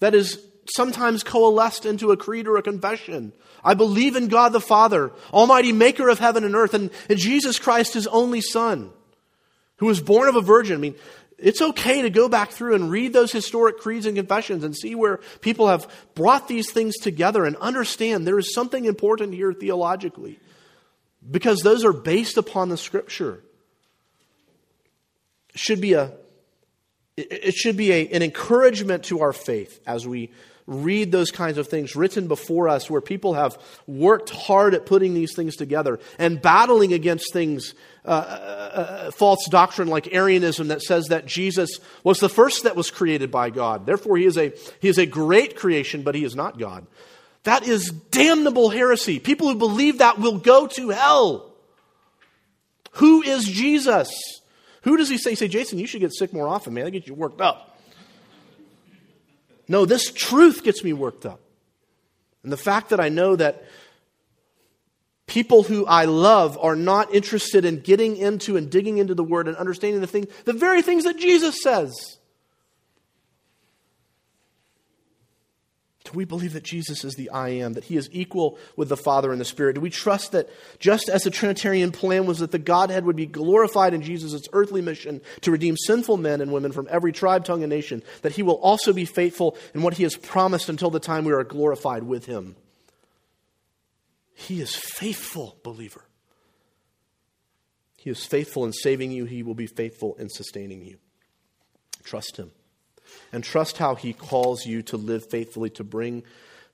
that 0.00 0.14
is 0.14 0.44
sometimes 0.66 1.22
coalesced 1.22 1.86
into 1.86 2.12
a 2.12 2.16
creed 2.16 2.46
or 2.46 2.56
a 2.56 2.62
confession. 2.62 3.32
I 3.62 3.74
believe 3.74 4.16
in 4.16 4.28
God 4.28 4.52
the 4.52 4.60
Father, 4.60 5.12
Almighty 5.32 5.72
Maker 5.72 6.08
of 6.08 6.18
heaven 6.18 6.44
and 6.44 6.54
earth, 6.54 6.74
and, 6.74 6.90
and 7.08 7.18
Jesus 7.18 7.58
Christ, 7.58 7.94
His 7.94 8.06
only 8.06 8.40
Son, 8.40 8.90
who 9.76 9.86
was 9.86 10.00
born 10.00 10.28
of 10.28 10.36
a 10.36 10.40
virgin. 10.40 10.76
I 10.76 10.80
mean, 10.80 10.94
it's 11.38 11.62
okay 11.62 12.02
to 12.02 12.10
go 12.10 12.28
back 12.28 12.50
through 12.50 12.74
and 12.74 12.90
read 12.90 13.12
those 13.12 13.32
historic 13.32 13.78
creeds 13.78 14.06
and 14.06 14.16
confessions 14.16 14.62
and 14.64 14.76
see 14.76 14.94
where 14.94 15.18
people 15.40 15.68
have 15.68 15.90
brought 16.14 16.48
these 16.48 16.70
things 16.70 16.96
together 16.96 17.44
and 17.44 17.56
understand 17.56 18.26
there 18.26 18.38
is 18.38 18.54
something 18.54 18.84
important 18.84 19.34
here 19.34 19.52
theologically 19.52 20.38
because 21.28 21.60
those 21.60 21.84
are 21.84 21.92
based 21.92 22.36
upon 22.36 22.68
the 22.68 22.76
scripture. 22.76 23.42
It 25.54 25.58
should 25.58 25.80
be 25.80 25.94
a 25.94 26.12
it 27.16 27.54
should 27.54 27.76
be 27.76 27.92
a, 27.92 28.08
an 28.08 28.22
encouragement 28.22 29.04
to 29.04 29.20
our 29.20 29.34
faith 29.34 29.80
as 29.86 30.06
we 30.06 30.30
read 30.70 31.10
those 31.10 31.32
kinds 31.32 31.58
of 31.58 31.66
things 31.66 31.96
written 31.96 32.28
before 32.28 32.68
us 32.68 32.88
where 32.88 33.00
people 33.00 33.34
have 33.34 33.58
worked 33.88 34.30
hard 34.30 34.72
at 34.72 34.86
putting 34.86 35.14
these 35.14 35.34
things 35.34 35.56
together 35.56 35.98
and 36.16 36.40
battling 36.40 36.92
against 36.92 37.32
things, 37.32 37.74
uh, 38.04 38.08
uh, 38.08 38.12
uh, 38.12 39.10
false 39.10 39.46
doctrine 39.50 39.88
like 39.88 40.14
Arianism 40.14 40.68
that 40.68 40.80
says 40.80 41.06
that 41.06 41.26
Jesus 41.26 41.80
was 42.04 42.20
the 42.20 42.28
first 42.28 42.62
that 42.62 42.76
was 42.76 42.90
created 42.90 43.32
by 43.32 43.50
God. 43.50 43.84
Therefore, 43.84 44.16
he 44.16 44.24
is 44.24 44.38
a, 44.38 44.52
he 44.80 44.88
is 44.88 44.98
a 44.98 45.06
great 45.06 45.56
creation, 45.56 46.02
but 46.02 46.14
he 46.14 46.24
is 46.24 46.36
not 46.36 46.56
God. 46.56 46.86
That 47.42 47.66
is 47.66 47.90
damnable 47.90 48.70
heresy. 48.70 49.18
People 49.18 49.48
who 49.48 49.56
believe 49.56 49.98
that 49.98 50.20
will 50.20 50.38
go 50.38 50.68
to 50.68 50.90
hell. 50.90 51.52
Who 52.92 53.22
is 53.22 53.44
Jesus? 53.44 54.10
Who 54.82 54.96
does 54.96 55.08
he 55.08 55.18
say? 55.18 55.34
Say, 55.34 55.48
Jason, 55.48 55.78
you 55.78 55.86
should 55.86 56.00
get 56.00 56.14
sick 56.14 56.32
more 56.32 56.46
often, 56.46 56.74
man. 56.74 56.84
That 56.84 56.92
gets 56.92 57.08
you 57.08 57.14
worked 57.14 57.40
up. 57.40 57.69
No, 59.70 59.86
this 59.86 60.10
truth 60.10 60.64
gets 60.64 60.82
me 60.82 60.92
worked 60.92 61.24
up. 61.24 61.38
And 62.42 62.52
the 62.52 62.56
fact 62.56 62.88
that 62.88 62.98
I 62.98 63.08
know 63.08 63.36
that 63.36 63.62
people 65.28 65.62
who 65.62 65.86
I 65.86 66.06
love 66.06 66.58
are 66.60 66.74
not 66.74 67.14
interested 67.14 67.64
in 67.64 67.78
getting 67.78 68.16
into 68.16 68.56
and 68.56 68.68
digging 68.68 68.98
into 68.98 69.14
the 69.14 69.22
Word 69.22 69.46
and 69.46 69.56
understanding 69.56 70.00
the 70.00 70.08
thing, 70.08 70.26
the 70.44 70.52
very 70.52 70.82
things 70.82 71.04
that 71.04 71.18
Jesus 71.18 71.62
says. 71.62 72.18
Do 76.10 76.18
we 76.18 76.24
believe 76.24 76.54
that 76.54 76.64
Jesus 76.64 77.04
is 77.04 77.14
the 77.14 77.30
I 77.30 77.50
am, 77.50 77.74
that 77.74 77.84
he 77.84 77.96
is 77.96 78.08
equal 78.10 78.58
with 78.76 78.88
the 78.88 78.96
Father 78.96 79.30
and 79.30 79.40
the 79.40 79.44
Spirit? 79.44 79.74
Do 79.74 79.80
we 79.80 79.90
trust 79.90 80.32
that 80.32 80.48
just 80.80 81.08
as 81.08 81.22
the 81.22 81.30
Trinitarian 81.30 81.92
plan 81.92 82.26
was 82.26 82.40
that 82.40 82.50
the 82.50 82.58
Godhead 82.58 83.04
would 83.04 83.14
be 83.14 83.26
glorified 83.26 83.94
in 83.94 84.02
Jesus' 84.02 84.48
earthly 84.52 84.80
mission 84.80 85.20
to 85.42 85.52
redeem 85.52 85.76
sinful 85.76 86.16
men 86.16 86.40
and 86.40 86.52
women 86.52 86.72
from 86.72 86.88
every 86.90 87.12
tribe, 87.12 87.44
tongue, 87.44 87.62
and 87.62 87.70
nation, 87.70 88.02
that 88.22 88.32
he 88.32 88.42
will 88.42 88.54
also 88.54 88.92
be 88.92 89.04
faithful 89.04 89.56
in 89.72 89.82
what 89.82 89.94
he 89.94 90.02
has 90.02 90.16
promised 90.16 90.68
until 90.68 90.90
the 90.90 90.98
time 90.98 91.24
we 91.24 91.32
are 91.32 91.44
glorified 91.44 92.02
with 92.02 92.26
him? 92.26 92.56
He 94.34 94.60
is 94.60 94.74
faithful, 94.74 95.58
believer. 95.62 96.02
He 97.98 98.08
is 98.08 98.24
faithful 98.24 98.64
in 98.64 98.72
saving 98.72 99.12
you, 99.12 99.26
He 99.26 99.42
will 99.42 99.54
be 99.54 99.66
faithful 99.66 100.16
in 100.16 100.30
sustaining 100.30 100.82
you. 100.82 100.96
Trust 102.02 102.38
Him. 102.38 102.50
And 103.32 103.44
trust 103.44 103.78
how 103.78 103.94
He 103.94 104.12
calls 104.12 104.66
you 104.66 104.82
to 104.84 104.96
live 104.96 105.28
faithfully, 105.28 105.70
to 105.70 105.84
bring 105.84 106.24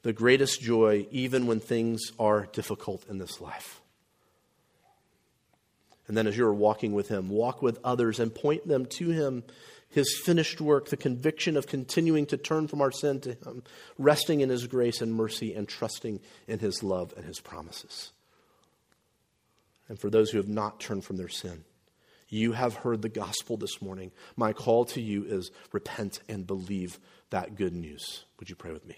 the 0.02 0.12
greatest 0.12 0.60
joy, 0.60 1.06
even 1.10 1.46
when 1.46 1.60
things 1.60 2.12
are 2.18 2.46
difficult 2.52 3.04
in 3.08 3.18
this 3.18 3.40
life. 3.40 3.80
And 6.08 6.16
then, 6.16 6.26
as 6.26 6.36
you're 6.36 6.54
walking 6.54 6.92
with 6.92 7.08
Him, 7.08 7.28
walk 7.28 7.62
with 7.62 7.78
others 7.82 8.20
and 8.20 8.34
point 8.34 8.68
them 8.68 8.86
to 8.86 9.10
Him 9.10 9.42
his 9.88 10.20
finished 10.24 10.60
work, 10.60 10.88
the 10.88 10.96
conviction 10.96 11.56
of 11.56 11.66
continuing 11.66 12.26
to 12.26 12.36
turn 12.36 12.68
from 12.68 12.82
our 12.82 12.90
sin 12.90 13.20
to 13.20 13.34
Him, 13.34 13.62
resting 13.98 14.40
in 14.40 14.50
His 14.50 14.66
grace 14.66 15.00
and 15.00 15.14
mercy, 15.14 15.54
and 15.54 15.68
trusting 15.68 16.20
in 16.46 16.58
His 16.58 16.82
love 16.82 17.14
and 17.16 17.24
His 17.24 17.40
promises. 17.40 18.12
And 19.88 19.98
for 19.98 20.10
those 20.10 20.30
who 20.30 20.38
have 20.38 20.48
not 20.48 20.80
turned 20.80 21.04
from 21.04 21.16
their 21.16 21.28
sin, 21.28 21.64
you 22.28 22.52
have 22.52 22.74
heard 22.74 23.02
the 23.02 23.08
gospel 23.08 23.56
this 23.56 23.80
morning. 23.80 24.10
My 24.36 24.52
call 24.52 24.84
to 24.86 25.00
you 25.00 25.24
is 25.24 25.50
repent 25.72 26.20
and 26.28 26.46
believe 26.46 26.98
that 27.30 27.56
good 27.56 27.74
news. 27.74 28.24
Would 28.38 28.50
you 28.50 28.56
pray 28.56 28.72
with 28.72 28.86
me? 28.86 28.96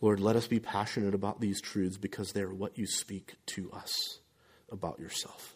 Lord, 0.00 0.18
let 0.18 0.34
us 0.34 0.48
be 0.48 0.58
passionate 0.58 1.14
about 1.14 1.40
these 1.40 1.60
truths 1.60 1.96
because 1.96 2.32
they 2.32 2.42
are 2.42 2.52
what 2.52 2.76
you 2.76 2.86
speak 2.88 3.34
to 3.46 3.70
us 3.70 4.18
about 4.68 4.98
yourself. 4.98 5.54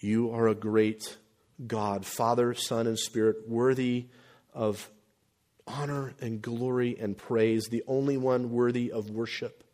You 0.00 0.32
are 0.32 0.48
a 0.48 0.56
great 0.56 1.16
God, 1.64 2.04
Father, 2.04 2.52
Son, 2.52 2.88
and 2.88 2.98
Spirit, 2.98 3.48
worthy 3.48 4.08
of 4.52 4.90
honor 5.66 6.14
and 6.20 6.42
glory 6.42 6.96
and 6.98 7.16
praise, 7.16 7.66
the 7.66 7.84
only 7.86 8.16
one 8.16 8.50
worthy 8.50 8.92
of 8.92 9.10
worship. 9.10 9.64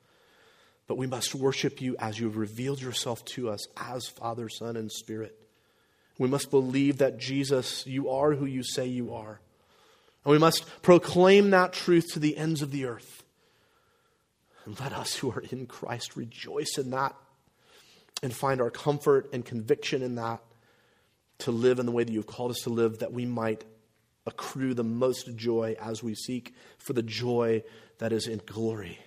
But 0.86 0.98
we 0.98 1.06
must 1.06 1.34
worship 1.34 1.80
you 1.80 1.96
as 1.98 2.18
you 2.18 2.26
have 2.26 2.36
revealed 2.36 2.80
yourself 2.80 3.24
to 3.26 3.50
us 3.50 3.66
as 3.76 4.08
Father, 4.08 4.48
Son, 4.48 4.76
and 4.76 4.90
Spirit. 4.90 5.36
We 6.18 6.28
must 6.28 6.50
believe 6.50 6.98
that 6.98 7.18
Jesus, 7.18 7.86
you 7.86 8.10
are 8.10 8.32
who 8.34 8.44
you 8.44 8.62
say 8.62 8.86
you 8.86 9.14
are. 9.14 9.40
And 10.24 10.32
we 10.32 10.38
must 10.38 10.82
proclaim 10.82 11.50
that 11.50 11.72
truth 11.72 12.12
to 12.12 12.18
the 12.18 12.36
ends 12.36 12.60
of 12.60 12.72
the 12.72 12.84
earth. 12.84 13.24
And 14.66 14.78
let 14.80 14.92
us 14.92 15.14
who 15.16 15.30
are 15.30 15.42
in 15.50 15.66
Christ 15.66 16.16
rejoice 16.16 16.76
in 16.76 16.90
that 16.90 17.14
and 18.22 18.34
find 18.34 18.60
our 18.60 18.70
comfort 18.70 19.30
and 19.32 19.44
conviction 19.44 20.02
in 20.02 20.16
that 20.16 20.40
to 21.38 21.50
live 21.50 21.78
in 21.78 21.86
the 21.86 21.92
way 21.92 22.04
that 22.04 22.12
you've 22.12 22.26
called 22.26 22.50
us 22.50 22.60
to 22.64 22.70
live, 22.70 22.98
that 22.98 23.12
we 23.12 23.24
might 23.24 23.64
accrue 24.26 24.74
the 24.74 24.84
most 24.84 25.34
joy 25.36 25.76
as 25.80 26.02
we 26.02 26.14
seek 26.14 26.54
for 26.78 26.92
the 26.92 27.02
joy 27.02 27.62
that 27.98 28.12
is 28.12 28.26
in 28.26 28.40
glory. 28.44 28.98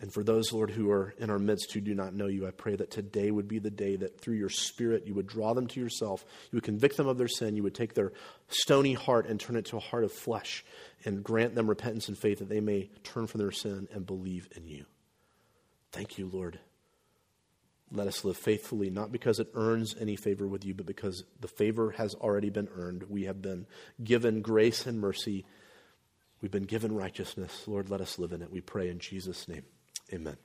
And 0.00 0.12
for 0.12 0.22
those, 0.22 0.52
Lord, 0.52 0.70
who 0.70 0.90
are 0.92 1.12
in 1.18 1.28
our 1.28 1.40
midst 1.40 1.72
who 1.72 1.80
do 1.80 1.92
not 1.92 2.14
know 2.14 2.28
you, 2.28 2.46
I 2.46 2.52
pray 2.52 2.76
that 2.76 2.90
today 2.90 3.32
would 3.32 3.48
be 3.48 3.58
the 3.58 3.70
day 3.70 3.96
that 3.96 4.20
through 4.20 4.36
your 4.36 4.48
Spirit 4.48 5.06
you 5.06 5.14
would 5.14 5.26
draw 5.26 5.54
them 5.54 5.66
to 5.66 5.80
yourself. 5.80 6.24
You 6.52 6.56
would 6.56 6.62
convict 6.62 6.96
them 6.96 7.08
of 7.08 7.18
their 7.18 7.26
sin. 7.26 7.56
You 7.56 7.64
would 7.64 7.74
take 7.74 7.94
their 7.94 8.12
stony 8.48 8.94
heart 8.94 9.26
and 9.26 9.40
turn 9.40 9.56
it 9.56 9.66
to 9.66 9.76
a 9.76 9.80
heart 9.80 10.04
of 10.04 10.12
flesh 10.12 10.64
and 11.04 11.24
grant 11.24 11.56
them 11.56 11.68
repentance 11.68 12.06
and 12.06 12.16
faith 12.16 12.38
that 12.38 12.48
they 12.48 12.60
may 12.60 12.90
turn 13.02 13.26
from 13.26 13.40
their 13.40 13.50
sin 13.50 13.88
and 13.92 14.06
believe 14.06 14.48
in 14.54 14.68
you. 14.68 14.84
Thank 15.90 16.16
you, 16.16 16.30
Lord. 16.32 16.60
Let 17.90 18.06
us 18.06 18.24
live 18.24 18.36
faithfully, 18.36 18.90
not 18.90 19.12
because 19.12 19.40
it 19.40 19.50
earns 19.54 19.94
any 19.98 20.16
favor 20.16 20.46
with 20.46 20.64
you, 20.64 20.74
but 20.74 20.86
because 20.86 21.24
the 21.40 21.48
favor 21.48 21.92
has 21.92 22.14
already 22.14 22.50
been 22.50 22.68
earned. 22.74 23.04
We 23.08 23.24
have 23.24 23.40
been 23.40 23.66
given 24.02 24.42
grace 24.42 24.86
and 24.86 25.00
mercy. 25.00 25.46
We've 26.42 26.50
been 26.50 26.64
given 26.64 26.94
righteousness. 26.94 27.64
Lord, 27.66 27.90
let 27.90 28.00
us 28.00 28.18
live 28.18 28.32
in 28.32 28.42
it. 28.42 28.50
We 28.50 28.60
pray 28.60 28.88
in 28.88 28.98
Jesus' 28.98 29.48
name. 29.48 29.64
Amen. 30.12 30.36